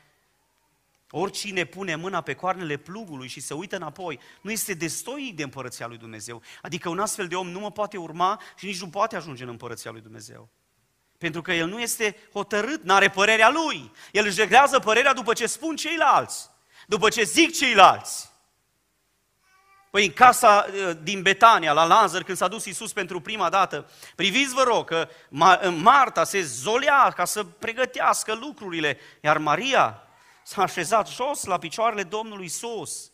Oricine 1.13 1.65
pune 1.65 1.95
mâna 1.95 2.21
pe 2.21 2.35
coarnele 2.35 2.77
plugului 2.77 3.29
și 3.29 3.41
se 3.41 3.55
uită 3.55 3.77
înapoi, 3.77 4.21
nu 4.41 4.51
este 4.51 4.75
destoic 4.75 5.37
de 5.37 5.43
împărăția 5.43 5.87
lui 5.87 5.99
Dumnezeu. 5.99 6.43
Adică 6.63 6.89
un 6.89 6.99
astfel 6.99 7.29
de 7.29 7.37
om 7.37 7.49
nu 7.49 7.61
mă 7.61 7.71
poate 7.71 7.97
urma 7.97 8.41
și 8.57 8.65
nici 8.65 8.81
nu 8.81 8.89
poate 8.89 9.17
ajunge 9.17 9.43
în 9.43 9.49
împărăția 9.49 9.91
lui 9.91 10.01
Dumnezeu. 10.01 10.49
Pentru 11.19 11.43
că 11.43 11.53
el 11.53 11.69
nu 11.69 11.81
este 11.81 12.17
hotărât, 12.33 12.83
nu 12.83 12.95
are 12.95 13.11
părerea 13.11 13.51
lui. 13.51 13.93
El 14.13 14.27
își 14.27 14.39
reglează 14.39 14.79
părerea 14.79 15.13
după 15.13 15.33
ce 15.33 15.47
spun 15.47 15.77
ceilalți, 15.77 16.51
după 16.87 17.09
ce 17.09 17.23
zic 17.23 17.53
ceilalți. 17.53 18.30
Păi 19.91 20.07
în 20.07 20.13
casa 20.13 20.67
uh, 20.69 20.97
din 21.03 21.23
Betania, 21.23 21.73
la 21.73 21.85
Lazar, 21.85 22.23
când 22.23 22.37
s-a 22.37 22.49
dus 22.49 22.65
Iisus 22.65 22.93
pentru 22.93 23.21
prima 23.21 23.49
dată, 23.49 23.91
priviți 24.17 24.55
vă 24.55 24.63
rog 24.63 24.87
că 24.87 25.09
Marta 25.77 26.25
se 26.25 26.43
zolea 26.43 27.13
ca 27.17 27.25
să 27.25 27.45
pregătească 27.45 28.35
lucrurile, 28.35 28.99
iar 29.21 29.39
Maria 29.39 30.03
s-a 30.45 30.63
așezat 30.63 31.09
jos 31.09 31.45
la 31.45 31.59
picioarele 31.59 32.03
Domnului 32.03 32.43
Iisus. 32.43 33.13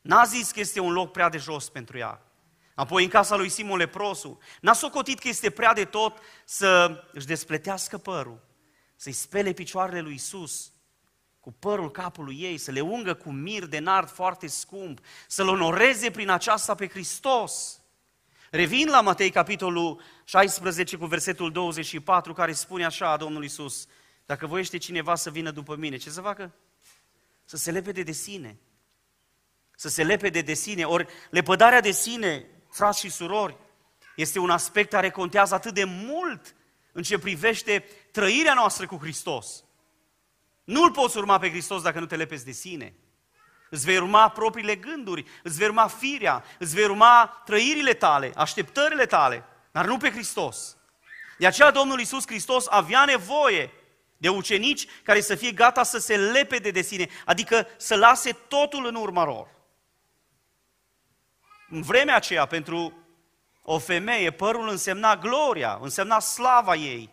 N-a 0.00 0.24
zis 0.24 0.50
că 0.50 0.60
este 0.60 0.80
un 0.80 0.92
loc 0.92 1.12
prea 1.12 1.28
de 1.28 1.38
jos 1.38 1.68
pentru 1.68 1.98
ea. 1.98 2.20
Apoi 2.74 3.02
în 3.02 3.08
casa 3.08 3.36
lui 3.36 3.48
Simon 3.48 3.78
Leprosu, 3.78 4.38
n-a 4.60 4.72
socotit 4.72 5.18
că 5.18 5.28
este 5.28 5.50
prea 5.50 5.72
de 5.72 5.84
tot 5.84 6.18
să 6.44 7.02
își 7.12 7.26
despletească 7.26 7.98
părul, 7.98 8.40
să-i 8.96 9.12
spele 9.12 9.52
picioarele 9.52 10.00
lui 10.00 10.14
Isus 10.14 10.71
cu 11.42 11.52
părul 11.52 11.90
capului 11.90 12.36
ei, 12.40 12.58
să 12.58 12.70
le 12.70 12.80
ungă 12.80 13.14
cu 13.14 13.30
mir 13.30 13.66
de 13.66 13.78
nard 13.78 14.08
foarte 14.08 14.46
scump, 14.46 15.00
să-L 15.26 15.48
onoreze 15.48 16.10
prin 16.10 16.28
aceasta 16.28 16.74
pe 16.74 16.88
Hristos. 16.88 17.80
Revin 18.50 18.88
la 18.88 19.00
Matei, 19.00 19.30
capitolul 19.30 20.00
16, 20.24 20.96
cu 20.96 21.06
versetul 21.06 21.52
24, 21.52 22.32
care 22.32 22.52
spune 22.52 22.84
așa 22.84 23.16
Domnul 23.16 23.44
Isus, 23.44 23.86
dacă 24.26 24.46
voiește 24.46 24.78
cineva 24.78 25.14
să 25.14 25.30
vină 25.30 25.50
după 25.50 25.76
mine, 25.76 25.96
ce 25.96 26.10
să 26.10 26.20
facă? 26.20 26.54
Să 27.44 27.56
se 27.56 27.70
lepede 27.70 28.02
de 28.02 28.12
sine. 28.12 28.58
Să 29.76 29.88
se 29.88 30.04
lepede 30.04 30.40
de 30.40 30.54
sine. 30.54 30.84
Ori 30.84 31.06
lepădarea 31.30 31.80
de 31.80 31.90
sine, 31.90 32.46
frați 32.70 33.00
și 33.00 33.10
surori, 33.10 33.56
este 34.16 34.38
un 34.38 34.50
aspect 34.50 34.90
care 34.90 35.10
contează 35.10 35.54
atât 35.54 35.74
de 35.74 35.84
mult 35.84 36.54
în 36.92 37.02
ce 37.02 37.18
privește 37.18 37.84
trăirea 38.10 38.54
noastră 38.54 38.86
cu 38.86 38.96
Hristos. 38.96 39.64
Nu-L 40.64 40.90
poți 40.90 41.16
urma 41.16 41.38
pe 41.38 41.50
Hristos 41.50 41.82
dacă 41.82 41.98
nu 41.98 42.06
te 42.06 42.16
lepezi 42.16 42.44
de 42.44 42.52
sine. 42.52 42.94
Îți 43.70 43.84
vei 43.84 43.96
urma 43.96 44.28
propriile 44.28 44.76
gânduri, 44.76 45.24
îți 45.42 45.56
vei 45.56 45.66
urma 45.66 45.86
firea, 45.86 46.44
îți 46.58 46.74
vei 46.74 46.84
urma 46.84 47.42
trăirile 47.44 47.94
tale, 47.94 48.32
așteptările 48.36 49.06
tale, 49.06 49.44
dar 49.70 49.86
nu 49.86 49.96
pe 49.96 50.10
Hristos. 50.10 50.76
De 51.38 51.46
aceea 51.46 51.70
Domnul 51.70 51.98
Iisus 51.98 52.26
Hristos 52.26 52.66
avea 52.68 53.04
nevoie 53.04 53.70
de 54.16 54.28
ucenici 54.28 54.86
care 55.02 55.20
să 55.20 55.34
fie 55.34 55.50
gata 55.50 55.82
să 55.82 55.98
se 55.98 56.16
lepede 56.16 56.70
de 56.70 56.82
sine, 56.82 57.08
adică 57.24 57.66
să 57.76 57.96
lase 57.96 58.32
totul 58.32 58.86
în 58.86 58.94
urma 58.94 59.24
lor. 59.24 59.48
În 61.68 61.82
vremea 61.82 62.16
aceea, 62.16 62.46
pentru 62.46 62.92
o 63.62 63.78
femeie, 63.78 64.30
părul 64.30 64.68
însemna 64.68 65.16
gloria, 65.16 65.78
însemna 65.80 66.18
slava 66.18 66.74
ei, 66.74 67.10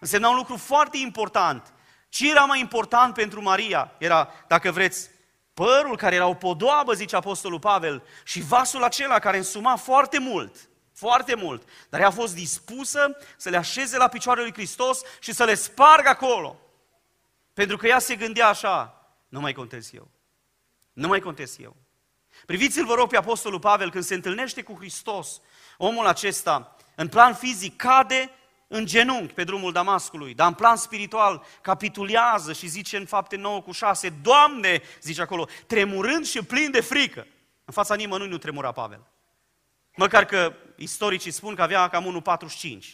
însemna 0.00 0.28
un 0.28 0.36
lucru 0.36 0.56
foarte 0.56 0.96
important. 0.96 1.72
Ce 2.12 2.30
era 2.30 2.44
mai 2.44 2.60
important 2.60 3.14
pentru 3.14 3.42
Maria? 3.42 3.92
Era, 3.98 4.32
dacă 4.46 4.70
vreți, 4.70 5.10
părul 5.54 5.96
care 5.96 6.14
era 6.14 6.26
o 6.26 6.34
podoabă, 6.34 6.92
zice 6.92 7.16
Apostolul 7.16 7.58
Pavel, 7.58 8.02
și 8.24 8.40
vasul 8.40 8.82
acela 8.82 9.18
care 9.18 9.36
însuma 9.36 9.76
foarte 9.76 10.18
mult, 10.18 10.68
foarte 10.94 11.34
mult, 11.34 11.68
dar 11.88 12.00
ea 12.00 12.06
a 12.06 12.10
fost 12.10 12.34
dispusă 12.34 13.16
să 13.36 13.48
le 13.48 13.56
așeze 13.56 13.96
la 13.96 14.08
picioarele 14.08 14.44
lui 14.44 14.54
Hristos 14.54 15.00
și 15.20 15.32
să 15.32 15.44
le 15.44 15.54
spargă 15.54 16.08
acolo. 16.08 16.60
Pentru 17.52 17.76
că 17.76 17.86
ea 17.86 17.98
se 17.98 18.16
gândea 18.16 18.48
așa, 18.48 19.06
nu 19.28 19.40
mai 19.40 19.52
contez 19.52 19.94
eu. 19.94 20.08
Nu 20.92 21.08
mai 21.08 21.20
contez 21.20 21.58
eu. 21.58 21.76
Priviți-l, 22.46 22.86
vă 22.86 22.94
rog, 22.94 23.08
pe 23.08 23.16
Apostolul 23.16 23.58
Pavel 23.58 23.90
când 23.90 24.04
se 24.04 24.14
întâlnește 24.14 24.62
cu 24.62 24.74
Hristos. 24.78 25.40
Omul 25.76 26.06
acesta, 26.06 26.76
în 26.94 27.08
plan 27.08 27.34
fizic, 27.34 27.76
cade 27.76 28.30
în 28.72 28.86
genunchi 28.86 29.32
pe 29.32 29.44
drumul 29.44 29.72
Damascului, 29.72 30.34
dar 30.34 30.46
în 30.46 30.54
plan 30.54 30.76
spiritual 30.76 31.44
capitulează 31.60 32.52
și 32.52 32.66
zice 32.66 32.96
în 32.96 33.06
fapte 33.06 33.36
9 33.36 33.62
cu 33.62 33.72
6, 33.72 34.08
Doamne, 34.08 34.82
zice 35.00 35.20
acolo, 35.20 35.48
tremurând 35.66 36.26
și 36.26 36.44
plin 36.44 36.70
de 36.70 36.80
frică. 36.80 37.26
În 37.64 37.72
fața 37.72 37.94
nimănui 37.94 38.28
nu 38.28 38.38
tremura 38.38 38.72
Pavel. 38.72 39.06
Măcar 39.96 40.24
că 40.24 40.54
istoricii 40.76 41.30
spun 41.30 41.54
că 41.54 41.62
avea 41.62 41.88
cam 41.88 42.22
1,45. 42.80 42.84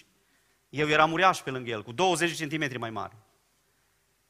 Eu 0.68 0.88
eram 0.88 1.12
uriaș 1.12 1.38
pe 1.38 1.50
lângă 1.50 1.70
el, 1.70 1.82
cu 1.82 1.92
20 1.92 2.44
cm 2.44 2.78
mai 2.78 2.90
mare. 2.90 3.16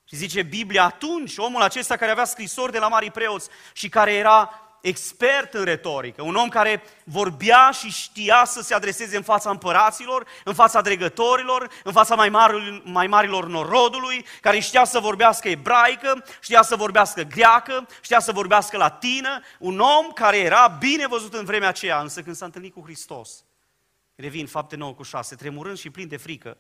Și 0.05 0.17
zice 0.17 0.43
Biblia, 0.43 0.85
atunci 0.85 1.37
omul 1.37 1.63
acesta 1.63 1.97
care 1.97 2.11
avea 2.11 2.25
scrisori 2.25 2.73
de 2.73 2.79
la 2.79 2.89
mari 2.89 3.11
preoți 3.11 3.49
și 3.73 3.89
care 3.89 4.13
era 4.13 4.68
expert 4.81 5.55
în 5.55 5.65
retorică, 5.65 6.23
un 6.23 6.35
om 6.35 6.49
care 6.49 6.83
vorbea 7.05 7.71
și 7.71 7.91
știa 7.91 8.45
să 8.45 8.63
se 8.63 8.75
adreseze 8.75 9.17
în 9.17 9.23
fața 9.23 9.51
împăraților, 9.51 10.27
în 10.45 10.55
fața 10.55 10.81
dregătorilor, 10.81 11.71
în 11.85 11.93
fața 11.93 12.15
mai, 12.15 12.29
mari, 12.29 12.83
mai 12.85 13.07
marilor 13.07 13.47
norodului, 13.47 14.25
care 14.41 14.59
știa 14.59 14.85
să 14.85 15.01
vorbească 15.01 15.49
ebraică, 15.49 16.25
știa 16.41 16.63
să 16.63 16.77
vorbească 16.77 17.23
greacă, 17.23 17.87
știa 18.01 18.21
să 18.21 18.33
vorbească 18.33 18.77
latină, 18.77 19.41
un 19.59 19.79
om 19.79 20.13
care 20.15 20.39
era 20.39 20.77
bine 20.79 21.07
văzut 21.07 21.35
în 21.35 21.45
vremea 21.45 21.69
aceea, 21.69 22.01
însă 22.01 22.23
când 22.23 22.37
s-a 22.37 22.45
întâlnit 22.45 22.73
cu 22.73 22.83
Hristos, 22.85 23.45
revin 24.15 24.47
fapte 24.47 24.77
9 24.77 24.95
cu 24.95 25.03
6, 25.03 25.35
tremurând 25.35 25.79
și 25.79 25.91
plin 25.91 26.09
de 26.09 26.17
frică, 26.17 26.57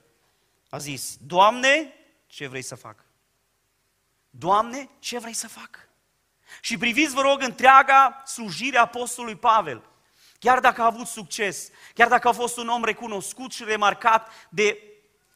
a 0.70 0.78
zis, 0.78 1.16
Doamne, 1.20 1.92
ce 2.26 2.46
vrei 2.46 2.62
să 2.62 2.74
fac? 2.74 3.04
Doamne, 4.30 4.88
ce 4.98 5.18
vrei 5.18 5.32
să 5.32 5.48
fac? 5.48 5.87
Și 6.60 6.76
priviți, 6.76 7.14
vă 7.14 7.20
rog, 7.20 7.42
întreaga 7.42 8.22
slujire 8.26 8.78
a 8.78 8.80
Apostolului 8.80 9.36
Pavel. 9.36 9.82
Chiar 10.38 10.60
dacă 10.60 10.82
a 10.82 10.86
avut 10.86 11.06
succes, 11.06 11.70
chiar 11.94 12.08
dacă 12.08 12.28
a 12.28 12.32
fost 12.32 12.56
un 12.56 12.68
om 12.68 12.84
recunoscut 12.84 13.52
și 13.52 13.64
remarcat 13.64 14.48
de 14.50 14.82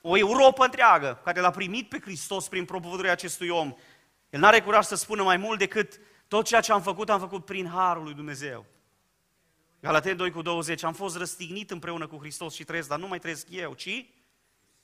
o 0.00 0.16
Europa 0.16 0.64
întreagă 0.64 1.20
care 1.24 1.40
l-a 1.40 1.50
primit 1.50 1.88
pe 1.88 2.00
Hristos 2.00 2.48
prin 2.48 2.64
propovădurea 2.64 3.12
acestui 3.12 3.48
om, 3.48 3.74
el 4.30 4.40
n-are 4.40 4.60
curaj 4.60 4.84
să 4.84 4.94
spună 4.94 5.22
mai 5.22 5.36
mult 5.36 5.58
decât 5.58 6.00
tot 6.28 6.46
ceea 6.46 6.60
ce 6.60 6.72
am 6.72 6.82
făcut, 6.82 7.10
am 7.10 7.18
făcut 7.18 7.44
prin 7.44 7.68
Harul 7.68 8.04
lui 8.04 8.14
Dumnezeu. 8.14 8.66
Galaten 9.80 10.16
2 10.16 10.30
cu 10.30 10.42
20, 10.42 10.82
am 10.82 10.92
fost 10.92 11.16
răstignit 11.16 11.70
împreună 11.70 12.06
cu 12.06 12.16
Hristos 12.18 12.54
și 12.54 12.64
trăiesc, 12.64 12.88
dar 12.88 12.98
nu 12.98 13.08
mai 13.08 13.18
trăiesc 13.18 13.46
eu, 13.50 13.74
ci 13.74 14.06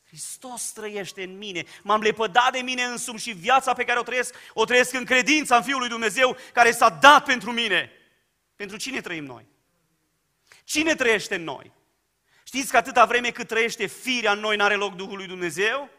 Hristos 0.08 0.72
trăiește 0.72 1.22
în 1.22 1.38
mine, 1.38 1.64
m-am 1.82 2.00
lepădat 2.00 2.52
de 2.52 2.58
mine 2.58 2.82
însumi 2.82 3.18
și 3.18 3.30
viața 3.30 3.72
pe 3.72 3.84
care 3.84 3.98
o 3.98 4.02
trăiesc, 4.02 4.34
o 4.52 4.64
trăiesc 4.64 4.92
în 4.92 5.04
credința 5.04 5.56
în 5.56 5.62
Fiul 5.62 5.78
lui 5.78 5.88
Dumnezeu 5.88 6.36
care 6.52 6.70
s-a 6.70 6.88
dat 6.88 7.24
pentru 7.24 7.52
mine. 7.52 7.92
Pentru 8.56 8.76
cine 8.76 9.00
trăim 9.00 9.24
noi? 9.24 9.46
Cine 10.64 10.94
trăiește 10.94 11.34
în 11.34 11.44
noi? 11.44 11.72
Știți 12.42 12.70
că 12.70 12.76
atâta 12.76 13.04
vreme 13.04 13.30
cât 13.30 13.46
trăiește 13.46 13.86
firea 13.86 14.32
în 14.32 14.38
noi, 14.38 14.56
n-are 14.56 14.74
loc 14.74 14.94
Duhul 14.94 15.16
lui 15.16 15.26
Dumnezeu? 15.26 15.90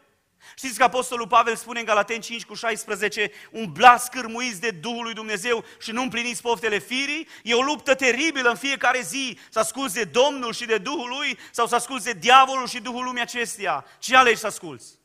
Știți 0.54 0.78
că 0.78 0.84
Apostolul 0.84 1.26
Pavel 1.26 1.56
spune 1.56 1.78
în 1.78 1.84
Galaten 1.84 2.20
5 2.20 2.44
cu 2.44 2.54
16, 2.54 3.30
umblați 3.50 4.10
cârmuiți 4.10 4.60
de 4.60 4.70
Duhul 4.70 5.02
lui 5.02 5.14
Dumnezeu 5.14 5.64
și 5.80 5.90
nu 5.90 6.02
împliniți 6.02 6.42
poftele 6.42 6.78
firii? 6.78 7.28
E 7.42 7.54
o 7.54 7.62
luptă 7.62 7.94
teribilă 7.94 8.48
în 8.48 8.56
fiecare 8.56 9.00
zi 9.00 9.38
să 9.50 9.58
asculți 9.58 9.94
de 9.94 10.04
Domnul 10.04 10.52
și 10.52 10.66
de 10.66 10.78
Duhul 10.78 11.08
lui 11.08 11.38
sau 11.50 11.66
să 11.66 11.74
asculți 11.74 12.04
de 12.04 12.12
diavolul 12.12 12.66
și 12.66 12.80
Duhul 12.80 13.04
lumii 13.04 13.22
acesteia. 13.22 13.84
Ce 13.98 14.16
alegi 14.16 14.40
să 14.40 14.46
asculți? 14.46 14.99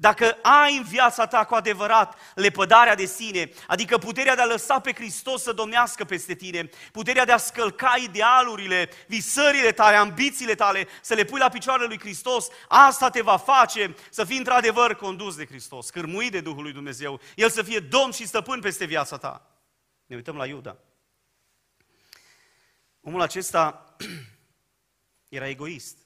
Dacă 0.00 0.38
ai 0.42 0.76
în 0.76 0.82
viața 0.82 1.26
ta 1.26 1.44
cu 1.44 1.54
adevărat 1.54 2.18
lepădarea 2.34 2.94
de 2.94 3.04
sine, 3.04 3.50
adică 3.66 3.98
puterea 3.98 4.34
de 4.34 4.40
a 4.40 4.46
lăsa 4.46 4.80
pe 4.80 4.92
Hristos 4.92 5.42
să 5.42 5.52
domnească 5.52 6.04
peste 6.04 6.34
tine, 6.34 6.70
puterea 6.92 7.24
de 7.24 7.32
a 7.32 7.36
scălca 7.36 7.94
idealurile, 8.02 8.90
visările 9.06 9.72
tale, 9.72 9.96
ambițiile 9.96 10.54
tale, 10.54 10.88
să 11.02 11.14
le 11.14 11.24
pui 11.24 11.38
la 11.38 11.48
picioarele 11.48 11.86
lui 11.88 11.98
Hristos, 11.98 12.48
asta 12.68 13.10
te 13.10 13.20
va 13.20 13.36
face 13.36 13.94
să 14.10 14.24
fii 14.24 14.38
într-adevăr 14.38 14.94
condus 14.94 15.36
de 15.36 15.46
Hristos, 15.46 15.90
cârmuit 15.90 16.32
de 16.32 16.40
Duhul 16.40 16.62
lui 16.62 16.72
Dumnezeu, 16.72 17.20
El 17.34 17.50
să 17.50 17.62
fie 17.62 17.78
Domn 17.78 18.12
și 18.12 18.26
stăpân 18.26 18.60
peste 18.60 18.84
viața 18.84 19.16
ta. 19.16 19.50
Ne 20.06 20.16
uităm 20.16 20.36
la 20.36 20.46
Iuda. 20.46 20.76
Omul 23.00 23.20
acesta 23.20 23.94
era 25.28 25.48
egoist. 25.48 25.96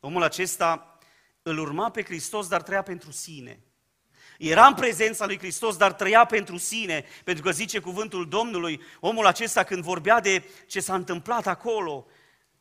Omul 0.00 0.22
acesta 0.22 0.95
îl 1.48 1.58
urma 1.58 1.90
pe 1.90 2.02
Hristos, 2.02 2.48
dar 2.48 2.62
trăia 2.62 2.82
pentru 2.82 3.10
sine. 3.10 3.60
Era 4.38 4.66
în 4.66 4.74
prezența 4.74 5.26
lui 5.26 5.38
Hristos, 5.38 5.76
dar 5.76 5.92
trăia 5.92 6.24
pentru 6.24 6.56
sine, 6.56 7.04
pentru 7.24 7.42
că 7.42 7.50
zice 7.50 7.78
cuvântul 7.78 8.28
Domnului, 8.28 8.80
omul 9.00 9.26
acesta 9.26 9.62
când 9.62 9.82
vorbea 9.82 10.20
de 10.20 10.44
ce 10.66 10.80
s-a 10.80 10.94
întâmplat 10.94 11.46
acolo, 11.46 12.06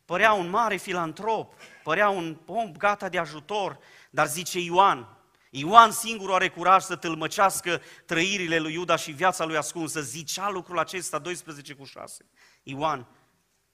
părea 0.05 0.33
un 0.33 0.49
mare 0.49 0.75
filantrop, 0.75 1.53
părea 1.83 2.09
un 2.09 2.37
om 2.45 2.71
gata 2.71 3.09
de 3.09 3.17
ajutor, 3.17 3.79
dar 4.09 4.27
zice 4.27 4.59
Ioan, 4.59 5.15
Ioan 5.49 5.91
singur 5.91 6.33
are 6.33 6.49
curaj 6.49 6.83
să 6.83 6.95
tâlmăcească 6.95 7.81
trăirile 8.05 8.59
lui 8.59 8.73
Iuda 8.73 8.95
și 8.95 9.11
viața 9.11 9.45
lui 9.45 9.57
ascunsă. 9.57 10.01
Zicea 10.01 10.49
lucrul 10.49 10.79
acesta 10.79 11.19
12 11.19 11.73
cu 11.73 11.83
6. 11.83 12.25
Ioan, 12.63 13.07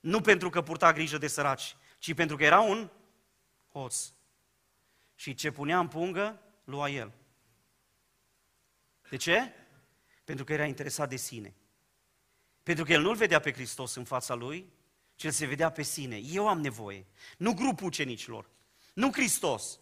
nu 0.00 0.20
pentru 0.20 0.50
că 0.50 0.62
purta 0.62 0.92
grijă 0.92 1.18
de 1.18 1.26
săraci, 1.26 1.76
ci 1.98 2.14
pentru 2.14 2.36
că 2.36 2.44
era 2.44 2.60
un 2.60 2.90
hoț. 3.72 4.12
Și 5.22 5.34
ce 5.34 5.50
punea 5.50 5.78
în 5.78 5.88
pungă, 5.88 6.42
lua 6.64 6.88
el. 6.88 7.12
De 9.10 9.16
ce? 9.16 9.52
Pentru 10.24 10.44
că 10.44 10.52
era 10.52 10.64
interesat 10.64 11.08
de 11.08 11.16
sine. 11.16 11.54
Pentru 12.62 12.84
că 12.84 12.92
el 12.92 13.02
nu-L 13.02 13.14
vedea 13.14 13.40
pe 13.40 13.52
Hristos 13.52 13.94
în 13.94 14.04
fața 14.04 14.34
lui, 14.34 14.72
ci 15.14 15.24
el 15.24 15.30
se 15.30 15.46
vedea 15.46 15.70
pe 15.70 15.82
sine. 15.82 16.16
Eu 16.16 16.48
am 16.48 16.60
nevoie. 16.60 17.06
Nu 17.38 17.54
grupul 17.54 17.86
ucenicilor. 17.86 18.50
Nu 18.94 19.12
Hristos. 19.12 19.80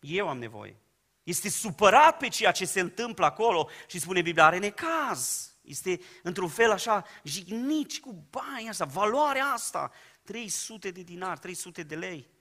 Eu 0.00 0.28
am 0.28 0.38
nevoie. 0.38 0.76
Este 1.22 1.48
supărat 1.48 2.16
pe 2.16 2.28
ceea 2.28 2.52
ce 2.52 2.64
se 2.64 2.80
întâmplă 2.80 3.24
acolo 3.24 3.68
și 3.86 3.98
spune 3.98 4.22
Biblia, 4.22 4.44
are 4.44 4.58
necaz. 4.58 5.54
Este 5.62 6.00
într-un 6.22 6.48
fel 6.48 6.70
așa 6.70 7.04
jignici 7.24 8.00
cu 8.00 8.26
bani 8.30 8.68
asta, 8.68 8.84
valoarea 8.84 9.46
asta, 9.46 9.92
300 10.22 10.90
de 10.90 11.02
dinari, 11.02 11.40
300 11.40 11.82
de 11.82 11.96
lei. 11.96 12.34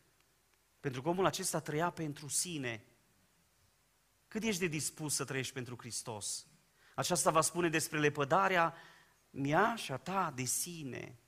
Pentru 0.86 1.04
că 1.04 1.10
omul 1.10 1.26
acesta 1.26 1.60
trăia 1.60 1.90
pentru 1.90 2.28
sine. 2.28 2.84
Cât 4.28 4.44
ești 4.44 4.60
de 4.60 4.68
dispus 4.68 5.16
să 5.16 5.24
trăiești 5.24 5.54
pentru 5.54 5.76
Hristos? 5.78 6.48
Aceasta 6.96 7.32
va 7.32 7.42
spune 7.42 7.70
despre 7.70 8.00
lepădarea 8.00 8.74
mea 9.30 9.76
și 9.76 9.92
a 9.92 9.98
ta 9.98 10.34
de 10.36 10.44
sine. 10.44 11.20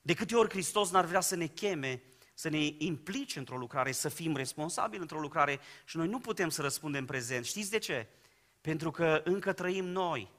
De 0.00 0.14
câte 0.14 0.36
ori 0.36 0.48
Hristos 0.48 0.90
n-ar 0.90 1.04
vrea 1.04 1.20
să 1.20 1.36
ne 1.36 1.46
cheme, 1.46 2.02
să 2.34 2.48
ne 2.48 2.58
implice 2.78 3.38
într-o 3.38 3.56
lucrare, 3.56 3.92
să 3.92 4.08
fim 4.08 4.36
responsabili 4.36 5.02
într-o 5.02 5.20
lucrare 5.20 5.60
și 5.84 5.96
noi 5.96 6.08
nu 6.08 6.20
putem 6.20 6.48
să 6.48 6.62
răspundem 6.62 7.04
prezent. 7.04 7.44
Știți 7.44 7.70
de 7.70 7.78
ce? 7.78 8.08
Pentru 8.60 8.90
că 8.90 9.20
încă 9.24 9.52
trăim 9.52 9.84
noi. 9.84 10.30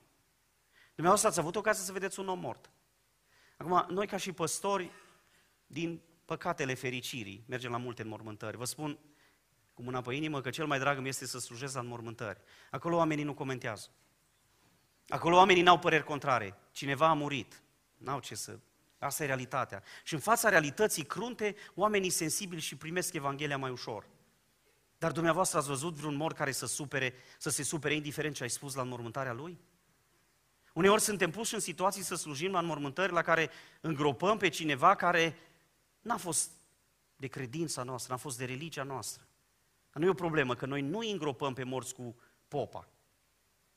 Dumneavoastră 0.85 1.29
ați 1.29 1.39
avut 1.39 1.55
ocazia 1.55 1.83
să 1.83 1.91
vedeți 1.91 2.19
un 2.19 2.27
om 2.27 2.39
mort. 2.39 2.69
Acum, 3.57 3.85
noi 3.89 4.07
ca 4.07 4.17
și 4.17 4.31
păstori, 4.31 4.91
din 5.67 6.01
păcatele 6.27 6.73
fericirii, 6.73 7.43
mergem 7.47 7.71
la 7.71 7.77
multe 7.77 8.01
înmormântări. 8.01 8.57
Vă 8.57 8.65
spun 8.65 8.99
cu 9.73 9.81
mâna 9.81 10.01
pe 10.01 10.13
inimă 10.13 10.41
că 10.41 10.49
cel 10.49 10.65
mai 10.65 10.79
drag 10.79 10.97
îmi 10.97 11.07
este 11.07 11.25
să 11.25 11.39
slujesc 11.39 11.73
la 11.73 11.79
înmormântări. 11.79 12.39
Acolo 12.71 12.95
oamenii 12.95 13.23
nu 13.23 13.33
comentează. 13.33 13.89
Acolo 15.07 15.35
oamenii 15.35 15.61
n-au 15.61 15.79
păreri 15.79 16.03
contrare. 16.03 16.55
Cineva 16.71 17.07
a 17.07 17.13
murit. 17.13 17.61
N-au 17.97 18.19
ce 18.19 18.35
să... 18.35 18.59
Asta 18.99 19.23
e 19.23 19.25
realitatea. 19.25 19.83
Și 20.03 20.13
în 20.13 20.19
fața 20.19 20.49
realității 20.49 21.03
crunte, 21.03 21.55
oamenii 21.75 22.09
sensibili 22.09 22.61
și 22.61 22.75
primesc 22.75 23.13
Evanghelia 23.13 23.57
mai 23.57 23.71
ușor. 23.71 24.07
Dar 24.97 25.11
dumneavoastră 25.11 25.57
ați 25.57 25.67
văzut 25.67 25.93
vreun 25.93 26.15
mor 26.15 26.33
care 26.33 26.51
să, 26.51 26.65
supere, 26.65 27.13
să 27.37 27.49
se 27.49 27.63
supere 27.63 27.93
indiferent 27.93 28.35
ce 28.35 28.43
ai 28.43 28.49
spus 28.49 28.75
la 28.75 28.81
înmormântarea 28.81 29.33
lui? 29.33 29.59
Uneori 30.73 31.01
suntem 31.01 31.31
puși 31.31 31.53
în 31.53 31.59
situații 31.59 32.03
să 32.03 32.15
slujim 32.15 32.51
la 32.51 32.59
înmormântări 32.59 33.11
la 33.11 33.21
care 33.21 33.49
îngropăm 33.81 34.37
pe 34.37 34.49
cineva 34.49 34.95
care 34.95 35.37
n-a 36.07 36.17
fost 36.17 36.51
de 37.15 37.27
credința 37.27 37.83
noastră, 37.83 38.13
n-a 38.13 38.19
fost 38.19 38.37
de 38.37 38.45
religia 38.45 38.83
noastră. 38.83 39.27
Dar 39.91 40.01
nu 40.01 40.07
e 40.07 40.11
o 40.11 40.13
problemă, 40.13 40.55
că 40.55 40.65
noi 40.65 40.81
nu 40.81 40.99
îngropăm 40.99 41.53
pe 41.53 41.63
morți 41.63 41.93
cu 41.93 42.15
popa. 42.47 42.87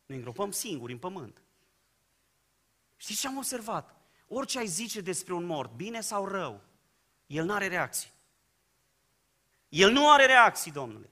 Noi 0.07 0.17
îngropăm 0.17 0.51
singuri 0.51 0.93
în 0.93 0.99
pământ. 0.99 1.43
Știți 2.97 3.21
ce 3.21 3.27
am 3.27 3.37
observat? 3.37 3.97
Orice 4.29 4.59
ai 4.59 4.67
zice 4.67 5.01
despre 5.01 5.33
un 5.33 5.45
mort, 5.45 5.71
bine 5.71 6.01
sau 6.01 6.27
rău, 6.27 6.61
el 7.27 7.45
nu 7.45 7.53
are 7.53 7.69
reacții. 7.69 8.11
El 9.69 9.91
nu 9.91 10.11
are 10.11 10.27
reacții, 10.27 10.73
domnule. 10.73 11.11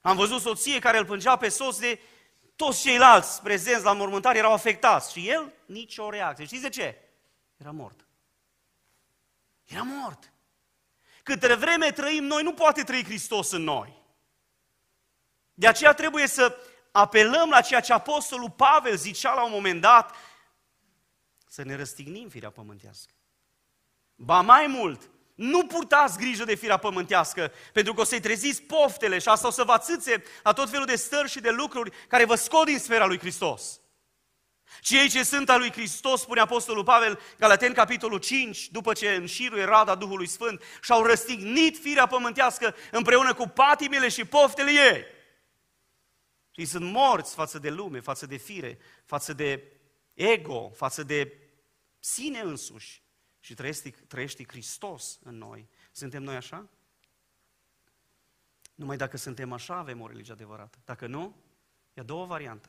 Am 0.00 0.16
văzut 0.16 0.40
soție 0.40 0.78
care 0.78 0.98
îl 0.98 1.04
plângea 1.04 1.36
pe 1.36 1.48
soț 1.48 1.78
de 1.78 2.00
toți 2.56 2.80
ceilalți 2.80 3.42
prezenți 3.42 3.84
la 3.84 3.92
mormântare 3.92 4.38
erau 4.38 4.52
afectați 4.52 5.12
și 5.12 5.28
el 5.28 5.52
nicio 5.66 6.10
reacție. 6.10 6.44
Știți 6.44 6.62
de 6.62 6.68
ce? 6.68 6.98
Era 7.56 7.70
mort. 7.70 8.04
Era 9.64 9.82
mort. 9.82 10.32
Câte 11.22 11.54
vreme 11.54 11.90
trăim 11.90 12.24
noi, 12.24 12.42
nu 12.42 12.52
poate 12.52 12.82
trăi 12.82 13.04
Hristos 13.04 13.50
în 13.50 13.62
noi. 13.62 14.02
De 15.54 15.66
aceea 15.66 15.92
trebuie 15.92 16.26
să 16.26 16.56
apelăm 16.90 17.48
la 17.48 17.60
ceea 17.60 17.80
ce 17.80 17.92
Apostolul 17.92 18.50
Pavel 18.50 18.96
zicea 18.96 19.34
la 19.34 19.44
un 19.44 19.50
moment 19.50 19.80
dat, 19.80 20.14
să 21.48 21.62
ne 21.62 21.76
răstignim 21.76 22.28
firea 22.28 22.50
pământească. 22.50 23.12
Ba 24.14 24.40
mai 24.40 24.66
mult, 24.66 25.10
nu 25.34 25.66
purtați 25.66 26.18
grijă 26.18 26.44
de 26.44 26.54
firea 26.54 26.76
pământească, 26.76 27.52
pentru 27.72 27.94
că 27.94 28.00
o 28.00 28.04
să-i 28.04 28.20
treziți 28.20 28.62
poftele 28.62 29.18
și 29.18 29.28
asta 29.28 29.46
o 29.46 29.50
să 29.50 29.64
vă 29.64 29.72
atâțe 29.72 30.24
la 30.42 30.52
tot 30.52 30.70
felul 30.70 30.86
de 30.86 30.96
stări 30.96 31.30
și 31.30 31.40
de 31.40 31.50
lucruri 31.50 32.06
care 32.08 32.24
vă 32.24 32.34
scot 32.34 32.64
din 32.64 32.78
sfera 32.78 33.06
lui 33.06 33.18
Hristos. 33.18 33.80
Cei 34.80 35.08
ce 35.08 35.22
sunt 35.22 35.48
al 35.48 35.58
lui 35.58 35.72
Hristos, 35.72 36.20
spune 36.20 36.40
Apostolul 36.40 36.84
Pavel, 36.84 37.20
Galaten, 37.38 37.72
capitolul 37.72 38.18
5, 38.18 38.68
după 38.68 38.92
ce 38.92 39.14
înșiruie 39.14 39.64
rada 39.64 39.94
Duhului 39.94 40.26
Sfânt, 40.26 40.62
și-au 40.82 41.02
răstignit 41.02 41.78
firea 41.78 42.06
pământească 42.06 42.74
împreună 42.90 43.34
cu 43.34 43.48
patimile 43.48 44.08
și 44.08 44.24
poftele 44.24 44.70
ei. 44.70 45.04
Și 46.50 46.64
sunt 46.64 46.92
morți 46.92 47.34
față 47.34 47.58
de 47.58 47.70
lume, 47.70 48.00
față 48.00 48.26
de 48.26 48.36
fire, 48.36 48.78
față 49.04 49.32
de 49.32 49.72
ego, 50.14 50.70
față 50.74 51.02
de 51.02 51.38
sine 51.98 52.38
însuși. 52.38 53.02
Și 53.40 53.54
trăiește, 53.54 53.90
trăiește 53.90 54.44
Hristos 54.46 55.18
în 55.22 55.38
noi. 55.38 55.68
Suntem 55.92 56.22
noi 56.22 56.36
așa? 56.36 56.68
Numai 58.74 58.96
dacă 58.96 59.16
suntem 59.16 59.52
așa, 59.52 59.76
avem 59.76 60.00
o 60.00 60.06
religie 60.06 60.32
adevărată. 60.32 60.78
Dacă 60.84 61.06
nu, 61.06 61.36
e 61.94 62.00
a 62.00 62.04
doua 62.04 62.24
variantă. 62.24 62.68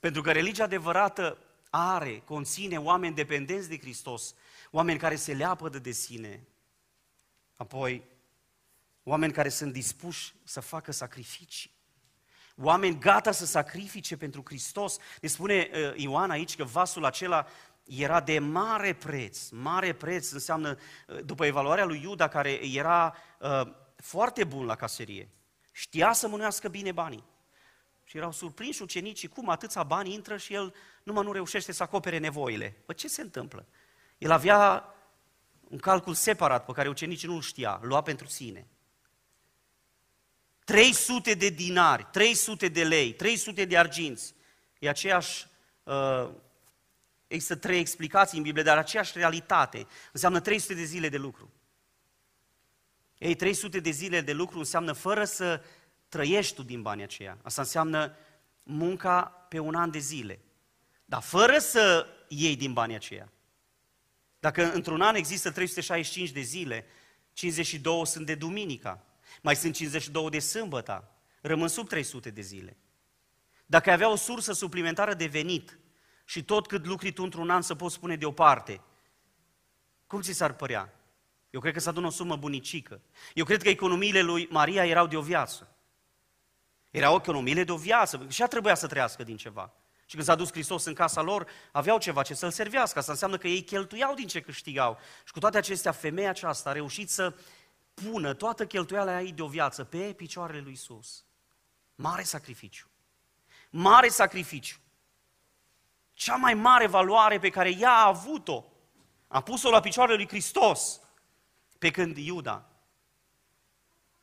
Pentru 0.00 0.22
că 0.22 0.32
religia 0.32 0.64
adevărată 0.64 1.38
are, 1.70 2.22
conține 2.24 2.78
oameni 2.78 3.14
dependenți 3.14 3.68
de 3.68 3.78
Hristos, 3.78 4.34
oameni 4.70 4.98
care 4.98 5.16
se 5.16 5.32
leapădă 5.32 5.78
de 5.78 5.90
sine, 5.90 6.46
apoi 7.56 8.04
oameni 9.02 9.32
care 9.32 9.48
sunt 9.48 9.72
dispuși 9.72 10.34
să 10.44 10.60
facă 10.60 10.92
sacrificii, 10.92 11.70
oameni 12.56 12.98
gata 12.98 13.32
să 13.32 13.46
sacrifice 13.46 14.16
pentru 14.16 14.42
Hristos. 14.44 14.98
Ne 15.20 15.28
spune 15.28 15.70
uh, 15.72 15.92
Ioan 15.96 16.30
aici 16.30 16.56
că 16.56 16.64
vasul 16.64 17.04
acela 17.04 17.46
era 17.84 18.20
de 18.20 18.38
mare 18.38 18.92
preț. 18.92 19.48
Mare 19.48 19.92
preț 19.92 20.30
înseamnă, 20.30 20.78
uh, 21.08 21.18
după 21.24 21.44
evaluarea 21.44 21.84
lui 21.84 22.00
Iuda, 22.02 22.28
care 22.28 22.66
era 22.66 23.16
uh, 23.38 23.60
foarte 23.96 24.44
bun 24.44 24.64
la 24.64 24.76
caserie, 24.76 25.28
știa 25.72 26.12
să 26.12 26.28
mânuiască 26.28 26.68
bine 26.68 26.92
banii. 26.92 27.24
Și 28.10 28.16
erau 28.16 28.32
surprinși 28.32 28.82
ucenicii 28.82 29.28
cum 29.28 29.48
atâția 29.48 29.82
bani 29.82 30.12
intră 30.12 30.36
și 30.36 30.54
el 30.54 30.74
numai 31.02 31.24
nu 31.24 31.32
reușește 31.32 31.72
să 31.72 31.82
acopere 31.82 32.18
nevoile. 32.18 32.76
Păi 32.86 32.94
ce 32.94 33.08
se 33.08 33.20
întâmplă? 33.20 33.66
El 34.18 34.30
avea 34.30 34.94
un 35.68 35.78
calcul 35.78 36.14
separat 36.14 36.64
pe 36.64 36.72
care 36.72 36.88
ucenicii 36.88 37.28
nu-l 37.28 37.40
știa, 37.40 37.80
lua 37.82 38.02
pentru 38.02 38.26
sine. 38.26 38.66
300 40.64 41.34
de 41.34 41.48
dinari, 41.48 42.06
300 42.12 42.68
de 42.68 42.84
lei, 42.84 43.12
300 43.12 43.64
de 43.64 43.78
arginți. 43.78 44.34
E 44.78 44.88
aceeași, 44.88 45.46
uh, 45.82 46.30
există 47.26 47.56
trei 47.56 47.78
explicații 47.78 48.36
în 48.38 48.42
Biblie, 48.42 48.62
dar 48.62 48.78
aceeași 48.78 49.18
realitate. 49.18 49.86
Înseamnă 50.12 50.40
300 50.40 50.74
de 50.74 50.84
zile 50.84 51.08
de 51.08 51.16
lucru. 51.16 51.50
Ei, 53.18 53.34
300 53.34 53.80
de 53.80 53.90
zile 53.90 54.20
de 54.20 54.32
lucru 54.32 54.58
înseamnă 54.58 54.92
fără 54.92 55.24
să 55.24 55.62
trăiești 56.10 56.54
tu 56.54 56.62
din 56.62 56.82
banii 56.82 57.04
aceia. 57.04 57.38
Asta 57.42 57.60
înseamnă 57.60 58.16
munca 58.62 59.22
pe 59.48 59.58
un 59.58 59.74
an 59.74 59.90
de 59.90 59.98
zile. 59.98 60.40
Dar 61.04 61.22
fără 61.22 61.58
să 61.58 62.06
iei 62.28 62.56
din 62.56 62.72
banii 62.72 62.94
aceia. 62.94 63.32
Dacă 64.38 64.72
într-un 64.72 65.00
an 65.00 65.14
există 65.14 65.50
365 65.50 66.30
de 66.30 66.40
zile, 66.40 66.86
52 67.32 68.06
sunt 68.06 68.26
de 68.26 68.34
duminica, 68.34 69.04
mai 69.42 69.56
sunt 69.56 69.74
52 69.74 70.30
de 70.30 70.38
sâmbătă, 70.38 71.10
rămân 71.40 71.68
sub 71.68 71.88
300 71.88 72.30
de 72.30 72.40
zile. 72.40 72.76
Dacă 73.66 73.88
ai 73.88 73.94
avea 73.94 74.10
o 74.10 74.16
sursă 74.16 74.52
suplimentară 74.52 75.14
de 75.14 75.26
venit 75.26 75.78
și 76.24 76.44
tot 76.44 76.66
cât 76.66 76.86
lucri 76.86 77.12
tu 77.12 77.22
într-un 77.22 77.50
an 77.50 77.62
să 77.62 77.74
poți 77.74 77.94
spune 77.94 78.16
deoparte, 78.16 78.80
cum 80.06 80.20
ți 80.20 80.32
s-ar 80.32 80.52
părea? 80.52 80.94
Eu 81.50 81.60
cred 81.60 81.72
că 81.72 81.80
s-a 81.80 81.90
adună 81.90 82.06
o 82.06 82.10
sumă 82.10 82.36
bunicică. 82.36 83.00
Eu 83.34 83.44
cred 83.44 83.62
că 83.62 83.68
economiile 83.68 84.20
lui 84.20 84.48
Maria 84.50 84.86
erau 84.86 85.06
de 85.06 85.16
o 85.16 85.22
viață. 85.22 85.74
Erau 86.90 87.14
economiile 87.14 87.64
de 87.64 87.72
o 87.72 87.76
viață. 87.76 88.26
Și 88.28 88.40
ea 88.40 88.46
trebuia 88.46 88.74
să 88.74 88.86
trăiască 88.86 89.22
din 89.22 89.36
ceva. 89.36 89.72
Și 90.06 90.14
când 90.14 90.28
s-a 90.28 90.34
dus 90.34 90.50
Hristos 90.50 90.84
în 90.84 90.94
casa 90.94 91.22
lor, 91.22 91.46
aveau 91.72 91.98
ceva 91.98 92.22
ce 92.22 92.34
să-L 92.34 92.50
servească. 92.50 92.98
Asta 92.98 93.12
înseamnă 93.12 93.38
că 93.38 93.48
ei 93.48 93.62
cheltuiau 93.62 94.14
din 94.14 94.26
ce 94.26 94.40
câștigau. 94.40 94.98
Și 95.24 95.32
cu 95.32 95.38
toate 95.38 95.58
acestea, 95.58 95.92
femeia 95.92 96.30
aceasta 96.30 96.70
a 96.70 96.72
reușit 96.72 97.10
să 97.10 97.34
pună 97.94 98.34
toată 98.34 98.66
cheltuiala 98.66 99.20
ei 99.20 99.32
de 99.32 99.42
o 99.42 99.46
viață 99.46 99.84
pe 99.84 100.12
picioarele 100.12 100.60
lui 100.60 100.72
Isus. 100.72 101.24
Mare 101.94 102.22
sacrificiu. 102.22 102.86
Mare 103.70 104.08
sacrificiu. 104.08 104.76
Cea 106.12 106.36
mai 106.36 106.54
mare 106.54 106.86
valoare 106.86 107.38
pe 107.38 107.50
care 107.50 107.76
ea 107.76 107.92
a 107.92 108.06
avut-o, 108.06 108.64
a 109.28 109.40
pus-o 109.40 109.70
la 109.70 109.80
picioarele 109.80 110.16
lui 110.16 110.28
Hristos, 110.28 111.00
pe 111.78 111.90
când 111.90 112.16
Iuda, 112.16 112.69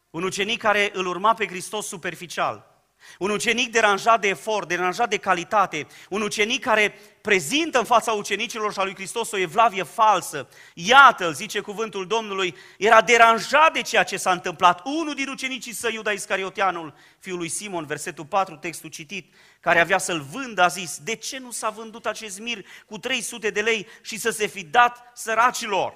un 0.09 0.23
ucenic 0.23 0.61
care 0.61 0.89
îl 0.93 1.05
urma 1.05 1.33
pe 1.33 1.47
Hristos 1.47 1.87
superficial, 1.87 2.75
un 3.19 3.29
ucenic 3.29 3.71
deranjat 3.71 4.21
de 4.21 4.27
efort, 4.27 4.67
deranjat 4.67 5.09
de 5.09 5.17
calitate, 5.17 5.87
un 6.09 6.21
ucenic 6.21 6.61
care 6.61 6.93
prezintă 7.21 7.77
în 7.77 7.85
fața 7.85 8.11
ucenicilor 8.11 8.73
și 8.73 8.79
a 8.79 8.83
lui 8.83 8.95
Hristos 8.95 9.31
o 9.31 9.37
evlavie 9.37 9.83
falsă. 9.83 10.49
Iată-l, 10.73 11.33
zice 11.33 11.59
cuvântul 11.59 12.07
Domnului, 12.07 12.55
era 12.77 13.01
deranjat 13.01 13.73
de 13.73 13.81
ceea 13.81 14.03
ce 14.03 14.17
s-a 14.17 14.31
întâmplat. 14.31 14.85
Unul 14.85 15.13
din 15.13 15.29
ucenicii 15.29 15.73
săi, 15.73 15.93
Iuda 15.93 16.11
Iscarioteanul, 16.11 16.93
fiul 17.19 17.37
lui 17.37 17.49
Simon, 17.49 17.85
versetul 17.85 18.25
4, 18.25 18.55
textul 18.55 18.89
citit, 18.89 19.33
care 19.59 19.79
avea 19.79 19.97
să-l 19.97 20.21
vândă, 20.21 20.61
a 20.61 20.67
zis, 20.67 20.99
de 21.03 21.15
ce 21.15 21.37
nu 21.37 21.51
s-a 21.51 21.69
vândut 21.69 22.05
acest 22.05 22.39
mir 22.39 22.65
cu 22.85 22.97
300 22.97 23.49
de 23.49 23.61
lei 23.61 23.87
și 24.01 24.17
să 24.17 24.29
se 24.29 24.45
fi 24.45 24.63
dat 24.63 25.11
săracilor? 25.13 25.93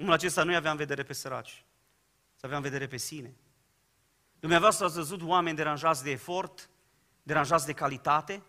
Omul 0.00 0.12
acesta 0.12 0.42
nu 0.42 0.54
avea 0.54 0.70
în 0.70 0.76
vedere 0.76 1.02
pe 1.02 1.12
săraci, 1.12 1.63
să 2.44 2.50
avea 2.50 2.62
în 2.62 2.70
vedere 2.70 2.90
pe 2.90 2.96
sine. 2.96 3.34
Dumneavoastră 4.40 4.84
ați 4.84 4.94
văzut 4.94 5.22
oameni 5.22 5.56
deranjați 5.56 6.02
de 6.02 6.10
efort, 6.10 6.70
deranjați 7.22 7.66
de 7.66 7.72
calitate? 7.72 8.42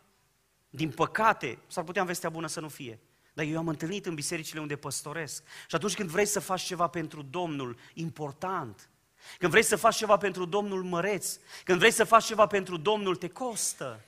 Din 0.69 0.91
păcate, 0.91 1.59
s-ar 1.67 1.83
putea 1.83 2.01
în 2.01 2.07
vestea 2.07 2.29
bună 2.29 2.47
să 2.47 2.59
nu 2.59 2.69
fie. 2.69 2.99
Dar 3.33 3.45
eu 3.45 3.57
am 3.57 3.67
întâlnit 3.67 4.05
în 4.05 4.13
bisericile 4.13 4.59
unde 4.59 4.75
păstoresc. 4.75 5.43
Și 5.67 5.75
atunci 5.75 5.95
când 5.95 6.09
vrei 6.09 6.25
să 6.25 6.39
faci 6.39 6.61
ceva 6.61 6.87
pentru 6.87 7.21
Domnul 7.21 7.77
important, 7.93 8.89
când 9.37 9.51
vrei 9.51 9.63
să 9.63 9.75
faci 9.75 9.95
ceva 9.95 10.17
pentru 10.17 10.45
Domnul 10.45 10.83
măreț, 10.83 11.37
când 11.63 11.79
vrei 11.79 11.91
să 11.91 12.03
faci 12.03 12.25
ceva 12.25 12.47
pentru 12.47 12.77
Domnul, 12.77 13.15
te 13.15 13.29
costă. 13.29 14.05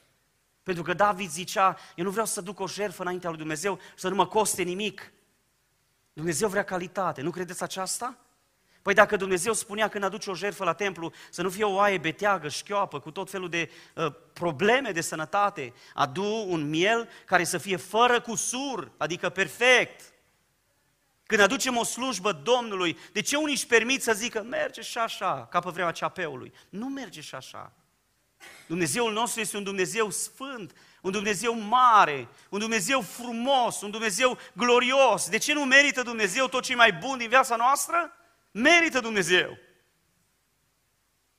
Pentru 0.64 0.84
că 0.84 0.94
David 0.94 1.30
zicea, 1.30 1.78
eu 1.96 2.04
nu 2.04 2.12
vreau 2.12 2.26
să 2.26 2.42
duc 2.42 2.60
o 2.60 2.68
jertfă 2.68 3.02
înaintea 3.02 3.30
lui 3.30 3.40
Dumnezeu 3.40 3.78
și 3.78 4.00
să 4.00 4.10
nu 4.10 4.16
mă 4.16 4.28
coste 4.28 4.62
nimic. 4.62 5.12
Dumnezeu 6.14 6.50
vrea 6.50 6.64
calitate, 6.64 7.22
nu 7.22 7.32
credeți 7.32 7.64
aceasta? 7.64 8.18
Păi 8.88 8.96
dacă 8.96 9.16
Dumnezeu 9.16 9.54
spunea 9.54 9.88
când 9.88 10.04
aduce 10.04 10.30
o 10.30 10.36
jertfă 10.36 10.64
la 10.64 10.74
templu 10.74 11.12
să 11.30 11.42
nu 11.42 11.50
fie 11.50 11.64
o 11.64 11.74
oaie 11.74 11.98
beteagă, 11.98 12.48
șchioapă, 12.50 13.00
cu 13.00 13.12
tot 13.12 13.30
felul 13.30 13.50
de 13.50 13.72
uh, 13.96 14.14
probleme 14.34 14.92
de 14.92 15.02
sănătate, 15.02 15.74
adu 15.94 16.46
un 16.48 16.70
miel 16.70 17.10
care 17.26 17.44
să 17.44 17.58
fie 17.58 17.76
fără 17.76 18.22
cusur, 18.22 18.92
adică 18.98 19.30
perfect. 19.30 20.14
Când 21.26 21.42
aducem 21.42 21.78
o 21.78 21.84
slujbă 21.84 22.32
Domnului, 22.32 22.98
de 23.12 23.22
ce 23.22 23.36
unii 23.36 23.54
își 23.54 23.68
permit 23.68 24.04
să 24.04 24.14
zică, 24.14 24.42
merge 24.42 24.82
și 24.82 24.98
așa, 24.98 25.48
ca 25.52 25.60
pe 25.60 25.70
vremea 25.70 25.92
ceapeului? 25.92 26.54
Nu 26.70 26.86
merge 26.86 27.22
și 27.22 27.36
așa. 27.36 27.72
Dumnezeul 28.68 29.14
nostru 29.14 29.42
este 29.42 29.58
un 29.58 29.64
Dumnezeu 29.64 30.10
sfânt, 30.10 30.76
un 31.02 31.12
Dumnezeu 31.12 31.60
mare, 31.60 32.28
un 32.50 32.60
Dumnezeu 32.60 33.02
frumos, 33.02 33.82
un 33.82 33.92
Dumnezeu 33.92 34.38
glorios. 34.54 35.30
De 35.30 35.38
ce 35.38 35.54
nu 35.54 35.66
merită 35.66 36.02
Dumnezeu 36.02 36.48
tot 36.48 36.64
ce 36.64 36.72
e 36.72 36.76
mai 36.76 36.94
bun 36.94 37.18
din 37.18 37.30
viața 37.30 37.56
noastră? 37.56 38.17
Merită 38.58 39.00
Dumnezeu. 39.00 39.58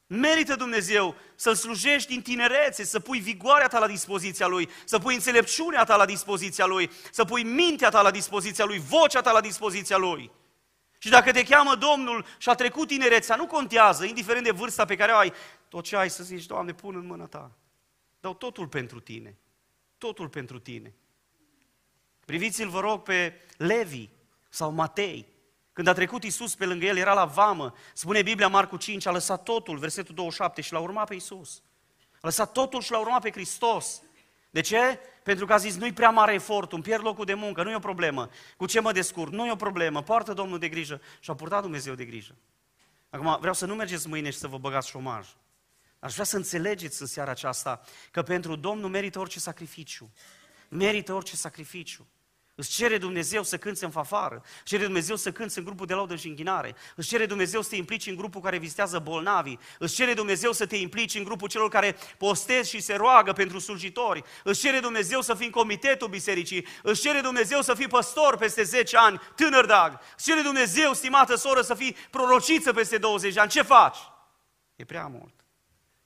Merită 0.07 0.55
Dumnezeu 0.55 1.15
să-L 1.35 1.55
slujești 1.55 2.09
din 2.09 2.23
tinerețe, 2.23 2.85
să 2.85 3.01
pui 3.01 3.19
vigoarea 3.19 3.69
ta 3.69 3.79
la 3.79 3.87
dispoziția 3.87 4.47
Lui, 4.47 4.69
să 4.85 4.99
pui 4.99 5.15
înțelepciunea 5.15 5.85
ta 5.85 5.97
la 5.97 6.05
dispoziția 6.05 6.67
Lui, 6.67 6.91
să 7.11 7.25
pui 7.25 7.43
mintea 7.43 7.89
ta 7.89 8.03
la 8.03 8.11
dispoziția 8.11 8.65
Lui, 8.65 8.79
vocea 8.79 9.21
ta 9.21 9.33
la 9.33 9.41
dispoziția 9.41 9.97
Lui. 9.97 10.31
Și 10.99 11.09
dacă 11.09 11.33
te 11.33 11.43
cheamă 11.43 11.75
Domnul 11.75 12.25
și 12.39 12.49
a 12.49 12.55
trecut 12.55 12.89
tinerețea, 12.89 13.37
nu 13.37 13.47
contează, 13.47 14.05
indiferent 14.05 14.45
de 14.45 14.51
vârsta 14.51 14.85
pe 14.85 14.97
care 14.97 15.13
o 15.13 15.17
ai, 15.17 15.33
tot 15.69 15.85
ce 15.85 15.97
ai 15.97 16.11
să 16.11 16.23
zici, 16.23 16.47
Doamne, 16.47 16.75
pun 16.75 16.97
în 16.97 17.07
mâna 17.07 17.27
ta. 17.27 17.51
Dau 18.21 18.35
totul 18.35 18.69
pentru 18.69 19.01
tine. 19.01 19.39
Totul 19.99 20.29
pentru 20.29 20.59
tine. 20.59 20.95
Priviți-l, 22.27 22.69
vă 22.69 22.81
rog, 22.81 23.03
pe 23.03 23.41
Levi 23.57 24.09
sau 24.49 24.71
Matei. 24.71 25.37
Când 25.79 25.91
a 25.91 25.93
trecut 25.93 26.25
Isus 26.25 26.55
pe 26.55 26.65
lângă 26.65 26.87
el, 26.87 26.97
era 26.97 27.13
la 27.13 27.25
vamă. 27.25 27.75
Spune 27.95 28.23
Biblia, 28.23 28.49
Marcu 28.49 28.77
5, 28.77 29.07
a 29.07 29.11
lăsat 29.11 29.43
totul, 29.43 29.79
versetul 29.79 30.15
27, 30.15 30.61
și 30.61 30.73
l-a 30.73 30.79
urmat 30.79 31.09
pe 31.09 31.15
Isus. 31.15 31.63
A 32.15 32.19
lăsat 32.21 32.53
totul 32.53 32.81
și 32.81 32.91
l-a 32.91 32.99
urmat 32.99 33.23
pe 33.23 33.31
Hristos. 33.31 34.03
De 34.51 34.61
ce? 34.61 34.99
Pentru 35.23 35.47
că 35.47 35.53
a 35.53 35.57
zis, 35.57 35.77
nu-i 35.77 35.93
prea 35.93 36.11
mare 36.11 36.33
efort, 36.33 36.73
îmi 36.73 36.83
pierd 36.83 37.03
locul 37.05 37.25
de 37.25 37.35
muncă, 37.35 37.63
nu 37.63 37.71
e 37.71 37.75
o 37.75 37.79
problemă. 37.79 38.29
Cu 38.57 38.67
ce 38.67 38.81
mă 38.81 38.93
descurc? 38.93 39.33
Nu 39.33 39.47
e 39.47 39.53
o 39.53 39.57
problemă, 39.57 40.03
poartă 40.03 40.33
Domnul 40.33 40.59
de 40.59 40.69
grijă. 40.69 41.01
Și 41.21 41.31
a 41.31 41.35
purtat 41.35 41.63
Dumnezeu 41.63 41.95
de 41.95 42.05
grijă. 42.05 42.35
Acum, 43.11 43.37
vreau 43.41 43.55
să 43.55 43.67
nu 43.67 43.75
mergeți 43.75 44.09
mâine 44.09 44.31
și 44.31 44.39
să 44.39 44.47
vă 44.47 44.59
băgați 44.59 44.89
șomaj. 44.89 45.29
Aș 45.99 46.13
vrea 46.13 46.25
să 46.25 46.37
înțelegeți 46.37 47.01
în 47.01 47.07
seara 47.07 47.31
aceasta 47.31 47.81
că 48.11 48.23
pentru 48.23 48.57
Domnul 48.57 48.91
merită 48.91 49.19
orice 49.19 49.39
sacrificiu. 49.39 50.11
Merită 50.69 51.15
orice 51.15 51.37
sacrificiu. 51.37 52.07
Îți 52.61 52.71
cere 52.71 52.99
Dumnezeu 52.99 53.43
să 53.43 53.59
cânți 53.59 53.85
în 53.85 53.91
fafară, 53.91 54.43
îți 54.45 54.65
cere 54.65 54.85
Dumnezeu 54.85 55.17
să 55.17 55.33
cânți 55.33 55.59
în 55.59 55.65
grupul 55.65 55.87
de 55.87 55.95
laudă 55.95 56.17
și 56.17 56.29
închinare, 56.29 56.75
îți 56.97 57.09
cere 57.09 57.27
Dumnezeu 57.27 57.63
să 57.63 57.69
te 57.69 57.77
implici 57.77 58.07
în 58.07 58.15
grupul 58.17 58.41
care 58.41 58.59
vizitează 58.59 58.99
bolnavii, 58.99 59.59
îți 59.79 59.95
cere 59.95 60.15
Dumnezeu 60.15 60.53
să 60.53 60.67
te 60.67 60.77
implici 60.77 61.15
în 61.15 61.25
grupul 61.25 61.49
celor 61.49 61.69
care 61.69 61.97
postez 62.17 62.69
și 62.69 62.81
se 62.81 62.95
roagă 62.95 63.33
pentru 63.33 63.59
slujitori, 63.59 64.23
îți 64.45 64.61
cere 64.61 64.81
Dumnezeu 64.81 65.21
să 65.21 65.35
fii 65.35 65.47
în 65.47 65.53
comitetul 65.53 66.09
bisericii, 66.09 66.67
îți 66.83 67.01
cere 67.01 67.21
Dumnezeu 67.21 67.63
să 67.63 67.75
fii 67.75 67.89
păstor 67.89 68.37
peste 68.37 68.63
10 68.63 68.97
ani, 68.97 69.21
tânăr 69.35 69.67
dag, 69.67 70.01
îți 70.17 70.25
cere 70.25 70.41
Dumnezeu, 70.41 70.93
stimată 70.93 71.35
soră, 71.35 71.63
să 71.63 71.75
fii 71.75 71.97
prorociță 72.11 72.73
peste 72.73 72.99
20 72.99 73.37
ani. 73.37 73.51
Ce 73.51 73.63
faci? 73.63 73.99
E 74.77 74.85
prea 74.85 75.07
mult. 75.07 75.38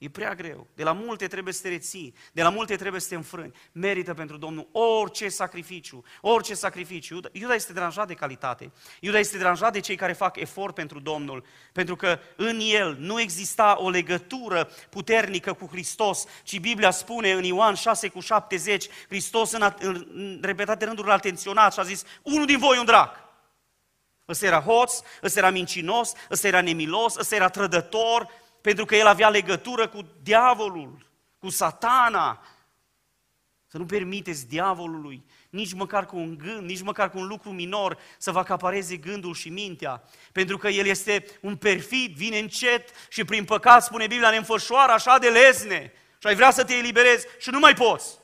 E 0.03 0.09
prea 0.09 0.34
greu. 0.34 0.66
De 0.74 0.82
la 0.82 0.92
multe 0.92 1.26
trebuie 1.26 1.55
să 1.55 1.62
te 1.62 1.68
reții, 1.68 2.14
de 2.32 2.42
la 2.42 2.48
multe 2.48 2.76
trebuie 2.76 3.00
să 3.00 3.09
te 3.09 3.14
înfrâni. 3.14 3.53
Merită 3.72 4.14
pentru 4.14 4.36
Domnul 4.36 4.68
orice 4.72 5.28
sacrificiu, 5.28 6.05
orice 6.20 6.55
sacrificiu. 6.55 7.14
Iuda, 7.14 7.28
Iuda 7.32 7.55
este 7.55 7.72
deranjat 7.72 8.07
de 8.07 8.14
calitate. 8.14 8.72
Iuda 9.00 9.18
este 9.18 9.36
deranjat 9.36 9.72
de 9.72 9.80
cei 9.80 9.96
care 9.96 10.12
fac 10.12 10.36
efort 10.36 10.74
pentru 10.74 11.00
Domnul, 11.00 11.44
pentru 11.72 11.96
că 11.96 12.18
în 12.36 12.61
el 12.61 12.96
nu 12.98 13.20
exista 13.20 13.76
o 13.78 13.90
legătură 13.90 14.70
puternică 14.90 15.53
cu 15.53 15.66
Hristos, 15.66 16.24
ci 16.42 16.59
Biblia 16.59 16.90
spune 16.90 17.32
în 17.32 17.44
Ioan 17.44 17.74
6 17.74 18.09
cu 18.09 18.20
70, 18.20 18.88
Hristos 19.09 19.53
în, 19.53 19.74
în, 19.78 20.07
în 20.14 20.38
repetate 20.42 20.84
rânduri 20.84 21.07
l-a 21.07 21.14
atenționat 21.14 21.72
și 21.72 21.80
a 21.80 21.82
zis, 21.82 22.05
unul 22.22 22.46
din 22.46 22.59
voi 22.59 22.78
un 22.78 22.84
drac. 22.84 23.20
Ăsta 24.28 24.46
era 24.46 24.61
hoț, 24.61 25.00
ăsta 25.22 25.38
era 25.38 25.50
mincinos, 25.50 26.12
ăsta 26.30 26.46
era 26.46 26.61
nemilos, 26.61 27.16
ăsta 27.16 27.34
era 27.34 27.48
trădător, 27.48 28.28
pentru 28.63 28.85
că 28.85 28.97
el 28.97 29.07
avea 29.07 29.29
legătură 29.29 29.89
cu 29.89 30.07
diavolul, 30.23 31.11
cu 31.39 31.49
satana. 31.49 32.47
Să 33.67 33.79
nu 33.79 33.87
permiteți 33.87 34.49
diavolului, 34.49 35.25
nici 35.51 35.73
măcar 35.73 36.07
cu 36.07 36.17
un 36.17 36.39
gând, 36.39 36.69
nici 36.69 36.83
măcar 36.83 37.11
cu 37.11 37.19
un 37.19 37.27
lucru 37.27 37.51
minor, 37.51 37.99
să 38.19 38.31
vă 38.31 38.39
acapareze 38.39 38.97
gândul 38.97 39.35
și 39.35 39.49
mintea. 39.49 40.03
Pentru 40.33 40.57
că 40.57 40.69
el 40.69 40.87
este 40.87 41.25
un 41.41 41.57
perfid, 41.57 42.15
vine 42.15 42.39
încet 42.39 42.89
și 43.09 43.25
prin 43.25 43.45
păcat, 43.45 43.85
spune 43.85 44.07
Biblia, 44.07 44.31
ne 44.31 44.37
înfășoară 44.37 44.93
așa 44.93 45.19
de 45.19 45.29
lezne. 45.29 45.93
Și 46.19 46.27
ai 46.27 46.35
vrea 46.35 46.51
să 46.51 46.65
te 46.65 46.75
eliberezi 46.75 47.27
și 47.39 47.51
nu 47.51 47.59
mai 47.59 47.75
poți. 47.75 48.22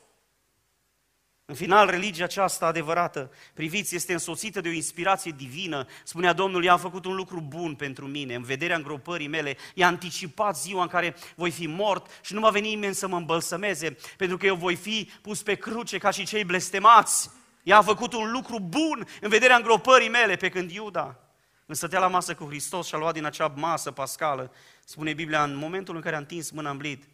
În 1.49 1.55
final, 1.55 1.89
religia 1.89 2.23
aceasta 2.23 2.65
adevărată, 2.65 3.31
priviți, 3.53 3.95
este 3.95 4.13
însoțită 4.13 4.61
de 4.61 4.69
o 4.69 4.71
inspirație 4.71 5.33
divină. 5.37 5.85
Spunea 6.03 6.33
Domnul, 6.33 6.63
i-a 6.63 6.77
făcut 6.77 7.05
un 7.05 7.15
lucru 7.15 7.41
bun 7.41 7.75
pentru 7.75 8.07
mine, 8.07 8.35
în 8.35 8.43
vederea 8.43 8.75
îngropării 8.75 9.27
mele, 9.27 9.57
i-a 9.73 9.87
anticipat 9.87 10.57
ziua 10.57 10.81
în 10.81 10.87
care 10.87 11.15
voi 11.35 11.51
fi 11.51 11.67
mort 11.67 12.19
și 12.21 12.33
nu 12.33 12.39
va 12.39 12.49
veni 12.49 12.67
nimeni 12.67 12.93
să 12.93 13.07
mă 13.07 13.17
îmbălsămeze, 13.17 13.97
pentru 14.17 14.37
că 14.37 14.45
eu 14.45 14.55
voi 14.55 14.75
fi 14.75 15.09
pus 15.21 15.41
pe 15.41 15.55
cruce 15.55 15.97
ca 15.97 16.09
și 16.11 16.25
cei 16.25 16.43
blestemați. 16.43 17.29
I-a 17.63 17.81
făcut 17.81 18.13
un 18.13 18.31
lucru 18.31 18.59
bun 18.59 19.07
în 19.21 19.29
vederea 19.29 19.55
îngropării 19.55 20.09
mele, 20.09 20.35
pe 20.35 20.49
când 20.49 20.71
Iuda 20.71 21.19
stătea 21.67 21.99
la 21.99 22.07
masă 22.07 22.35
cu 22.35 22.45
Hristos 22.45 22.87
și 22.87 22.95
a 22.95 22.97
luat 22.97 23.13
din 23.13 23.25
acea 23.25 23.53
masă 23.55 23.91
pascală, 23.91 24.51
spune 24.85 25.13
Biblia, 25.13 25.43
în 25.43 25.55
momentul 25.55 25.95
în 25.95 26.01
care 26.01 26.15
a 26.15 26.19
întins 26.19 26.49
mâna 26.49 26.69
în 26.69 26.77
blid, 26.77 27.07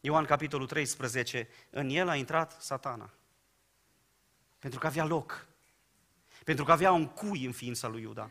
Ioan 0.00 0.24
capitolul 0.24 0.66
13, 0.66 1.48
în 1.70 1.88
el 1.88 2.08
a 2.08 2.14
intrat 2.14 2.56
satana. 2.60 3.12
Pentru 4.62 4.80
că 4.80 4.86
avea 4.86 5.04
loc. 5.04 5.46
Pentru 6.44 6.64
că 6.64 6.72
avea 6.72 6.92
un 6.92 7.06
cui 7.06 7.44
în 7.44 7.52
ființa 7.52 7.88
lui 7.88 8.02
Iuda. 8.02 8.30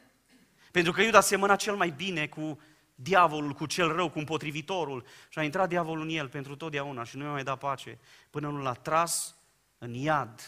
Pentru 0.71 0.91
că 0.91 1.01
Iuda 1.01 1.21
semăna 1.21 1.55
cel 1.55 1.75
mai 1.75 1.89
bine 1.89 2.27
cu 2.27 2.59
diavolul, 2.95 3.53
cu 3.53 3.65
cel 3.65 3.91
rău, 3.91 4.09
cu 4.09 4.19
împotrivitorul. 4.19 5.05
Și 5.29 5.39
a 5.39 5.43
intrat 5.43 5.69
diavolul 5.69 6.03
în 6.03 6.09
el 6.09 6.29
pentru 6.29 6.55
totdeauna 6.55 7.03
și 7.03 7.17
nu 7.17 7.23
i-a 7.23 7.32
mai 7.32 7.43
dat 7.43 7.57
pace. 7.57 7.99
Până 8.29 8.49
nu 8.49 8.61
l-a 8.61 8.73
tras 8.73 9.36
în 9.77 9.93
iad. 9.93 10.41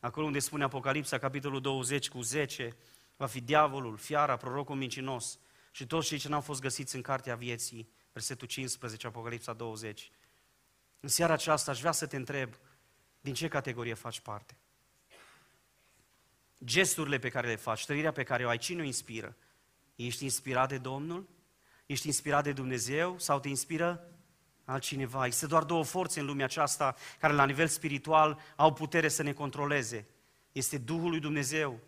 Acolo 0.00 0.26
unde 0.26 0.38
spune 0.38 0.64
Apocalipsa, 0.64 1.18
capitolul 1.18 1.60
20 1.60 2.08
cu 2.08 2.20
10, 2.20 2.76
va 3.16 3.26
fi 3.26 3.40
diavolul, 3.40 3.96
fiara, 3.96 4.36
prorocul 4.36 4.76
mincinos 4.76 5.38
și 5.70 5.86
toți 5.86 6.06
cei 6.06 6.18
ce 6.18 6.28
n-au 6.28 6.40
fost 6.40 6.60
găsiți 6.60 6.94
în 6.94 7.02
cartea 7.02 7.34
vieții, 7.34 7.88
versetul 8.12 8.46
15, 8.46 9.06
Apocalipsa 9.06 9.52
20. 9.52 10.10
În 11.00 11.08
seara 11.08 11.32
aceasta 11.32 11.70
aș 11.70 11.80
vrea 11.80 11.92
să 11.92 12.06
te 12.06 12.16
întreb 12.16 12.54
din 13.20 13.34
ce 13.34 13.48
categorie 13.48 13.94
faci 13.94 14.20
parte. 14.20 14.56
Gesturile 16.64 17.18
pe 17.18 17.28
care 17.28 17.46
le 17.46 17.56
faci, 17.56 17.84
trăirea 17.84 18.12
pe 18.12 18.22
care 18.22 18.44
o 18.44 18.48
ai, 18.48 18.58
cine 18.58 18.82
o 18.82 18.84
inspiră? 18.84 19.36
Ești 19.96 20.24
inspirat 20.24 20.68
de 20.68 20.78
Domnul? 20.78 21.28
Ești 21.86 22.06
inspirat 22.06 22.44
de 22.44 22.52
Dumnezeu 22.52 23.18
sau 23.18 23.40
te 23.40 23.48
inspiră 23.48 24.08
altcineva? 24.64 25.26
Există 25.26 25.46
doar 25.46 25.62
două 25.62 25.84
forțe 25.84 26.20
în 26.20 26.26
lumea 26.26 26.44
aceasta 26.44 26.94
care 27.18 27.32
la 27.32 27.46
nivel 27.46 27.66
spiritual 27.66 28.40
au 28.56 28.72
putere 28.72 29.08
să 29.08 29.22
ne 29.22 29.32
controleze. 29.32 30.06
Este 30.52 30.78
Duhul 30.78 31.10
lui 31.10 31.20
Dumnezeu 31.20 31.80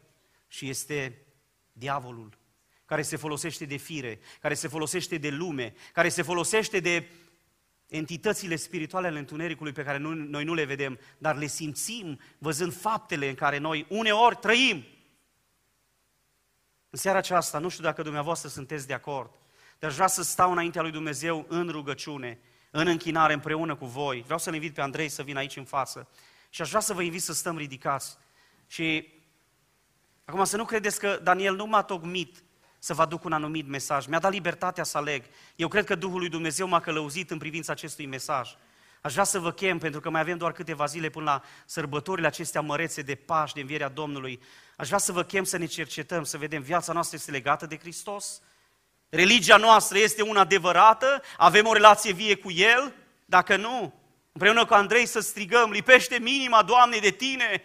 și 0.48 0.68
este 0.68 1.26
diavolul, 1.72 2.38
care 2.84 3.02
se 3.02 3.16
folosește 3.16 3.64
de 3.64 3.76
fire, 3.76 4.18
care 4.40 4.54
se 4.54 4.68
folosește 4.68 5.18
de 5.18 5.30
lume, 5.30 5.74
care 5.92 6.08
se 6.08 6.22
folosește 6.22 6.80
de 6.80 7.08
entitățile 7.88 8.56
spirituale 8.56 9.06
ale 9.06 9.18
întunericului 9.18 9.72
pe 9.72 9.82
care 9.82 9.98
noi 9.98 10.44
nu 10.44 10.54
le 10.54 10.64
vedem, 10.64 10.98
dar 11.18 11.36
le 11.36 11.46
simțim 11.46 12.20
văzând 12.38 12.74
faptele 12.74 13.28
în 13.28 13.34
care 13.34 13.58
noi 13.58 13.86
uneori 13.88 14.36
trăim. 14.36 14.84
În 16.90 16.98
seara 16.98 17.18
aceasta, 17.18 17.58
nu 17.58 17.68
știu 17.68 17.84
dacă 17.84 18.02
dumneavoastră 18.02 18.48
sunteți 18.48 18.86
de 18.86 18.92
acord, 18.92 19.30
dar 19.78 19.90
aș 19.90 19.96
vrea 19.96 20.06
să 20.06 20.22
stau 20.22 20.50
înaintea 20.52 20.82
lui 20.82 20.90
Dumnezeu 20.90 21.46
în 21.48 21.68
rugăciune, 21.68 22.40
în 22.70 22.86
închinare 22.86 23.32
împreună 23.32 23.76
cu 23.76 23.86
voi. 23.86 24.22
Vreau 24.22 24.38
să-l 24.38 24.54
invit 24.54 24.74
pe 24.74 24.80
Andrei 24.80 25.08
să 25.08 25.22
vină 25.22 25.38
aici 25.38 25.56
în 25.56 25.64
față 25.64 26.08
și 26.50 26.62
aș 26.62 26.68
vrea 26.68 26.80
să 26.80 26.94
vă 26.94 27.02
invit 27.02 27.22
să 27.22 27.32
stăm 27.32 27.56
ridicați. 27.56 28.16
Și 28.66 29.12
acum 30.24 30.44
să 30.44 30.56
nu 30.56 30.64
credeți 30.64 30.98
că 30.98 31.20
Daniel 31.22 31.56
nu 31.56 31.66
m-a 31.66 31.82
tocmit 31.82 32.44
să 32.78 32.94
vă 32.94 33.02
aduc 33.02 33.24
un 33.24 33.32
anumit 33.32 33.68
mesaj. 33.68 34.06
Mi-a 34.06 34.18
dat 34.18 34.32
libertatea 34.32 34.84
să 34.84 34.98
aleg. 34.98 35.24
Eu 35.56 35.68
cred 35.68 35.84
că 35.84 35.94
Duhul 35.94 36.18
lui 36.18 36.28
Dumnezeu 36.28 36.66
m-a 36.66 36.80
călăuzit 36.80 37.30
în 37.30 37.38
privința 37.38 37.72
acestui 37.72 38.06
mesaj. 38.06 38.50
Aș 39.00 39.12
vrea 39.12 39.24
să 39.24 39.38
vă 39.38 39.52
chem, 39.52 39.78
pentru 39.78 40.00
că 40.00 40.10
mai 40.10 40.20
avem 40.20 40.36
doar 40.36 40.52
câteva 40.52 40.84
zile 40.84 41.08
până 41.08 41.24
la 41.24 41.42
sărbătorile 41.64 42.26
acestea 42.26 42.60
mărețe 42.60 43.02
de 43.02 43.14
Paști, 43.14 43.54
de 43.54 43.60
Învierea 43.60 43.88
Domnului. 43.88 44.42
Aș 44.76 44.86
vrea 44.86 44.98
să 44.98 45.12
vă 45.12 45.22
chem 45.22 45.44
să 45.44 45.56
ne 45.56 45.66
cercetăm, 45.66 46.24
să 46.24 46.38
vedem 46.38 46.62
viața 46.62 46.92
noastră 46.92 47.16
este 47.16 47.30
legată 47.30 47.66
de 47.66 47.78
Hristos? 47.78 48.40
Religia 49.08 49.56
noastră 49.56 49.98
este 49.98 50.22
una 50.22 50.40
adevărată? 50.40 51.22
Avem 51.36 51.66
o 51.66 51.72
relație 51.72 52.12
vie 52.12 52.36
cu 52.36 52.50
El? 52.50 52.94
Dacă 53.24 53.56
nu, 53.56 53.94
împreună 54.32 54.64
cu 54.64 54.74
Andrei 54.74 55.06
să 55.06 55.20
strigăm, 55.20 55.70
lipește 55.70 56.18
minima, 56.18 56.62
Doamne, 56.62 56.98
de 56.98 57.10
Tine, 57.10 57.62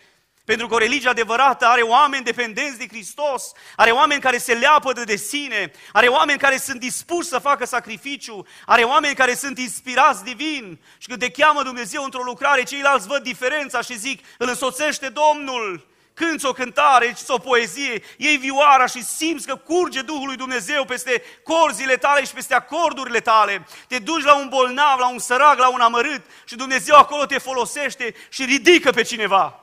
pentru 0.51 0.69
că 0.69 0.75
o 0.75 0.77
religie 0.77 1.09
adevărată 1.09 1.65
are 1.65 1.81
oameni 1.81 2.23
dependenți 2.23 2.77
de 2.77 2.87
Hristos, 2.87 3.51
are 3.75 3.91
oameni 3.91 4.21
care 4.21 4.37
se 4.37 4.53
leapădă 4.53 5.03
de 5.03 5.15
sine, 5.15 5.71
are 5.91 6.07
oameni 6.07 6.39
care 6.39 6.57
sunt 6.57 6.79
dispuși 6.79 7.27
să 7.27 7.39
facă 7.39 7.65
sacrificiu, 7.65 8.45
are 8.65 8.83
oameni 8.83 9.15
care 9.15 9.35
sunt 9.35 9.57
inspirați 9.59 10.23
divin. 10.23 10.79
Și 10.97 11.07
când 11.07 11.19
te 11.19 11.31
cheamă 11.31 11.63
Dumnezeu 11.63 12.03
într-o 12.03 12.23
lucrare, 12.23 12.63
ceilalți 12.63 13.07
văd 13.07 13.23
diferența 13.23 13.81
și 13.81 13.97
zic, 13.97 14.23
îl 14.37 14.47
însoțește 14.47 15.09
Domnul. 15.09 15.87
Cânți 16.13 16.45
o 16.45 16.51
cântare, 16.51 17.15
o 17.27 17.37
poezie, 17.37 18.03
iei 18.17 18.37
vioara 18.37 18.85
și 18.85 19.03
simți 19.03 19.47
că 19.47 19.55
curge 19.55 20.01
Duhul 20.01 20.27
lui 20.27 20.35
Dumnezeu 20.35 20.85
peste 20.85 21.23
corzile 21.43 21.95
tale 21.95 22.25
și 22.25 22.33
peste 22.33 22.53
acordurile 22.53 23.19
tale. 23.19 23.67
Te 23.87 23.99
duci 23.99 24.23
la 24.23 24.35
un 24.35 24.47
bolnav, 24.49 24.99
la 24.99 25.07
un 25.09 25.19
sărac, 25.19 25.57
la 25.57 25.69
un 25.69 25.79
amărât 25.79 26.21
și 26.45 26.55
Dumnezeu 26.55 26.95
acolo 26.95 27.25
te 27.25 27.37
folosește 27.37 28.15
și 28.29 28.45
ridică 28.45 28.91
pe 28.91 29.01
cineva. 29.01 29.60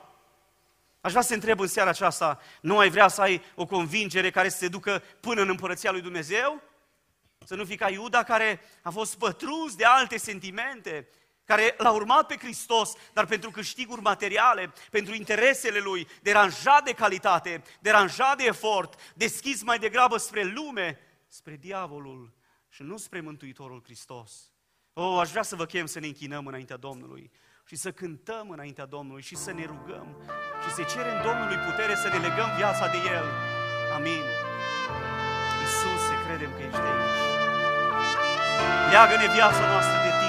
Aș 1.01 1.11
vrea 1.11 1.23
să 1.23 1.33
întreb 1.33 1.59
în 1.59 1.67
seara 1.67 1.89
aceasta, 1.89 2.39
nu 2.61 2.77
ai 2.77 2.89
vrea 2.89 3.07
să 3.07 3.21
ai 3.21 3.41
o 3.55 3.65
convingere 3.65 4.29
care 4.29 4.49
să 4.49 4.59
te 4.59 4.67
ducă 4.67 5.03
până 5.19 5.41
în 5.41 5.49
împărăția 5.49 5.91
lui 5.91 6.01
Dumnezeu? 6.01 6.61
Să 7.45 7.55
nu 7.55 7.65
fii 7.65 7.77
ca 7.77 7.89
Iuda 7.89 8.23
care 8.23 8.61
a 8.83 8.89
fost 8.89 9.17
pătrus 9.17 9.75
de 9.75 9.85
alte 9.85 10.17
sentimente, 10.17 11.07
care 11.45 11.75
l-a 11.77 11.91
urmat 11.91 12.27
pe 12.27 12.37
Hristos, 12.37 12.93
dar 13.13 13.25
pentru 13.25 13.51
câștiguri 13.51 14.01
materiale, 14.01 14.73
pentru 14.91 15.13
interesele 15.13 15.79
lui, 15.79 16.07
deranjat 16.21 16.83
de 16.83 16.93
calitate, 16.93 17.63
deranjat 17.79 18.37
de 18.37 18.43
efort, 18.43 19.13
deschis 19.15 19.63
mai 19.63 19.79
degrabă 19.79 20.17
spre 20.17 20.43
lume, 20.43 20.99
spre 21.27 21.55
diavolul 21.55 22.33
și 22.67 22.83
nu 22.83 22.97
spre 22.97 23.21
Mântuitorul 23.21 23.81
Hristos. 23.83 24.53
Oh, 24.93 25.19
aș 25.19 25.29
vrea 25.29 25.43
să 25.43 25.55
vă 25.55 25.65
chem 25.65 25.85
să 25.85 25.99
ne 25.99 26.07
închinăm 26.07 26.47
înaintea 26.47 26.77
Domnului 26.77 27.31
și 27.65 27.75
să 27.75 27.91
cântăm 27.91 28.49
înaintea 28.49 28.85
Domnului 28.85 29.21
și 29.21 29.35
să 29.35 29.51
ne 29.51 29.65
rugăm 29.65 30.17
și 30.63 30.69
să 30.77 30.83
cerem 30.93 31.17
Domnului 31.27 31.59
putere 31.67 31.93
să 32.03 32.07
ne 32.13 32.19
legăm 32.27 32.49
viața 32.59 32.85
de 32.93 32.99
El. 33.15 33.25
Amin. 33.97 34.23
Iisuse, 35.61 36.13
credem 36.25 36.51
că 36.55 36.61
ești 36.67 36.85
aici. 36.89 37.21
Leagă-ne 38.91 39.27
viața 39.37 39.63
noastră 39.71 39.97
de 40.05 40.11
Tine 40.19 40.28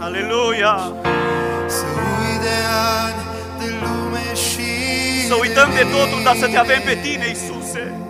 Aleluia. 0.00 0.92
Să 1.66 1.84
uit 1.96 2.40
de 2.40 2.56
ani, 3.04 3.22
de 3.58 3.74
lume 3.82 4.34
și 4.34 5.26
Să 5.26 5.34
uităm 5.40 5.70
de 5.74 5.84
totul, 5.96 6.22
dar 6.24 6.36
să 6.36 6.46
te 6.46 6.56
avem 6.56 6.80
pe 6.84 6.94
Tine, 7.02 7.26
Iisuse. 7.28 8.09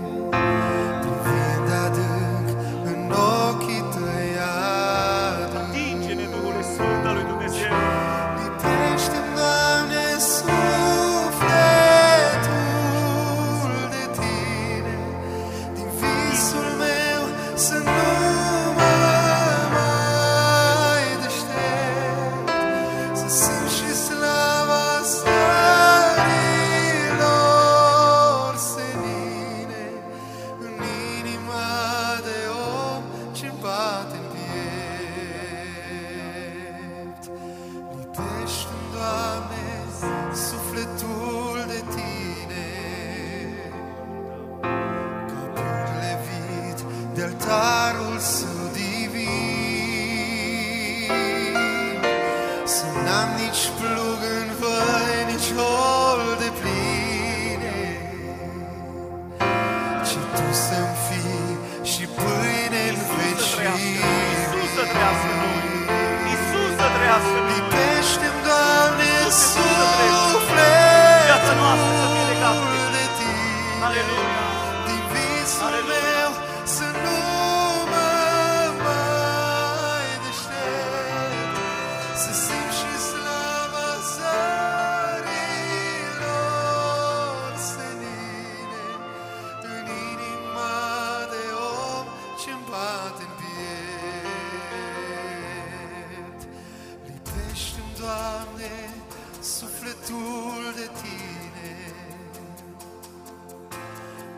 Doamne, 98.00 98.76
sufletul 99.40 100.72
de 100.76 100.90
Tine, 101.00 101.76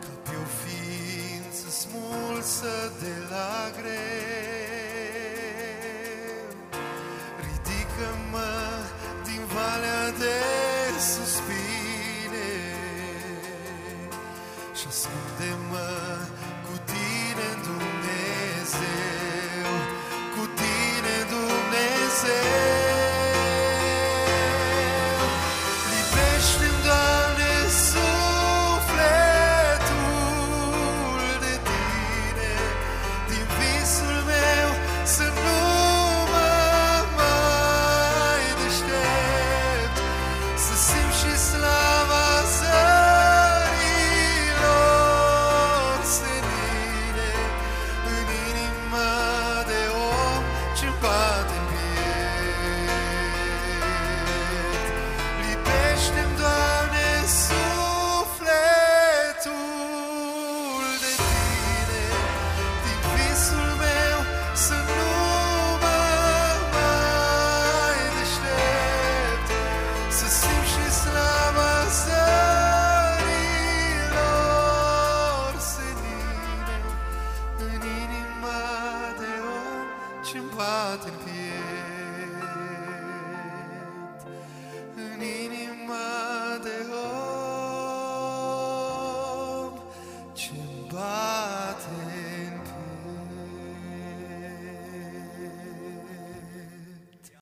ca 0.01 0.13
pe 0.23 0.35
o 0.43 0.45
ființă 0.61 1.69
smulsă 1.69 2.91
de 2.99 3.13
la 3.29 3.55
greu. 3.77 4.83
Ridică-mă 7.45 8.53
din 9.23 9.41
valea 9.55 10.11
de 10.11 10.37
suspine 10.99 12.51
și 14.73 14.85
ascunde-mă 14.87 15.92